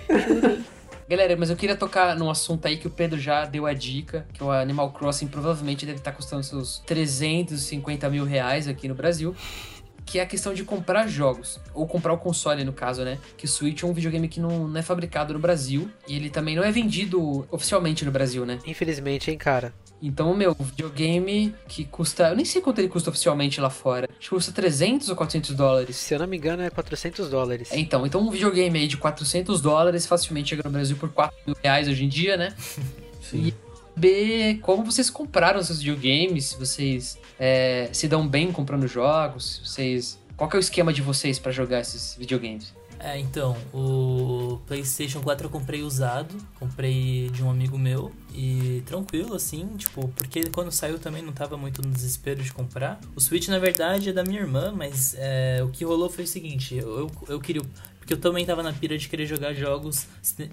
Jurei. 0.08 0.64
Galera, 1.06 1.36
mas 1.36 1.50
eu 1.50 1.56
queria 1.56 1.76
tocar 1.76 2.16
num 2.16 2.30
assunto 2.30 2.66
aí 2.66 2.78
que 2.78 2.86
o 2.86 2.90
Pedro 2.90 3.20
já 3.20 3.44
deu 3.44 3.66
a 3.66 3.74
dica, 3.74 4.26
que 4.32 4.42
o 4.42 4.50
Animal 4.50 4.90
Crossing 4.90 5.26
provavelmente 5.26 5.84
deve 5.84 5.98
estar 5.98 6.12
custando 6.12 6.42
seus 6.42 6.78
350 6.86 8.08
mil 8.08 8.24
reais 8.24 8.66
aqui 8.66 8.88
no 8.88 8.94
Brasil. 8.94 9.36
Que 10.06 10.18
é 10.18 10.22
a 10.22 10.26
questão 10.26 10.52
de 10.54 10.64
comprar 10.64 11.06
jogos. 11.08 11.60
Ou 11.72 11.86
comprar 11.86 12.12
o 12.12 12.18
console, 12.18 12.64
no 12.64 12.72
caso, 12.72 13.04
né? 13.04 13.18
Que 13.36 13.46
o 13.46 13.48
Switch 13.48 13.82
é 13.82 13.86
um 13.86 13.92
videogame 13.92 14.28
que 14.28 14.40
não, 14.40 14.68
não 14.68 14.78
é 14.78 14.82
fabricado 14.82 15.32
no 15.32 15.38
Brasil. 15.38 15.88
E 16.06 16.16
ele 16.16 16.30
também 16.30 16.54
não 16.54 16.62
é 16.62 16.70
vendido 16.70 17.46
oficialmente 17.50 18.04
no 18.04 18.10
Brasil, 18.10 18.44
né? 18.44 18.58
Infelizmente, 18.66 19.30
hein, 19.30 19.38
cara. 19.38 19.72
Então, 20.02 20.34
meu, 20.34 20.54
videogame 20.58 21.54
que 21.66 21.84
custa. 21.84 22.28
Eu 22.28 22.36
nem 22.36 22.44
sei 22.44 22.60
quanto 22.60 22.78
ele 22.78 22.88
custa 22.88 23.10
oficialmente 23.10 23.60
lá 23.60 23.70
fora. 23.70 24.08
Acho 24.10 24.28
que 24.28 24.34
custa 24.34 24.52
300 24.52 25.08
ou 25.08 25.16
400 25.16 25.54
dólares. 25.54 25.96
Se 25.96 26.14
eu 26.14 26.18
não 26.18 26.26
me 26.26 26.36
engano, 26.36 26.62
é 26.62 26.70
400 26.70 27.30
dólares. 27.30 27.72
É, 27.72 27.78
Então, 27.78 28.06
então 28.06 28.20
um 28.20 28.30
videogame 28.30 28.78
aí 28.78 28.86
de 28.86 28.96
400 28.96 29.60
dólares 29.60 30.06
facilmente 30.06 30.50
chega 30.50 30.62
no 30.64 30.70
Brasil 30.70 30.96
por 30.96 31.10
4 31.10 31.34
mil 31.46 31.56
reais 31.62 31.88
hoje 31.88 32.04
em 32.04 32.08
dia, 32.08 32.36
né? 32.36 32.54
E 33.32 33.52
saber 33.94 34.58
como 34.60 34.84
vocês 34.84 35.08
compraram 35.08 35.62
seus 35.62 35.78
videogames, 35.78 36.46
se 36.46 36.56
vocês 36.58 37.18
é, 37.38 37.88
se 37.92 38.08
dão 38.08 38.26
bem 38.26 38.52
comprando 38.52 38.86
jogos, 38.86 39.60
vocês... 39.64 40.18
Qual 40.36 40.50
é 40.52 40.56
o 40.56 40.58
esquema 40.58 40.92
de 40.92 41.00
vocês 41.00 41.38
pra 41.38 41.52
jogar 41.52 41.80
esses 41.80 42.16
videogames? 42.16 42.74
É, 43.04 43.18
então, 43.18 43.54
o 43.72 44.58
PlayStation 44.66 45.20
4 45.20 45.46
eu 45.46 45.50
comprei 45.50 45.82
usado, 45.82 46.34
comprei 46.58 47.28
de 47.28 47.42
um 47.42 47.50
amigo 47.50 47.76
meu 47.76 48.10
e 48.32 48.82
tranquilo 48.86 49.34
assim, 49.34 49.66
tipo, 49.76 50.08
porque 50.08 50.44
quando 50.44 50.72
saiu 50.72 50.98
também 50.98 51.22
não 51.22 51.32
tava 51.32 51.54
muito 51.56 51.82
no 51.82 51.90
desespero 51.90 52.42
de 52.42 52.50
comprar. 52.50 52.98
O 53.14 53.20
Switch 53.20 53.48
na 53.48 53.58
verdade 53.58 54.08
é 54.08 54.12
da 54.12 54.24
minha 54.24 54.40
irmã, 54.40 54.72
mas 54.74 55.14
é, 55.18 55.62
o 55.62 55.68
que 55.68 55.84
rolou 55.84 56.08
foi 56.08 56.24
o 56.24 56.26
seguinte: 56.26 56.76
eu, 56.76 57.00
eu, 57.00 57.10
eu 57.28 57.40
queria. 57.40 57.62
Porque 57.98 58.12
eu 58.12 58.18
também 58.18 58.44
tava 58.44 58.62
na 58.62 58.72
pira 58.72 58.98
de 58.98 59.08
querer 59.08 59.24
jogar 59.26 59.54
jogos 59.54 60.06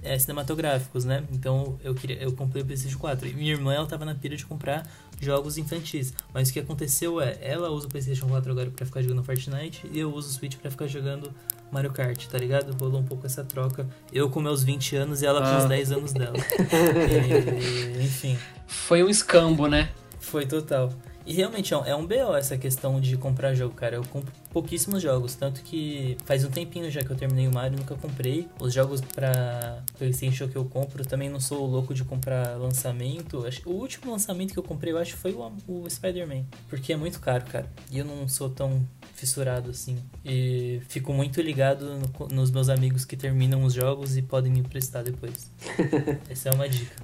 é, 0.04 0.18
cinematográficos, 0.18 1.04
né? 1.04 1.24
Então 1.32 1.78
eu 1.84 1.94
queria, 1.94 2.22
eu 2.22 2.34
comprei 2.34 2.64
o 2.64 2.66
PlayStation 2.66 2.98
4. 2.98 3.28
E 3.28 3.34
minha 3.34 3.52
irmã, 3.52 3.74
ela 3.74 3.86
tava 3.86 4.06
na 4.06 4.16
pira 4.16 4.36
de 4.36 4.46
comprar 4.46 4.86
jogos 5.22 5.58
infantis. 5.58 6.14
Mas 6.34 6.50
o 6.50 6.54
que 6.54 6.60
aconteceu 6.60 7.22
é, 7.22 7.38
ela 7.42 7.70
usa 7.70 7.88
o 7.88 7.90
PlayStation 7.90 8.28
4 8.28 8.52
agora 8.52 8.70
pra 8.72 8.86
ficar 8.86 9.02
jogando 9.02 9.24
Fortnite 9.24 9.88
e 9.94 10.00
eu 10.00 10.14
uso 10.14 10.28
o 10.30 10.32
Switch 10.34 10.56
pra 10.58 10.70
ficar 10.72 10.88
jogando 10.88 11.32
Mario 11.72 11.92
Kart, 11.92 12.26
tá 12.28 12.38
ligado? 12.38 12.76
Rolou 12.82 13.00
um 13.00 13.06
pouco 13.06 13.26
essa 13.26 13.44
troca. 13.44 13.88
Eu 14.12 14.30
com 14.30 14.42
meus 14.42 14.64
20 14.64 14.96
anos 14.98 15.22
e 15.22 15.26
ela 15.26 15.40
com 15.42 15.48
Ah. 15.48 15.58
os 15.60 15.66
10 15.66 15.92
anos 15.92 16.12
dela. 16.12 16.36
E, 18.00 18.04
enfim, 18.04 18.38
Foi 18.68 19.04
um 19.04 19.10
escambo, 19.10 19.68
né? 19.68 19.90
foi 20.20 20.46
total. 20.46 20.94
E 21.26 21.34
realmente 21.34 21.74
é 21.74 21.78
um- 21.78 21.86
é 21.86 21.96
BO 22.08 22.36
essa 22.36 22.58
questão 22.58 23.00
de 23.00 23.16
comprar 23.18 23.54
jogo, 23.54 23.74
cara. 23.76 23.96
Eu 23.96 24.04
compro 24.06 24.32
pouquíssimos 24.52 25.02
jogos, 25.02 25.36
tanto 25.36 25.62
que 25.62 26.18
faz 26.26 26.44
um 26.44 26.50
tempinho 26.50 26.90
já 26.90 27.02
que 27.04 27.10
eu 27.12 27.16
terminei 27.16 27.48
o 27.48 27.54
Mario, 27.54 27.78
nunca 27.78 27.96
comprei. 27.96 28.48
Os 28.60 28.74
jogos 28.74 29.02
pra 29.02 29.82
PlayStation 29.98 30.48
que 30.48 30.56
eu 30.56 30.66
compro, 30.66 31.06
também 31.06 31.30
não 31.30 31.40
sou 31.40 31.66
louco 31.68 31.94
de 31.94 32.04
comprar 32.04 32.58
lançamento. 32.58 33.46
O 33.66 33.72
último 33.72 34.12
lançamento 34.12 34.52
que 34.54 34.60
eu 34.60 34.64
comprei, 34.64 34.92
eu 34.94 34.98
acho, 34.98 35.16
foi 35.16 35.32
o, 35.34 35.52
o 35.68 35.90
Spider-Man, 35.90 36.44
porque 36.70 36.92
é 36.94 36.98
muito 36.98 37.20
caro, 37.20 37.46
cara. 37.46 37.68
E 37.92 37.98
eu 38.00 38.06
não 38.06 38.28
sou 38.28 38.50
tão 38.50 38.82
fissurado 39.14 39.70
assim. 39.70 39.98
E 40.26 40.82
fico 40.90 41.14
muito 41.14 41.40
ligado 41.42 41.86
no- 42.00 42.28
nos 42.30 42.50
meus 42.50 42.68
amigos 42.70 43.06
que 43.06 43.16
terminam 43.16 43.64
os 43.64 43.74
jogos 43.74 44.18
e 44.18 44.22
podem 44.24 44.52
me 44.52 44.60
emprestar 44.60 45.04
depois. 45.04 45.50
Essa 46.30 46.50
é 46.50 46.52
uma 46.52 46.68
dica. 46.68 46.96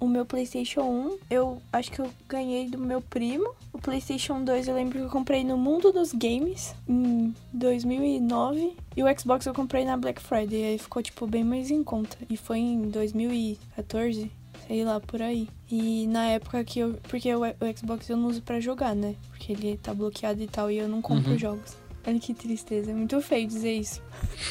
O 0.00 0.06
meu 0.06 0.24
PlayStation 0.24 0.82
1, 0.82 1.18
eu 1.28 1.60
acho 1.72 1.90
que 1.90 1.98
eu 2.00 2.08
ganhei 2.28 2.68
do 2.68 2.78
meu 2.78 3.00
primo. 3.00 3.50
O 3.72 3.78
PlayStation 3.78 4.44
2 4.44 4.68
eu 4.68 4.74
lembro 4.74 4.98
que 4.98 5.04
eu 5.04 5.10
comprei 5.10 5.42
no 5.42 5.56
Mundo 5.58 5.92
dos 5.92 6.12
Games 6.12 6.72
em 6.88 7.34
2009. 7.52 8.76
E 8.96 9.02
o 9.02 9.18
Xbox 9.18 9.44
eu 9.46 9.52
comprei 9.54 9.84
na 9.84 9.96
Black 9.96 10.20
Friday. 10.22 10.64
Aí 10.64 10.78
ficou, 10.78 11.02
tipo, 11.02 11.26
bem 11.26 11.42
mais 11.42 11.70
em 11.70 11.82
conta. 11.82 12.16
E 12.30 12.36
foi 12.36 12.58
em 12.58 12.82
2014, 12.82 14.30
sei 14.66 14.84
lá, 14.84 15.00
por 15.00 15.20
aí. 15.20 15.48
E 15.70 16.06
na 16.06 16.26
época 16.26 16.62
que 16.64 16.78
eu. 16.78 16.94
Porque 17.08 17.34
o, 17.34 17.40
Xbox 17.76 18.08
eu 18.08 18.16
não 18.16 18.28
uso 18.28 18.42
pra 18.42 18.60
jogar, 18.60 18.94
né? 18.94 19.14
Porque 19.30 19.52
ele 19.52 19.76
tá 19.82 19.92
bloqueado 19.92 20.40
e 20.42 20.46
tal. 20.46 20.70
E 20.70 20.78
eu 20.78 20.88
não 20.88 21.02
compro 21.02 21.32
Uhum. 21.32 21.38
jogos. 21.38 21.76
Olha 22.08 22.18
que 22.18 22.32
tristeza, 22.32 22.90
é 22.90 22.94
muito 22.94 23.20
feio 23.20 23.46
dizer 23.46 23.74
isso. 23.74 24.02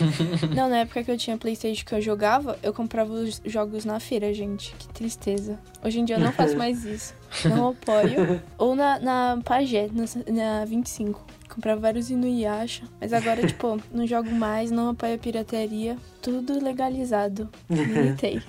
Não, 0.56 0.70
na 0.70 0.78
época 0.78 1.04
que 1.04 1.10
eu 1.10 1.17
tinha 1.17 1.36
Playstation 1.39 1.84
que 1.84 1.96
eu 1.96 2.00
jogava, 2.00 2.56
eu 2.62 2.72
comprava 2.72 3.12
os 3.12 3.41
jogos 3.43 3.84
na 3.84 4.00
feira, 4.00 4.32
gente. 4.32 4.76
Que 4.76 4.88
tristeza. 4.89 5.58
Hoje 5.84 6.00
em 6.00 6.06
dia 6.06 6.17
eu 6.17 6.20
não 6.20 6.32
faço 6.32 6.56
mais 6.56 6.86
isso. 6.86 7.15
Não 7.46 7.70
apoio. 7.70 8.39
Ou 8.60 8.76
na, 8.76 9.00
na 9.00 9.41
Pagé, 9.43 9.89
na, 9.91 10.04
na 10.32 10.65
25. 10.65 11.26
Comprava 11.50 11.82
vários 11.82 12.12
Inuyasha. 12.12 12.84
Mas 13.02 13.12
agora, 13.12 13.41
tipo, 13.48 13.82
não 13.91 14.06
jogo 14.06 14.30
mais, 14.30 14.70
não 14.70 14.89
apoio 14.89 15.15
a 15.15 15.17
pirateria. 15.17 15.98
Tudo 16.22 16.63
legalizado. 16.63 17.50
Militei. 17.67 18.39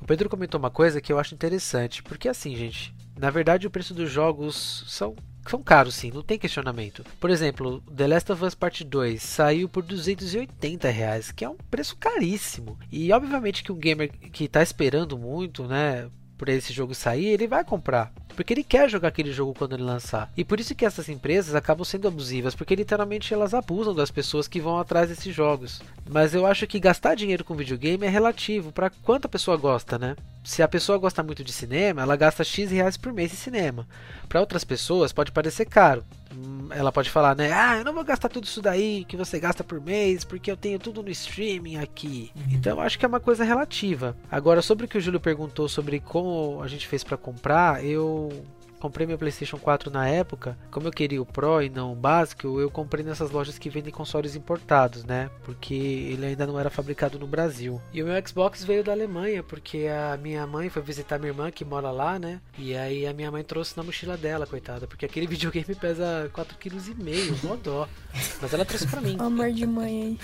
O 0.00 0.04
Pedro 0.04 0.28
comentou 0.28 0.58
uma 0.58 0.70
coisa 0.70 1.00
que 1.00 1.12
eu 1.12 1.20
acho 1.20 1.36
interessante, 1.36 2.02
porque 2.02 2.28
assim, 2.28 2.56
gente, 2.56 2.92
na 3.16 3.30
verdade 3.30 3.68
o 3.68 3.70
preço 3.70 3.94
dos 3.94 4.10
jogos 4.10 4.84
são 4.88 5.14
são 5.50 5.62
caros 5.62 5.94
sim, 5.94 6.10
não 6.10 6.22
tem 6.22 6.38
questionamento. 6.38 7.04
Por 7.20 7.30
exemplo, 7.30 7.82
The 7.94 8.06
Last 8.06 8.32
of 8.32 8.44
Us 8.44 8.54
Part 8.54 8.82
2 8.84 9.22
saiu 9.22 9.68
por 9.68 9.82
280 9.82 10.88
reais, 10.90 11.30
que 11.30 11.44
é 11.44 11.48
um 11.48 11.56
preço 11.70 11.96
caríssimo. 11.96 12.78
E 12.90 13.12
obviamente 13.12 13.62
que 13.62 13.72
um 13.72 13.78
gamer 13.78 14.10
que 14.10 14.48
tá 14.48 14.62
esperando 14.62 15.18
muito, 15.18 15.64
né, 15.66 16.08
por 16.36 16.48
esse 16.48 16.72
jogo 16.72 16.94
sair, 16.94 17.26
ele 17.26 17.46
vai 17.46 17.64
comprar. 17.64 18.12
Porque 18.34 18.52
ele 18.52 18.64
quer 18.64 18.88
jogar 18.90 19.08
aquele 19.08 19.32
jogo 19.32 19.54
quando 19.56 19.74
ele 19.74 19.82
lançar. 19.82 20.30
E 20.36 20.44
por 20.44 20.58
isso 20.60 20.74
que 20.74 20.84
essas 20.84 21.08
empresas 21.08 21.54
acabam 21.54 21.84
sendo 21.84 22.08
abusivas, 22.08 22.54
porque 22.54 22.74
literalmente 22.74 23.32
elas 23.32 23.54
abusam 23.54 23.94
das 23.94 24.10
pessoas 24.10 24.48
que 24.48 24.60
vão 24.60 24.78
atrás 24.78 25.08
desses 25.08 25.34
jogos. 25.34 25.80
Mas 26.08 26.34
eu 26.34 26.44
acho 26.46 26.66
que 26.66 26.80
gastar 26.80 27.14
dinheiro 27.14 27.44
com 27.44 27.54
videogame 27.54 28.06
é 28.06 28.10
relativo 28.10 28.72
para 28.72 28.90
quanto 28.90 29.26
a 29.26 29.28
pessoa 29.28 29.56
gosta, 29.56 29.98
né? 29.98 30.16
Se 30.42 30.62
a 30.62 30.68
pessoa 30.68 30.98
gosta 30.98 31.22
muito 31.22 31.42
de 31.42 31.52
cinema, 31.52 32.02
ela 32.02 32.16
gasta 32.16 32.44
X 32.44 32.70
reais 32.70 32.96
por 32.98 33.12
mês 33.12 33.32
em 33.32 33.36
cinema. 33.36 33.86
Para 34.28 34.40
outras 34.40 34.62
pessoas 34.64 35.12
pode 35.12 35.32
parecer 35.32 35.64
caro. 35.64 36.04
Hum, 36.36 36.68
Ela 36.70 36.92
pode 36.92 37.08
falar, 37.08 37.34
né? 37.34 37.50
Ah, 37.52 37.78
eu 37.78 37.84
não 37.84 37.94
vou 37.94 38.04
gastar 38.04 38.28
tudo 38.28 38.44
isso 38.44 38.60
daí 38.60 39.04
que 39.06 39.16
você 39.16 39.38
gasta 39.38 39.62
por 39.64 39.80
mês, 39.80 40.22
porque 40.24 40.50
eu 40.50 40.56
tenho 40.56 40.78
tudo 40.78 41.02
no 41.02 41.08
streaming 41.10 41.76
aqui. 41.76 42.30
Então 42.50 42.72
eu 42.72 42.80
acho 42.80 42.98
que 42.98 43.04
é 43.06 43.08
uma 43.08 43.20
coisa 43.20 43.42
relativa. 43.44 44.14
Agora, 44.30 44.60
sobre 44.60 44.84
o 44.84 44.88
que 44.88 44.98
o 44.98 45.00
Júlio 45.00 45.20
perguntou 45.20 45.66
sobre 45.68 46.00
como 46.00 46.60
a 46.62 46.68
gente 46.68 46.86
fez 46.88 47.02
para 47.04 47.16
comprar, 47.16 47.82
eu 47.84 48.23
comprei 48.84 49.06
meu 49.06 49.16
PlayStation 49.16 49.56
4 49.56 49.90
na 49.90 50.06
época, 50.06 50.58
como 50.70 50.86
eu 50.86 50.92
queria 50.92 51.22
o 51.22 51.24
Pro 51.24 51.62
e 51.62 51.70
não 51.70 51.94
o 51.94 51.96
básico, 51.96 52.60
eu 52.60 52.70
comprei 52.70 53.02
nessas 53.02 53.30
lojas 53.30 53.56
que 53.56 53.70
vendem 53.70 53.90
consoles 53.90 54.36
importados, 54.36 55.04
né? 55.04 55.30
Porque 55.42 55.72
ele 55.74 56.26
ainda 56.26 56.46
não 56.46 56.60
era 56.60 56.68
fabricado 56.68 57.18
no 57.18 57.26
Brasil. 57.26 57.80
E 57.94 58.02
o 58.02 58.06
meu 58.06 58.28
Xbox 58.28 58.62
veio 58.62 58.84
da 58.84 58.92
Alemanha, 58.92 59.42
porque 59.42 59.86
a 59.86 60.18
minha 60.18 60.46
mãe 60.46 60.68
foi 60.68 60.82
visitar 60.82 61.18
minha 61.18 61.30
irmã 61.30 61.50
que 61.50 61.64
mora 61.64 61.90
lá, 61.90 62.18
né? 62.18 62.42
E 62.58 62.76
aí 62.76 63.06
a 63.06 63.14
minha 63.14 63.30
mãe 63.30 63.42
trouxe 63.42 63.74
na 63.74 63.82
mochila 63.82 64.18
dela, 64.18 64.46
coitada, 64.46 64.86
porque 64.86 65.06
aquele 65.06 65.24
videogame 65.28 65.74
pesa 65.74 66.30
4,5 66.34 66.58
kg, 66.58 67.46
mó 67.46 67.56
dó. 67.56 67.88
Mas 68.42 68.52
ela 68.52 68.66
trouxe 68.66 68.86
pra 68.86 69.00
mim. 69.00 69.16
Amor 69.18 69.50
de 69.50 69.66
mãe. 69.66 70.18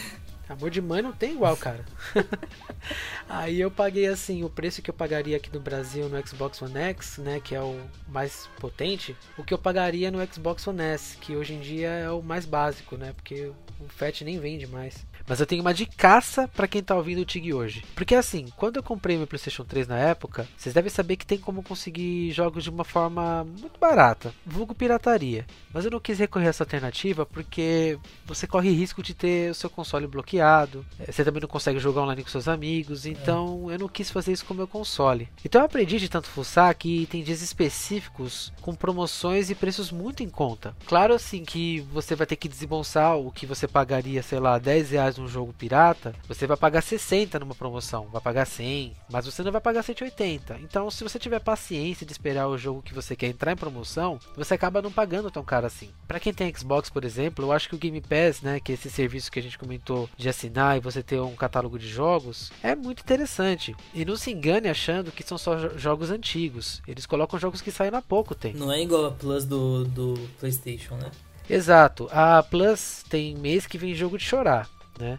Amor 0.50 0.68
de 0.68 0.80
mãe 0.80 1.00
não 1.00 1.12
tem 1.12 1.34
igual, 1.34 1.56
cara. 1.56 1.84
Aí 3.28 3.60
eu 3.60 3.70
paguei 3.70 4.08
assim, 4.08 4.42
o 4.42 4.50
preço 4.50 4.82
que 4.82 4.90
eu 4.90 4.94
pagaria 4.94 5.36
aqui 5.36 5.48
no 5.54 5.60
Brasil 5.60 6.08
no 6.08 6.26
Xbox 6.26 6.60
One 6.60 6.76
X, 6.76 7.18
né, 7.18 7.38
que 7.38 7.54
é 7.54 7.60
o 7.60 7.80
mais 8.08 8.48
potente, 8.58 9.16
o 9.38 9.44
que 9.44 9.54
eu 9.54 9.58
pagaria 9.58 10.10
no 10.10 10.18
Xbox 10.26 10.66
One 10.66 10.82
S, 10.82 11.16
que 11.18 11.36
hoje 11.36 11.54
em 11.54 11.60
dia 11.60 11.88
é 11.88 12.10
o 12.10 12.20
mais 12.20 12.46
básico, 12.46 12.96
né, 12.96 13.12
porque 13.12 13.52
o 13.78 13.88
FAT 13.90 14.22
nem 14.22 14.40
vende 14.40 14.66
mais. 14.66 15.06
Mas 15.30 15.38
eu 15.38 15.46
tenho 15.46 15.62
uma 15.62 15.72
de 15.72 15.86
caça 15.86 16.48
para 16.48 16.66
quem 16.66 16.82
tá 16.82 16.96
ouvindo 16.96 17.20
o 17.20 17.24
TIG 17.24 17.54
hoje. 17.54 17.84
Porque 17.94 18.16
assim, 18.16 18.48
quando 18.56 18.78
eu 18.78 18.82
comprei 18.82 19.16
meu 19.16 19.28
PlayStation 19.28 19.62
3 19.62 19.86
na 19.86 19.96
época, 19.96 20.48
vocês 20.56 20.74
devem 20.74 20.90
saber 20.90 21.16
que 21.16 21.24
tem 21.24 21.38
como 21.38 21.62
conseguir 21.62 22.32
jogos 22.32 22.64
de 22.64 22.70
uma 22.70 22.82
forma 22.82 23.44
muito 23.44 23.78
barata, 23.78 24.34
vulgo 24.44 24.74
pirataria. 24.74 25.46
Mas 25.72 25.84
eu 25.84 25.90
não 25.92 26.00
quis 26.00 26.18
recorrer 26.18 26.46
a 26.46 26.48
essa 26.48 26.64
alternativa 26.64 27.24
porque 27.24 27.96
você 28.26 28.44
corre 28.44 28.72
risco 28.72 29.04
de 29.04 29.14
ter 29.14 29.52
o 29.52 29.54
seu 29.54 29.70
console 29.70 30.08
bloqueado, 30.08 30.84
eh, 30.98 31.12
você 31.12 31.24
também 31.24 31.40
não 31.40 31.48
consegue 31.48 31.78
jogar 31.78 32.02
online 32.02 32.24
com 32.24 32.28
seus 32.28 32.48
amigos, 32.48 33.06
então 33.06 33.70
eu 33.70 33.78
não 33.78 33.88
quis 33.88 34.10
fazer 34.10 34.32
isso 34.32 34.44
com 34.44 34.52
o 34.52 34.56
meu 34.56 34.66
console. 34.66 35.28
Então 35.44 35.60
eu 35.60 35.66
aprendi 35.66 36.00
de 36.00 36.08
tanto 36.08 36.26
fuçar 36.26 36.74
que 36.74 37.06
tem 37.06 37.22
dias 37.22 37.40
específicos 37.40 38.52
com 38.60 38.74
promoções 38.74 39.48
e 39.48 39.54
preços 39.54 39.92
muito 39.92 40.24
em 40.24 40.28
conta. 40.28 40.74
Claro 40.86 41.14
assim 41.14 41.44
que 41.44 41.82
você 41.92 42.16
vai 42.16 42.26
ter 42.26 42.34
que 42.34 42.48
desembolsar 42.48 43.16
o 43.16 43.30
que 43.30 43.46
você 43.46 43.68
pagaria, 43.68 44.24
sei 44.24 44.40
lá, 44.40 44.58
10 44.58 44.90
reais 44.90 45.19
um 45.20 45.28
jogo 45.28 45.52
pirata, 45.52 46.14
você 46.26 46.46
vai 46.46 46.56
pagar 46.56 46.82
60 46.82 47.38
numa 47.38 47.54
promoção, 47.54 48.08
vai 48.12 48.20
pagar 48.20 48.46
100, 48.46 48.96
mas 49.10 49.26
você 49.26 49.42
não 49.42 49.52
vai 49.52 49.60
pagar 49.60 49.82
180. 49.82 50.58
Então, 50.62 50.90
se 50.90 51.04
você 51.04 51.18
tiver 51.18 51.40
paciência 51.40 52.06
de 52.06 52.12
esperar 52.12 52.48
o 52.48 52.58
jogo 52.58 52.82
que 52.82 52.94
você 52.94 53.14
quer 53.14 53.28
entrar 53.28 53.52
em 53.52 53.56
promoção, 53.56 54.18
você 54.36 54.54
acaba 54.54 54.82
não 54.82 54.90
pagando 54.90 55.30
tão 55.30 55.42
caro 55.44 55.66
assim. 55.66 55.90
Para 56.06 56.20
quem 56.20 56.32
tem 56.32 56.52
Xbox, 56.54 56.90
por 56.90 57.04
exemplo, 57.04 57.44
eu 57.44 57.52
acho 57.52 57.68
que 57.68 57.74
o 57.74 57.78
Game 57.78 58.00
Pass, 58.00 58.42
né, 58.42 58.60
que 58.60 58.72
é 58.72 58.74
esse 58.74 58.90
serviço 58.90 59.30
que 59.30 59.38
a 59.38 59.42
gente 59.42 59.58
comentou 59.58 60.08
de 60.16 60.28
assinar 60.28 60.76
e 60.76 60.80
você 60.80 61.02
ter 61.02 61.20
um 61.20 61.34
catálogo 61.34 61.78
de 61.78 61.88
jogos, 61.88 62.52
é 62.62 62.74
muito 62.74 63.00
interessante. 63.00 63.74
E 63.94 64.04
não 64.04 64.16
se 64.16 64.30
engane 64.30 64.68
achando 64.68 65.12
que 65.12 65.22
são 65.22 65.38
só 65.38 65.76
jogos 65.76 66.10
antigos. 66.10 66.82
Eles 66.86 67.06
colocam 67.06 67.38
jogos 67.38 67.60
que 67.60 67.70
saíram 67.70 67.98
há 67.98 68.02
pouco 68.02 68.34
tempo. 68.34 68.58
Não 68.58 68.72
é 68.72 68.82
igual 68.82 69.06
a 69.06 69.10
Plus 69.10 69.44
do, 69.44 69.84
do 69.84 70.14
PlayStation, 70.38 70.96
né? 70.96 71.10
Exato. 71.48 72.08
A 72.12 72.42
Plus 72.42 73.04
tem 73.08 73.34
mês 73.34 73.66
que 73.66 73.78
vem 73.78 73.94
jogo 73.94 74.16
de 74.16 74.24
chorar 74.24 74.68
né? 75.00 75.18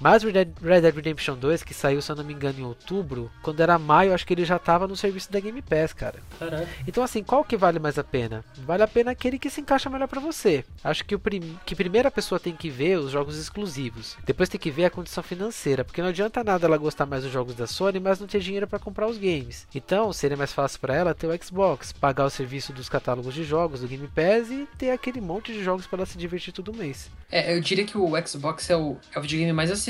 Mas 0.00 0.22
Red 0.22 0.32
Dead, 0.32 0.48
Red 0.62 0.80
Dead 0.82 0.94
Redemption 0.94 1.34
2, 1.36 1.62
que 1.64 1.74
saiu, 1.74 2.00
se 2.00 2.10
eu 2.10 2.16
não 2.16 2.22
me 2.22 2.32
engano, 2.32 2.60
em 2.60 2.64
outubro, 2.64 3.30
quando 3.42 3.60
era 3.60 3.78
maio, 3.78 4.14
acho 4.14 4.26
que 4.26 4.32
ele 4.32 4.44
já 4.44 4.56
estava 4.56 4.86
no 4.86 4.96
serviço 4.96 5.30
da 5.30 5.40
Game 5.40 5.60
Pass, 5.60 5.92
cara. 5.92 6.20
Caraca. 6.38 6.68
Então, 6.86 7.02
assim, 7.02 7.22
qual 7.22 7.42
que 7.42 7.56
vale 7.56 7.80
mais 7.80 7.98
a 7.98 8.04
pena? 8.04 8.44
Vale 8.58 8.82
a 8.84 8.88
pena 8.88 9.10
aquele 9.10 9.38
que 9.38 9.50
se 9.50 9.60
encaixa 9.60 9.90
melhor 9.90 10.06
para 10.06 10.20
você. 10.20 10.64
Acho 10.84 11.04
que 11.04 11.14
o 11.14 11.18
prim... 11.18 11.58
que 11.66 11.74
primeiro 11.74 12.06
a 12.06 12.12
pessoa 12.12 12.38
tem 12.38 12.54
que 12.54 12.70
ver 12.70 12.98
os 12.98 13.10
jogos 13.10 13.36
exclusivos. 13.36 14.16
Depois 14.24 14.48
tem 14.48 14.60
que 14.60 14.70
ver 14.70 14.84
a 14.84 14.90
condição 14.90 15.22
financeira, 15.22 15.84
porque 15.84 16.00
não 16.00 16.10
adianta 16.10 16.44
nada 16.44 16.66
ela 16.66 16.76
gostar 16.76 17.04
mais 17.04 17.24
dos 17.24 17.32
jogos 17.32 17.54
da 17.56 17.66
Sony, 17.66 17.98
mas 17.98 18.20
não 18.20 18.28
ter 18.28 18.40
dinheiro 18.40 18.68
para 18.68 18.78
comprar 18.78 19.08
os 19.08 19.18
games. 19.18 19.66
Então, 19.74 20.12
seria 20.12 20.36
mais 20.36 20.52
fácil 20.52 20.78
para 20.78 20.94
ela 20.94 21.14
ter 21.14 21.26
o 21.26 21.44
Xbox, 21.44 21.92
pagar 21.92 22.24
o 22.24 22.30
serviço 22.30 22.72
dos 22.72 22.88
catálogos 22.88 23.34
de 23.34 23.42
jogos 23.42 23.80
do 23.80 23.88
Game 23.88 24.06
Pass 24.08 24.48
e 24.50 24.68
ter 24.78 24.90
aquele 24.90 25.20
monte 25.20 25.52
de 25.52 25.64
jogos 25.64 25.86
para 25.86 25.98
ela 25.98 26.06
se 26.06 26.16
divertir 26.16 26.52
todo 26.52 26.72
mês. 26.72 27.10
É, 27.30 27.54
eu 27.54 27.60
diria 27.60 27.84
que 27.84 27.98
o 27.98 28.12
Xbox 28.26 28.70
é 28.70 28.76
o, 28.76 28.96
é 29.14 29.18
o 29.18 29.22
videogame 29.22 29.52
mais 29.52 29.70
acessível 29.70 29.87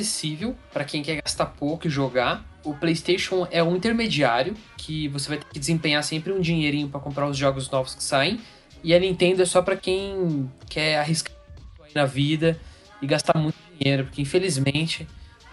para 0.73 0.85
quem 0.85 1.03
quer 1.03 1.23
gastar 1.23 1.47
pouco 1.47 1.87
e 1.87 1.91
jogar. 1.91 2.45
O 2.65 2.75
PlayStation 2.75 3.47
é 3.51 3.63
um 3.63 3.77
intermediário 3.77 4.55
que 4.77 5.09
você 5.09 5.29
vai 5.29 5.39
ter 5.39 5.47
que 5.53 5.59
desempenhar 5.59 6.03
sempre 6.03 6.33
um 6.33 6.41
dinheirinho 6.41 6.89
para 6.89 7.01
comprar 7.01 7.29
os 7.29 7.37
jogos 7.37 7.71
novos 7.71 7.95
que 7.95 8.03
saem. 8.03 8.41
E 8.83 8.95
a 8.95 8.99
Nintendo 8.99 9.43
é 9.43 9.47
só 9.47 9.63
para 9.63 9.77
quem 9.77 10.51
quer 10.69 10.99
arriscar 10.99 11.33
na 11.95 12.05
vida 12.05 12.61
e 13.01 13.07
gastar 13.07 13.39
muito 13.39 13.57
dinheiro, 13.79 14.05
porque 14.05 14.23
infelizmente 14.23 15.07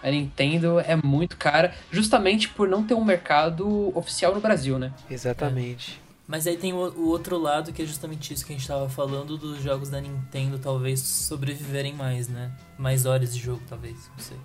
a 0.03 0.11
Nintendo 0.11 0.79
é 0.79 0.95
muito 0.95 1.35
cara, 1.37 1.73
justamente 1.91 2.49
por 2.49 2.67
não 2.67 2.83
ter 2.83 2.93
um 2.93 3.03
mercado 3.03 3.91
oficial 3.97 4.35
no 4.35 4.41
Brasil, 4.41 4.77
né? 4.77 4.93
Exatamente. 5.09 5.99
É. 6.01 6.04
Mas 6.27 6.47
aí 6.47 6.57
tem 6.57 6.73
o, 6.73 6.77
o, 6.77 7.07
outro 7.09 7.37
lado 7.37 7.71
que 7.71 7.81
é 7.83 7.85
justamente 7.85 8.33
isso 8.33 8.45
que 8.45 8.53
a 8.53 8.55
gente 8.55 8.67
tava 8.67 8.89
falando 8.89 9.37
dos 9.37 9.61
jogos 9.61 9.89
da 9.89 10.01
Nintendo 10.01 10.57
talvez 10.57 10.99
sobreviverem 10.99 11.93
mais, 11.93 12.27
né? 12.27 12.51
Mais 12.77 13.05
horas 13.05 13.33
de 13.33 13.39
jogo, 13.39 13.61
talvez, 13.67 14.09
não 14.17 14.19
sei. 14.19 14.37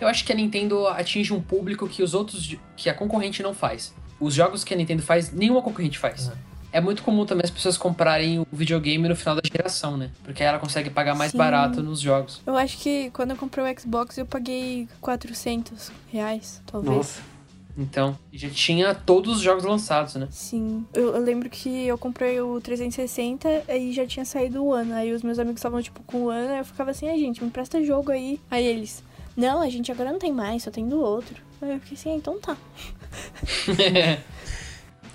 Eu 0.00 0.08
acho 0.08 0.24
que 0.24 0.32
a 0.32 0.34
Nintendo 0.34 0.86
atinge 0.88 1.32
um 1.32 1.40
público 1.40 1.88
que 1.88 2.02
os 2.02 2.14
outros. 2.14 2.54
que 2.76 2.88
a 2.88 2.94
concorrente 2.94 3.42
não 3.42 3.54
faz. 3.54 3.94
Os 4.18 4.34
jogos 4.34 4.64
que 4.64 4.72
a 4.72 4.76
Nintendo 4.76 5.02
faz, 5.02 5.32
nenhuma 5.32 5.62
concorrente 5.62 5.98
faz. 5.98 6.28
Uhum. 6.28 6.34
É 6.72 6.80
muito 6.80 7.02
comum 7.02 7.24
também 7.24 7.44
as 7.44 7.50
pessoas 7.50 7.78
comprarem 7.78 8.40
o 8.40 8.46
videogame 8.52 9.08
no 9.08 9.16
final 9.16 9.34
da 9.34 9.42
geração, 9.44 9.96
né? 9.96 10.10
Porque 10.22 10.42
aí 10.42 10.48
ela 10.48 10.58
consegue 10.58 10.90
pagar 10.90 11.14
mais 11.14 11.32
Sim. 11.32 11.38
barato 11.38 11.82
nos 11.82 12.00
jogos. 12.00 12.42
Eu 12.46 12.56
acho 12.56 12.76
que 12.78 13.10
quando 13.10 13.30
eu 13.30 13.36
comprei 13.36 13.64
o 13.64 13.80
Xbox 13.80 14.18
eu 14.18 14.26
paguei 14.26 14.88
400 15.00 15.90
reais, 16.08 16.62
talvez. 16.66 16.96
Nossa. 16.96 17.35
Então, 17.78 18.18
já 18.32 18.48
tinha 18.48 18.94
todos 18.94 19.36
os 19.36 19.42
jogos 19.42 19.64
lançados, 19.64 20.14
né? 20.14 20.26
Sim. 20.30 20.86
Eu, 20.94 21.14
eu, 21.14 21.20
lembro 21.20 21.50
que 21.50 21.86
eu 21.86 21.98
comprei 21.98 22.40
o 22.40 22.58
360 22.60 23.64
e 23.68 23.92
já 23.92 24.06
tinha 24.06 24.24
saído 24.24 24.64
o 24.64 24.72
ano. 24.72 24.94
Aí 24.94 25.12
os 25.12 25.22
meus 25.22 25.38
amigos 25.38 25.58
estavam, 25.58 25.82
tipo, 25.82 26.02
com 26.04 26.24
o 26.24 26.30
ano. 26.30 26.52
Aí 26.52 26.58
eu 26.58 26.64
ficava 26.64 26.90
assim, 26.90 27.08
ai, 27.08 27.18
gente, 27.18 27.44
me 27.44 27.50
presta 27.50 27.84
jogo 27.84 28.10
aí. 28.10 28.40
Aí 28.50 28.64
eles, 28.64 29.04
não, 29.36 29.60
a 29.60 29.68
gente 29.68 29.92
agora 29.92 30.10
não 30.10 30.18
tem 30.18 30.32
mais, 30.32 30.62
só 30.62 30.70
tem 30.70 30.88
do 30.88 30.98
outro. 30.98 31.36
Aí 31.60 31.72
eu 31.72 31.80
fiquei 31.80 31.98
assim, 31.98 32.12
ah, 32.12 32.16
então 32.16 32.40
tá. 32.40 32.56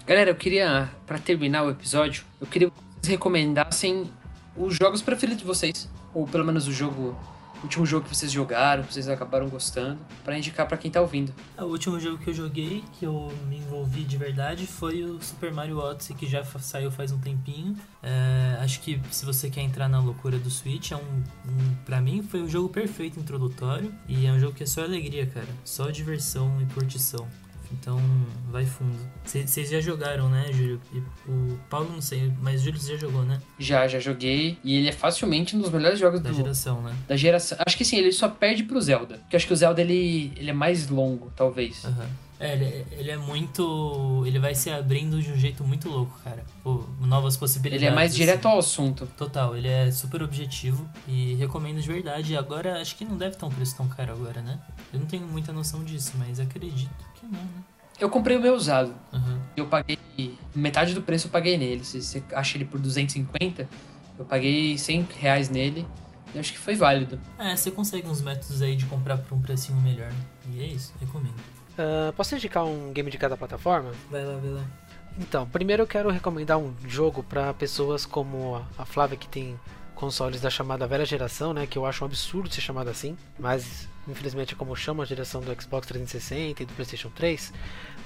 Galera, 0.05 0.29
eu 0.29 0.35
queria, 0.35 0.89
para 1.07 1.17
terminar 1.17 1.63
o 1.63 1.71
episódio, 1.71 2.23
eu 2.39 2.45
queria 2.45 2.69
que 2.69 2.75
vocês 3.01 3.07
recomendassem 3.11 4.09
os 4.55 4.75
jogos 4.75 5.01
preferidos 5.01 5.41
de 5.41 5.47
vocês. 5.47 5.89
Ou 6.13 6.27
pelo 6.27 6.45
menos 6.45 6.67
o 6.67 6.71
jogo 6.71 7.17
último 7.63 7.85
jogo 7.85 8.07
que 8.07 8.15
vocês 8.15 8.31
jogaram, 8.31 8.83
que 8.83 8.93
vocês 8.93 9.07
acabaram 9.07 9.47
gostando, 9.47 9.99
para 10.23 10.37
indicar 10.37 10.67
para 10.67 10.77
quem 10.77 10.89
tá 10.89 11.01
ouvindo. 11.01 11.33
O 11.57 11.65
último 11.65 11.99
jogo 11.99 12.17
que 12.17 12.29
eu 12.29 12.33
joguei, 12.33 12.83
que 12.93 13.05
eu 13.05 13.31
me 13.47 13.57
envolvi 13.57 14.03
de 14.03 14.17
verdade, 14.17 14.65
foi 14.65 15.03
o 15.03 15.21
Super 15.21 15.51
Mario 15.51 15.77
Odyssey, 15.77 16.15
que 16.15 16.25
já 16.25 16.43
saiu 16.43 16.91
faz 16.91 17.11
um 17.11 17.19
tempinho. 17.19 17.75
É, 18.01 18.57
acho 18.61 18.81
que 18.81 18.99
se 19.11 19.25
você 19.25 19.49
quer 19.49 19.61
entrar 19.61 19.87
na 19.87 19.99
loucura 19.99 20.37
do 20.37 20.49
Switch, 20.49 20.91
é 20.91 20.95
um, 20.95 20.99
um 20.99 21.75
para 21.85 22.01
mim 22.01 22.21
foi 22.23 22.41
o 22.41 22.49
jogo 22.49 22.69
perfeito 22.69 23.19
introdutório 23.19 23.93
e 24.07 24.25
é 24.25 24.31
um 24.31 24.39
jogo 24.39 24.53
que 24.53 24.63
é 24.63 24.65
só 24.65 24.83
alegria, 24.83 25.25
cara, 25.25 25.47
só 25.63 25.89
diversão 25.89 26.61
e 26.61 26.73
curtição. 26.73 27.27
Então, 27.73 27.99
vai 28.51 28.65
fundo. 28.65 28.97
Vocês 29.23 29.69
já 29.69 29.79
jogaram, 29.79 30.29
né, 30.29 30.51
Júlio? 30.51 30.81
O 31.27 31.57
Paulo 31.69 31.89
não 31.91 32.01
sei, 32.01 32.31
mas 32.41 32.61
o 32.61 32.65
Júlio 32.65 32.81
já 32.81 32.97
jogou, 32.97 33.23
né? 33.23 33.41
Já, 33.57 33.87
já 33.87 33.99
joguei. 33.99 34.57
E 34.63 34.77
ele 34.77 34.89
é 34.89 34.91
facilmente 34.91 35.55
um 35.55 35.61
dos 35.61 35.71
melhores 35.71 35.99
jogos 35.99 36.19
da 36.19 36.29
do... 36.29 36.35
geração, 36.35 36.81
né? 36.81 36.93
Da 37.07 37.15
geração. 37.15 37.57
Acho 37.65 37.77
que 37.77 37.85
sim, 37.85 37.97
ele 37.97 38.11
só 38.11 38.27
perde 38.27 38.63
pro 38.63 38.81
Zelda. 38.81 39.17
Porque 39.19 39.35
acho 39.35 39.47
que 39.47 39.53
o 39.53 39.55
Zelda 39.55 39.81
ele, 39.81 40.33
ele 40.35 40.49
é 40.49 40.53
mais 40.53 40.89
longo, 40.89 41.31
talvez. 41.35 41.83
Uhum. 41.83 42.07
É, 42.41 42.53
ele, 42.53 42.85
ele, 42.93 43.11
é 43.11 43.17
muito. 43.17 44.23
Ele 44.25 44.39
vai 44.39 44.55
se 44.55 44.71
abrindo 44.71 45.21
de 45.21 45.31
um 45.31 45.37
jeito 45.37 45.63
muito 45.63 45.87
louco, 45.87 46.19
cara. 46.23 46.43
Pô, 46.63 46.83
novas 46.99 47.37
possibilidades. 47.37 47.83
Ele 47.83 47.91
é 47.91 47.95
mais 47.95 48.15
direto 48.15 48.47
ao 48.47 48.57
assunto. 48.57 49.05
Total, 49.15 49.55
ele 49.55 49.67
é 49.67 49.91
super 49.91 50.23
objetivo 50.23 50.89
e 51.07 51.35
recomendo 51.35 51.79
de 51.79 51.87
verdade. 51.87 52.35
Agora, 52.35 52.81
acho 52.81 52.95
que 52.95 53.05
não 53.05 53.15
deve 53.15 53.35
estar 53.35 53.45
um 53.45 53.51
preço 53.51 53.77
tão 53.77 53.87
caro 53.87 54.13
agora, 54.13 54.41
né? 54.41 54.59
Eu 54.91 54.99
não 54.99 55.05
tenho 55.05 55.27
muita 55.27 55.53
noção 55.53 55.83
disso, 55.83 56.13
mas 56.17 56.39
acredito 56.39 56.89
que 57.13 57.27
não, 57.27 57.39
né? 57.39 57.63
Eu 57.99 58.09
comprei 58.09 58.35
o 58.35 58.41
meu 58.41 58.55
usado. 58.55 58.95
Uhum. 59.13 59.39
Eu 59.55 59.67
paguei. 59.67 59.99
Metade 60.55 60.95
do 60.95 61.03
preço 61.03 61.27
eu 61.27 61.31
paguei 61.31 61.59
nele. 61.59 61.83
Se 61.83 62.01
você 62.01 62.23
acha 62.33 62.57
ele 62.57 62.65
por 62.65 62.79
250, 62.79 63.69
eu 64.17 64.25
paguei 64.25 64.79
100 64.79 65.07
reais 65.19 65.47
nele. 65.47 65.85
E 66.33 66.39
acho 66.39 66.53
que 66.53 66.57
foi 66.57 66.73
válido. 66.73 67.19
É, 67.37 67.55
você 67.55 67.69
consegue 67.69 68.07
uns 68.07 68.21
métodos 68.21 68.63
aí 68.63 68.75
de 68.75 68.87
comprar 68.87 69.17
por 69.17 69.37
um 69.37 69.41
precinho 69.41 69.79
melhor. 69.79 70.11
Né? 70.11 70.25
E 70.55 70.63
é 70.63 70.65
isso, 70.65 70.91
recomendo. 70.99 71.60
Uh, 71.73 72.13
posso 72.13 72.35
indicar 72.35 72.65
um 72.65 72.91
game 72.91 73.09
de 73.09 73.17
cada 73.17 73.37
plataforma? 73.37 73.91
Vai 74.09 74.25
lá, 74.25 74.37
vai 74.37 74.51
lá. 74.51 74.65
Então, 75.17 75.47
primeiro 75.47 75.83
eu 75.83 75.87
quero 75.87 76.09
recomendar 76.09 76.57
um 76.57 76.73
jogo 76.87 77.23
para 77.23 77.53
pessoas 77.53 78.05
como 78.05 78.65
a 78.77 78.85
Flávia 78.85 79.17
que 79.17 79.27
tem 79.27 79.59
consoles 79.95 80.41
da 80.41 80.49
chamada 80.49 80.87
velha 80.87 81.05
geração, 81.05 81.53
né? 81.53 81.67
Que 81.67 81.77
eu 81.77 81.85
acho 81.85 82.03
um 82.03 82.07
absurdo 82.07 82.51
ser 82.51 82.61
chamado 82.61 82.89
assim, 82.89 83.15
mas 83.37 83.87
infelizmente 84.07 84.53
é 84.53 84.57
como 84.57 84.75
chama 84.75 85.03
a 85.03 85.05
geração 85.05 85.41
do 85.41 85.61
Xbox 85.61 85.87
360 85.87 86.63
e 86.63 86.65
do 86.65 86.73
PlayStation 86.73 87.09
3. 87.09 87.53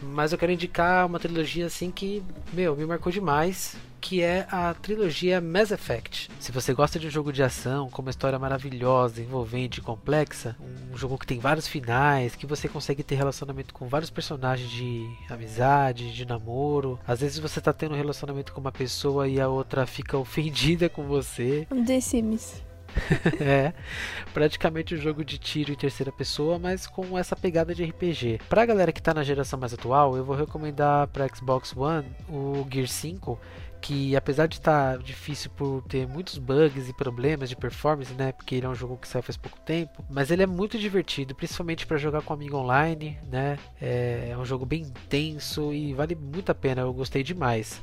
Mas 0.01 0.31
eu 0.31 0.37
quero 0.37 0.51
indicar 0.51 1.05
uma 1.05 1.19
trilogia 1.19 1.67
assim 1.67 1.89
que, 1.91 2.21
meu, 2.51 2.75
me 2.75 2.85
marcou 2.85 3.11
demais, 3.11 3.77
que 4.05 4.21
é 4.21 4.45
a 4.51 4.71
trilogia 4.75 5.41
Mass 5.41 5.71
Effect. 5.71 6.29
Se 6.39 6.51
você 6.51 6.75
gosta 6.75 6.99
de 6.99 7.07
um 7.07 7.09
jogo 7.09 7.33
de 7.33 7.41
ação 7.41 7.89
com 7.89 8.03
uma 8.03 8.11
história 8.11 8.37
maravilhosa, 8.37 9.19
envolvente 9.19 9.79
e 9.79 9.81
complexa, 9.81 10.55
um 10.93 10.95
jogo 10.95 11.17
que 11.17 11.25
tem 11.25 11.39
vários 11.39 11.67
finais, 11.67 12.35
que 12.35 12.45
você 12.45 12.67
consegue 12.67 13.01
ter 13.01 13.15
relacionamento 13.15 13.73
com 13.73 13.87
vários 13.87 14.11
personagens 14.11 14.69
de 14.69 15.09
amizade, 15.27 16.13
de 16.13 16.23
namoro. 16.23 16.99
Às 17.07 17.21
vezes 17.21 17.39
você 17.39 17.59
tá 17.59 17.73
tendo 17.73 17.95
um 17.95 17.97
relacionamento 17.97 18.53
com 18.53 18.61
uma 18.61 18.71
pessoa 18.71 19.27
e 19.27 19.41
a 19.41 19.49
outra 19.49 19.87
fica 19.87 20.15
ofendida 20.19 20.87
com 20.87 21.07
você. 21.07 21.67
The 21.87 21.99
Sims. 21.99 22.63
é, 23.41 23.73
praticamente 24.33 24.95
um 24.95 24.97
jogo 24.97 25.23
de 25.23 25.37
tiro 25.37 25.71
em 25.71 25.75
terceira 25.75 26.11
pessoa, 26.11 26.57
mas 26.57 26.87
com 26.87 27.17
essa 27.17 27.35
pegada 27.35 27.73
de 27.73 27.83
RPG. 27.83 28.39
Pra 28.49 28.65
galera 28.65 28.91
que 28.91 29.01
tá 29.01 29.13
na 29.13 29.23
geração 29.23 29.59
mais 29.59 29.73
atual, 29.73 30.15
eu 30.15 30.23
vou 30.23 30.35
recomendar 30.35 31.07
para 31.07 31.27
Xbox 31.27 31.75
One 31.75 32.07
o 32.29 32.65
Gear 32.71 32.87
5, 32.87 33.39
que 33.85 34.15
apesar 34.15 34.47
de 34.47 34.55
estar 34.55 34.97
tá 34.97 35.03
difícil 35.03 35.51
por 35.51 35.83
ter 35.83 36.07
muitos 36.07 36.39
bugs 36.39 36.89
e 36.89 36.93
problemas 36.93 37.49
de 37.49 37.55
performance, 37.55 38.11
né, 38.15 38.31
porque 38.31 38.55
ele 38.55 38.65
é 38.65 38.69
um 38.69 38.73
jogo 38.73 38.97
que 38.97 39.07
saiu 39.07 39.21
faz 39.21 39.37
pouco 39.37 39.59
tempo, 39.59 40.03
mas 40.09 40.31
ele 40.31 40.41
é 40.41 40.47
muito 40.47 40.79
divertido, 40.79 41.35
principalmente 41.35 41.85
para 41.85 41.95
jogar 41.95 42.23
com 42.23 42.33
amigo 42.33 42.57
online, 42.57 43.19
né? 43.31 43.59
É, 43.79 44.29
é 44.31 44.37
um 44.37 44.43
jogo 44.43 44.65
bem 44.65 44.81
intenso 44.81 45.71
e 45.71 45.93
vale 45.93 46.15
muito 46.15 46.51
a 46.51 46.55
pena, 46.55 46.81
eu 46.81 46.91
gostei 46.93 47.21
demais. 47.21 47.79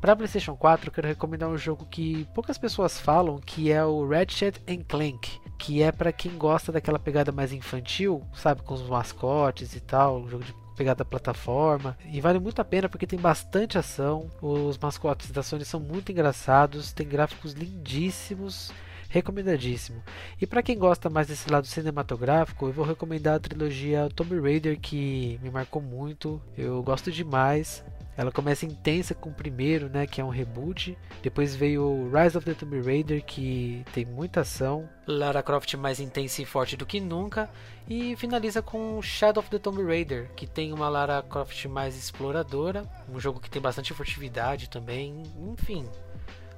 Para 0.00 0.16
PlayStation 0.16 0.56
4, 0.56 0.88
eu 0.88 0.92
quero 0.92 1.08
recomendar 1.08 1.50
um 1.50 1.58
jogo 1.58 1.84
que 1.84 2.26
poucas 2.34 2.56
pessoas 2.56 2.98
falam, 2.98 3.38
que 3.38 3.70
é 3.70 3.84
o 3.84 4.08
Ratchet 4.08 4.58
Clank, 4.88 5.38
que 5.58 5.82
é 5.82 5.92
para 5.92 6.12
quem 6.12 6.32
gosta 6.38 6.72
daquela 6.72 6.98
pegada 6.98 7.30
mais 7.30 7.52
infantil, 7.52 8.22
sabe, 8.32 8.62
com 8.62 8.72
os 8.72 8.88
mascotes 8.88 9.76
e 9.76 9.80
tal, 9.80 10.18
um 10.18 10.28
jogo 10.28 10.44
de 10.44 10.61
pegada 10.72 11.04
plataforma 11.04 11.96
e 12.04 12.20
vale 12.20 12.38
muito 12.38 12.60
a 12.60 12.64
pena 12.64 12.88
porque 12.88 13.06
tem 13.06 13.18
bastante 13.18 13.78
ação. 13.78 14.30
Os 14.40 14.78
mascotes 14.78 15.30
da 15.30 15.42
Sony 15.42 15.64
são 15.64 15.80
muito 15.80 16.10
engraçados, 16.10 16.92
tem 16.92 17.06
gráficos 17.06 17.52
lindíssimos, 17.52 18.72
recomendadíssimo. 19.08 20.02
E 20.40 20.46
para 20.46 20.62
quem 20.62 20.78
gosta 20.78 21.10
mais 21.10 21.26
desse 21.26 21.50
lado 21.50 21.66
cinematográfico, 21.66 22.66
eu 22.66 22.72
vou 22.72 22.84
recomendar 22.84 23.36
a 23.36 23.40
trilogia 23.40 24.08
Tomb 24.14 24.40
Raider 24.40 24.80
que 24.80 25.38
me 25.42 25.50
marcou 25.50 25.82
muito. 25.82 26.40
Eu 26.56 26.82
gosto 26.82 27.12
demais. 27.12 27.84
Ela 28.16 28.30
começa 28.30 28.66
intensa 28.66 29.14
com 29.14 29.30
o 29.30 29.34
primeiro, 29.34 29.88
né, 29.88 30.06
que 30.06 30.20
é 30.20 30.24
um 30.24 30.28
reboot. 30.28 30.96
Depois 31.22 31.56
veio 31.56 32.10
Rise 32.12 32.36
of 32.36 32.44
the 32.44 32.54
Tomb 32.54 32.80
Raider, 32.80 33.24
que 33.24 33.84
tem 33.92 34.04
muita 34.04 34.40
ação. 34.40 34.88
Lara 35.06 35.42
Croft 35.42 35.74
mais 35.76 35.98
intensa 35.98 36.42
e 36.42 36.44
forte 36.44 36.76
do 36.76 36.84
que 36.84 37.00
nunca. 37.00 37.48
E 37.88 38.14
finaliza 38.16 38.60
com 38.60 39.00
Shadow 39.00 39.40
of 39.40 39.50
the 39.50 39.58
Tomb 39.58 39.82
Raider, 39.82 40.30
que 40.36 40.46
tem 40.46 40.72
uma 40.72 40.88
Lara 40.88 41.22
Croft 41.22 41.64
mais 41.66 41.96
exploradora. 41.96 42.84
Um 43.08 43.18
jogo 43.18 43.40
que 43.40 43.50
tem 43.50 43.62
bastante 43.62 43.94
furtividade 43.94 44.68
também. 44.68 45.22
Enfim, 45.40 45.88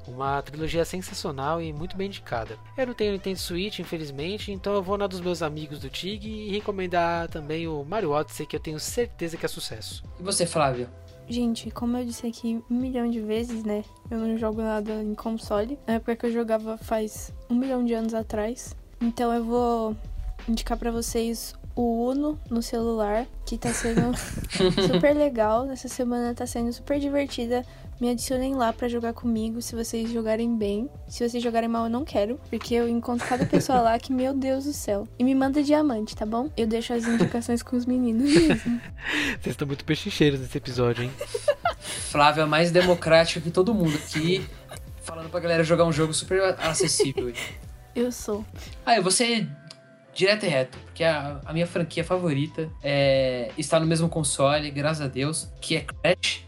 uma 0.06 0.42
trilogia 0.42 0.84
sensacional 0.84 1.62
e 1.62 1.72
muito 1.72 1.96
bem 1.96 2.08
indicada. 2.08 2.58
Eu 2.76 2.88
não 2.88 2.94
tenho 2.94 3.12
Nintendo 3.12 3.38
Switch, 3.38 3.78
infelizmente, 3.78 4.52
então 4.52 4.74
eu 4.74 4.82
vou 4.82 4.98
na 4.98 5.06
dos 5.06 5.20
meus 5.20 5.42
amigos 5.42 5.78
do 5.78 5.88
TIG 5.88 6.26
e 6.26 6.50
recomendar 6.50 7.28
também 7.28 7.66
o 7.66 7.84
Mario 7.84 8.10
Odyssey, 8.10 8.46
que 8.46 8.56
eu 8.56 8.60
tenho 8.60 8.78
certeza 8.78 9.36
que 9.36 9.46
é 9.46 9.48
sucesso. 9.48 10.02
E 10.18 10.22
você, 10.22 10.46
Flávio? 10.46 10.88
Gente, 11.28 11.70
como 11.70 11.96
eu 11.96 12.04
disse 12.04 12.26
aqui 12.26 12.62
um 12.70 12.74
milhão 12.74 13.08
de 13.10 13.20
vezes, 13.20 13.64
né? 13.64 13.84
Eu 14.10 14.18
não 14.18 14.36
jogo 14.36 14.60
nada 14.60 15.02
em 15.02 15.14
console. 15.14 15.78
Na 15.86 15.94
época 15.94 16.16
que 16.16 16.26
eu 16.26 16.32
jogava 16.32 16.76
faz 16.76 17.32
um 17.48 17.54
milhão 17.54 17.84
de 17.84 17.94
anos 17.94 18.14
atrás. 18.14 18.76
Então 19.00 19.32
eu 19.32 19.42
vou 19.42 19.96
indicar 20.48 20.78
para 20.78 20.90
vocês 20.90 21.54
o 21.74 22.08
Uno 22.08 22.38
no 22.48 22.62
celular, 22.62 23.26
que 23.44 23.58
tá 23.58 23.70
sendo 23.70 24.12
super 24.86 25.14
legal. 25.14 25.70
Essa 25.70 25.88
semana 25.88 26.34
tá 26.34 26.46
sendo 26.46 26.72
super 26.72 26.98
divertida. 26.98 27.64
Me 28.00 28.10
adicionem 28.10 28.54
lá 28.54 28.72
para 28.72 28.88
jogar 28.88 29.12
comigo 29.12 29.62
se 29.62 29.74
vocês 29.74 30.10
jogarem 30.10 30.56
bem. 30.56 30.90
Se 31.06 31.26
vocês 31.26 31.42
jogarem 31.42 31.68
mal, 31.68 31.84
eu 31.84 31.90
não 31.90 32.04
quero, 32.04 32.40
porque 32.50 32.74
eu 32.74 32.88
encontro 32.88 33.26
cada 33.26 33.46
pessoa 33.46 33.80
lá 33.80 33.98
que, 33.98 34.12
meu 34.12 34.34
Deus 34.34 34.64
do 34.64 34.72
céu. 34.72 35.06
E 35.18 35.24
me 35.24 35.34
manda 35.34 35.62
diamante, 35.62 36.16
tá 36.16 36.26
bom? 36.26 36.50
Eu 36.56 36.66
deixo 36.66 36.92
as 36.92 37.04
indicações 37.06 37.62
com 37.62 37.76
os 37.76 37.86
meninos 37.86 38.30
mesmo. 38.30 38.80
Vocês 39.40 39.54
estão 39.54 39.66
muito 39.66 39.84
pechincheiros 39.84 40.40
nesse 40.40 40.58
episódio, 40.58 41.04
hein? 41.04 41.10
Flávia 41.78 42.42
é 42.42 42.46
mais 42.46 42.70
democrática 42.70 43.40
que 43.40 43.50
todo 43.50 43.72
mundo 43.72 43.96
aqui, 43.96 44.44
falando 45.02 45.28
pra 45.30 45.40
galera 45.40 45.62
jogar 45.62 45.84
um 45.84 45.92
jogo 45.92 46.12
super 46.12 46.42
acessível. 46.58 47.32
Eu 47.94 48.10
sou. 48.10 48.44
Ah, 48.84 48.96
eu 48.96 49.02
vou 49.02 49.12
ser 49.12 49.48
direto 50.12 50.46
e 50.46 50.48
reto, 50.48 50.78
porque 50.78 51.04
a, 51.04 51.40
a 51.44 51.52
minha 51.52 51.66
franquia 51.66 52.04
favorita 52.04 52.68
é, 52.82 53.50
está 53.58 53.78
no 53.78 53.86
mesmo 53.86 54.08
console, 54.08 54.70
graças 54.70 55.04
a 55.04 55.08
Deus, 55.08 55.48
que 55.60 55.76
é 55.76 55.80
Crash. 55.80 56.44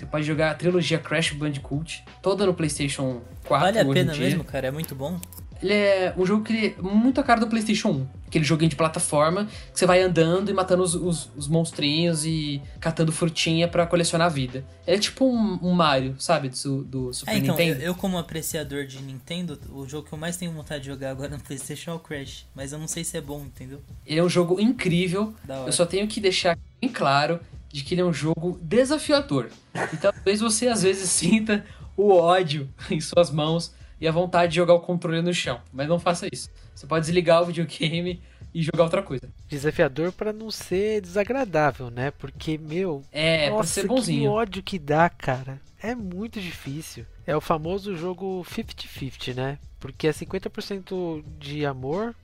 Você 0.00 0.06
pode 0.06 0.24
jogar 0.24 0.52
a 0.52 0.54
trilogia 0.54 0.98
Crash 0.98 1.32
Bandicoot, 1.32 2.02
toda 2.22 2.46
no 2.46 2.54
PlayStation 2.54 3.20
4. 3.46 3.66
Vale 3.66 3.78
a 3.78 3.92
pena 3.92 4.16
mesmo, 4.16 4.42
cara, 4.42 4.68
é 4.68 4.70
muito 4.70 4.94
bom. 4.94 5.20
Ele 5.62 5.74
é 5.74 6.14
um 6.16 6.24
jogo 6.24 6.42
que 6.42 6.54
ele 6.54 6.66
é 6.78 6.82
muito 6.82 7.20
a 7.20 7.22
cara 7.22 7.38
do 7.38 7.46
PlayStation 7.46 7.90
1. 7.90 8.06
Aquele 8.26 8.44
joguinho 8.46 8.70
de 8.70 8.76
plataforma 8.76 9.44
que 9.44 9.78
você 9.78 9.84
vai 9.84 10.00
andando 10.00 10.50
e 10.50 10.54
matando 10.54 10.82
os, 10.82 10.94
os, 10.94 11.30
os 11.36 11.48
monstrinhos 11.48 12.24
e 12.24 12.62
catando 12.80 13.12
frutinha 13.12 13.68
para 13.68 13.86
colecionar 13.86 14.28
a 14.28 14.30
vida. 14.30 14.64
Ele 14.86 14.96
é 14.96 14.98
tipo 14.98 15.26
um, 15.26 15.58
um 15.62 15.72
Mario, 15.72 16.14
sabe? 16.18 16.48
Do, 16.48 16.82
do 16.82 17.12
Super 17.12 17.32
é, 17.32 17.36
então, 17.36 17.54
Nintendo. 17.54 17.82
Eu, 17.82 17.88
eu, 17.88 17.94
como 17.94 18.16
apreciador 18.16 18.86
de 18.86 19.02
Nintendo, 19.02 19.60
o 19.70 19.86
jogo 19.86 20.08
que 20.08 20.14
eu 20.14 20.18
mais 20.18 20.34
tenho 20.38 20.50
vontade 20.50 20.84
de 20.84 20.86
jogar 20.86 21.10
agora 21.10 21.28
no 21.28 21.40
PlayStation 21.40 21.90
é 21.90 21.94
o 21.94 21.98
Crash. 21.98 22.46
Mas 22.54 22.72
eu 22.72 22.78
não 22.78 22.88
sei 22.88 23.04
se 23.04 23.18
é 23.18 23.20
bom, 23.20 23.42
entendeu? 23.42 23.82
Ele 24.06 24.18
é 24.18 24.24
um 24.24 24.30
jogo 24.30 24.58
incrível. 24.58 25.34
Eu 25.66 25.72
só 25.72 25.84
tenho 25.84 26.08
que 26.08 26.22
deixar 26.22 26.56
bem 26.80 26.90
claro 26.90 27.38
de 27.72 27.84
que 27.84 27.94
ele 27.94 28.00
é 28.00 28.04
um 28.04 28.12
jogo 28.12 28.58
desafiador. 28.62 29.48
E 29.92 29.96
talvez 29.96 30.40
você 30.40 30.68
às 30.68 30.82
vezes 30.82 31.08
sinta 31.10 31.64
o 31.96 32.12
ódio 32.12 32.68
em 32.90 33.00
suas 33.00 33.30
mãos 33.30 33.74
e 34.00 34.08
a 34.08 34.12
vontade 34.12 34.52
de 34.52 34.56
jogar 34.56 34.74
o 34.74 34.80
controle 34.80 35.22
no 35.22 35.32
chão. 35.32 35.60
Mas 35.72 35.88
não 35.88 35.98
faça 35.98 36.26
isso. 36.32 36.50
Você 36.74 36.86
pode 36.86 37.04
desligar 37.04 37.42
o 37.42 37.46
videogame 37.46 38.22
e 38.52 38.62
jogar 38.62 38.84
outra 38.84 39.02
coisa. 39.02 39.28
Desafiador 39.46 40.12
para 40.12 40.32
não 40.32 40.50
ser 40.50 41.00
desagradável, 41.00 41.90
né? 41.90 42.10
Porque, 42.10 42.58
meu. 42.58 43.02
É, 43.12 43.50
nossa, 43.50 43.82
ser 43.82 43.86
bonzinho. 43.86 44.22
Que 44.22 44.28
ódio 44.28 44.62
que 44.62 44.78
dá, 44.78 45.08
cara. 45.08 45.60
É 45.82 45.94
muito 45.94 46.40
difícil. 46.40 47.06
É 47.26 47.36
o 47.36 47.40
famoso 47.40 47.96
jogo 47.96 48.44
50-50, 48.50 49.34
né? 49.34 49.58
Porque 49.78 50.08
é 50.08 50.10
50% 50.12 51.22
de 51.38 51.64
amor 51.64 52.14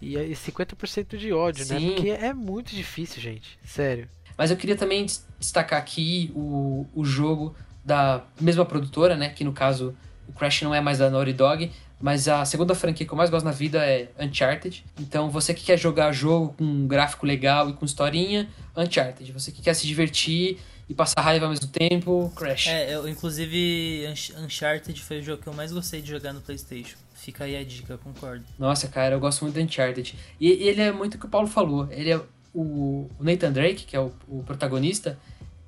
e 0.00 0.14
50% 0.14 1.16
de 1.16 1.32
ódio, 1.32 1.64
né? 1.66 1.78
Sim. 1.78 1.86
né? 1.86 1.94
Porque 1.94 2.10
é 2.10 2.34
muito 2.34 2.74
difícil, 2.74 3.22
gente. 3.22 3.58
Sério. 3.64 4.08
Mas 4.42 4.50
eu 4.50 4.56
queria 4.56 4.74
também 4.74 5.06
destacar 5.38 5.78
aqui 5.78 6.32
o, 6.34 6.84
o 6.96 7.04
jogo 7.04 7.54
da 7.84 8.24
mesma 8.40 8.66
produtora, 8.66 9.16
né? 9.16 9.28
Que 9.28 9.44
no 9.44 9.52
caso 9.52 9.94
o 10.26 10.32
Crash 10.32 10.62
não 10.62 10.74
é 10.74 10.80
mais 10.80 10.98
da 10.98 11.08
Naughty 11.08 11.32
Dog, 11.32 11.70
mas 12.00 12.26
a 12.26 12.44
segunda 12.44 12.74
franquia 12.74 13.06
que 13.06 13.12
eu 13.12 13.16
mais 13.16 13.30
gosto 13.30 13.44
na 13.44 13.52
vida 13.52 13.86
é 13.86 14.08
Uncharted. 14.18 14.84
Então 14.98 15.30
você 15.30 15.54
que 15.54 15.62
quer 15.62 15.78
jogar 15.78 16.10
jogo 16.10 16.56
com 16.58 16.64
um 16.64 16.88
gráfico 16.88 17.24
legal 17.24 17.70
e 17.70 17.72
com 17.72 17.84
historinha, 17.84 18.48
Uncharted. 18.76 19.30
Você 19.30 19.52
que 19.52 19.62
quer 19.62 19.74
se 19.74 19.86
divertir 19.86 20.58
e 20.88 20.92
passar 20.92 21.20
raiva 21.20 21.46
ao 21.46 21.50
mesmo 21.52 21.68
tempo, 21.68 22.32
Crash. 22.34 22.66
É, 22.66 22.96
eu, 22.96 23.08
inclusive 23.08 24.04
Uncharted 24.40 25.00
foi 25.00 25.20
o 25.20 25.22
jogo 25.22 25.40
que 25.40 25.48
eu 25.48 25.54
mais 25.54 25.70
gostei 25.70 26.02
de 26.02 26.10
jogar 26.10 26.32
no 26.32 26.40
PlayStation. 26.40 26.96
Fica 27.14 27.44
aí 27.44 27.56
a 27.56 27.62
dica, 27.62 27.96
concordo. 27.96 28.44
Nossa, 28.58 28.88
cara, 28.88 29.14
eu 29.14 29.20
gosto 29.20 29.42
muito 29.42 29.54
do 29.54 29.60
Uncharted. 29.60 30.18
E, 30.40 30.48
e 30.48 30.68
ele 30.68 30.80
é 30.80 30.90
muito 30.90 31.14
o 31.14 31.18
que 31.20 31.26
o 31.26 31.28
Paulo 31.28 31.46
falou. 31.46 31.86
Ele 31.92 32.10
é 32.10 32.20
o, 32.54 33.08
Nathan 33.20 33.52
Drake, 33.52 33.84
que 33.84 33.96
é 33.96 34.00
o, 34.00 34.12
o 34.28 34.42
protagonista, 34.42 35.18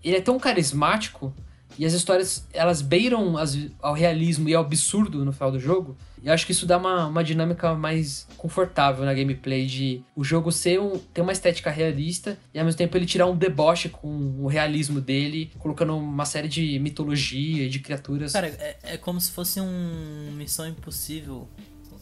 ele 0.03 0.16
é 0.16 0.20
tão 0.20 0.39
carismático 0.39 1.35
e 1.78 1.85
as 1.85 1.93
histórias 1.93 2.47
elas 2.53 2.80
beiram 2.80 3.37
as, 3.37 3.59
ao 3.80 3.95
realismo 3.95 4.49
e 4.49 4.55
ao 4.55 4.62
absurdo 4.62 5.24
no 5.24 5.32
final 5.32 5.51
do 5.51 5.59
jogo. 5.59 5.97
E 6.22 6.30
acho 6.30 6.47
que 6.47 6.53
isso 6.53 6.64
dá 6.64 6.78
uma, 6.78 7.07
uma 7.07 7.22
dinâmica 7.22 7.74
mais 7.74 8.26
confortável 8.39 9.05
na 9.05 9.12
gameplay 9.12 9.66
de 9.66 10.03
o 10.16 10.24
jogo 10.24 10.51
ser 10.51 10.80
um, 10.80 10.99
ter 10.99 11.20
uma 11.20 11.32
estética 11.32 11.70
realista 11.70 12.39
e 12.53 12.59
ao 12.59 12.64
mesmo 12.64 12.78
tempo 12.78 12.97
ele 12.97 13.05
tirar 13.05 13.26
um 13.26 13.37
deboche 13.37 13.91
com 13.91 14.09
o 14.39 14.47
realismo 14.47 15.01
dele, 15.03 15.51
colocando 15.59 15.95
uma 15.97 16.24
série 16.24 16.49
de 16.49 16.78
mitologia 16.78 17.64
e 17.64 17.68
de 17.68 17.78
criaturas. 17.78 18.32
Cara, 18.32 18.47
é, 18.47 18.76
é 18.82 18.97
como 18.97 19.20
se 19.20 19.32
fosse 19.32 19.61
um 19.61 20.32
Missão 20.35 20.66
Impossível 20.66 21.47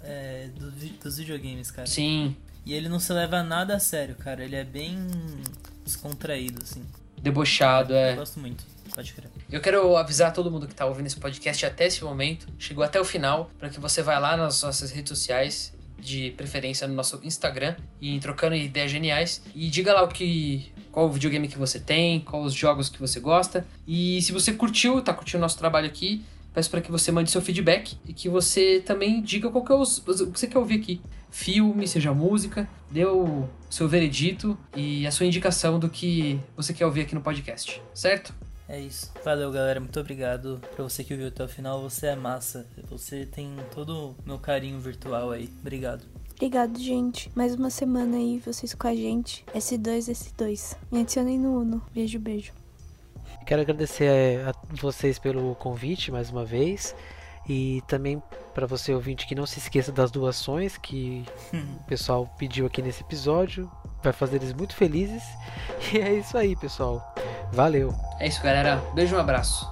é, 0.04 0.48
do, 0.56 0.70
dos 0.70 1.16
videogames, 1.16 1.70
cara. 1.70 1.86
Sim. 1.86 2.36
E 2.64 2.74
ele 2.74 2.88
não 2.88 3.00
se 3.00 3.12
leva 3.12 3.42
nada 3.42 3.76
a 3.76 3.78
sério, 3.78 4.14
cara. 4.14 4.44
Ele 4.44 4.56
é 4.56 4.64
bem 4.64 4.96
descontraído, 5.84 6.62
assim. 6.62 6.84
Debochado, 7.20 7.94
é. 7.94 8.12
Eu 8.12 8.16
gosto 8.16 8.40
muito. 8.40 8.64
Pode 8.94 9.12
crer. 9.14 9.30
Eu 9.50 9.60
quero 9.60 9.96
avisar 9.96 10.32
todo 10.32 10.50
mundo 10.50 10.66
que 10.66 10.72
está 10.72 10.84
ouvindo 10.84 11.06
esse 11.06 11.16
podcast 11.16 11.64
até 11.64 11.86
esse 11.86 12.04
momento, 12.04 12.46
chegou 12.58 12.84
até 12.84 13.00
o 13.00 13.04
final, 13.04 13.50
para 13.58 13.70
que 13.70 13.80
você 13.80 14.02
vá 14.02 14.18
lá 14.18 14.36
nas 14.36 14.62
nossas 14.62 14.90
redes 14.90 15.08
sociais, 15.08 15.72
de 15.98 16.32
preferência 16.32 16.86
no 16.86 16.94
nosso 16.94 17.20
Instagram, 17.22 17.76
e 18.00 18.18
trocando 18.20 18.54
ideias 18.54 18.90
geniais, 18.90 19.42
e 19.54 19.68
diga 19.68 19.94
lá 19.94 20.02
o 20.02 20.08
que 20.08 20.72
qual 20.90 21.06
o 21.06 21.10
videogame 21.10 21.48
que 21.48 21.58
você 21.58 21.80
tem, 21.80 22.20
quais 22.20 22.46
os 22.46 22.54
jogos 22.54 22.90
que 22.90 23.00
você 23.00 23.18
gosta. 23.18 23.66
E 23.88 24.20
se 24.20 24.30
você 24.30 24.52
curtiu, 24.52 25.00
tá 25.00 25.14
curtindo 25.14 25.38
o 25.38 25.40
nosso 25.40 25.56
trabalho 25.56 25.86
aqui, 25.86 26.22
peço 26.52 26.70
para 26.70 26.82
que 26.82 26.90
você 26.90 27.10
mande 27.10 27.30
seu 27.30 27.40
feedback 27.40 27.96
e 28.06 28.12
que 28.12 28.28
você 28.28 28.82
também 28.84 29.22
diga 29.22 29.48
qual 29.48 29.64
que 29.64 29.72
é 29.72 29.74
os, 29.74 29.98
o 29.98 30.30
que 30.30 30.38
você 30.38 30.46
quer 30.46 30.58
ouvir 30.58 30.80
aqui. 30.80 31.00
Filme, 31.32 31.88
seja 31.88 32.12
música, 32.12 32.68
dê 32.90 33.06
o 33.06 33.48
seu 33.70 33.88
veredito 33.88 34.56
e 34.76 35.06
a 35.06 35.10
sua 35.10 35.24
indicação 35.24 35.78
do 35.78 35.88
que 35.88 36.38
você 36.54 36.74
quer 36.74 36.84
ouvir 36.84 37.00
aqui 37.00 37.14
no 37.14 37.22
podcast, 37.22 37.82
certo? 37.94 38.34
É 38.68 38.78
isso. 38.78 39.10
Valeu, 39.24 39.50
galera. 39.50 39.80
Muito 39.80 39.98
obrigado 39.98 40.60
pra 40.74 40.84
você 40.84 41.02
que 41.02 41.16
viu 41.16 41.28
até 41.28 41.42
o 41.42 41.48
final. 41.48 41.82
Você 41.82 42.08
é 42.08 42.14
massa. 42.16 42.66
Você 42.88 43.26
tem 43.26 43.56
todo 43.74 44.10
o 44.10 44.16
meu 44.24 44.38
carinho 44.38 44.78
virtual 44.78 45.30
aí. 45.30 45.50
Obrigado. 45.60 46.04
Obrigado, 46.34 46.78
gente. 46.78 47.30
Mais 47.34 47.54
uma 47.54 47.70
semana 47.70 48.16
aí, 48.16 48.38
vocês 48.44 48.74
com 48.74 48.86
a 48.86 48.94
gente. 48.94 49.44
S2, 49.54 50.10
S2. 50.10 50.76
Me 50.90 51.00
adicionem 51.00 51.38
no 51.38 51.60
Uno. 51.60 51.82
Beijo, 51.94 52.18
beijo. 52.18 52.52
Quero 53.46 53.62
agradecer 53.62 54.40
a 54.46 54.52
vocês 54.76 55.18
pelo 55.18 55.54
convite 55.54 56.10
mais 56.10 56.30
uma 56.30 56.44
vez. 56.44 56.94
E 57.48 57.82
também 57.88 58.22
para 58.52 58.66
você 58.66 58.94
ouvinte 58.94 59.26
que 59.26 59.34
não 59.34 59.46
se 59.46 59.58
esqueça 59.58 59.90
das 59.90 60.10
doações 60.10 60.76
que 60.76 61.24
o 61.52 61.84
pessoal 61.84 62.26
pediu 62.38 62.66
aqui 62.66 62.82
nesse 62.82 63.02
episódio. 63.02 63.70
Vai 64.02 64.12
fazer 64.12 64.36
eles 64.36 64.52
muito 64.52 64.74
felizes. 64.74 65.22
E 65.92 65.98
é 65.98 66.12
isso 66.12 66.38
aí, 66.38 66.54
pessoal. 66.54 67.14
Valeu. 67.52 67.94
É 68.20 68.28
isso, 68.28 68.42
galera. 68.42 68.76
Beijo, 68.94 69.16
um 69.16 69.18
abraço. 69.18 69.71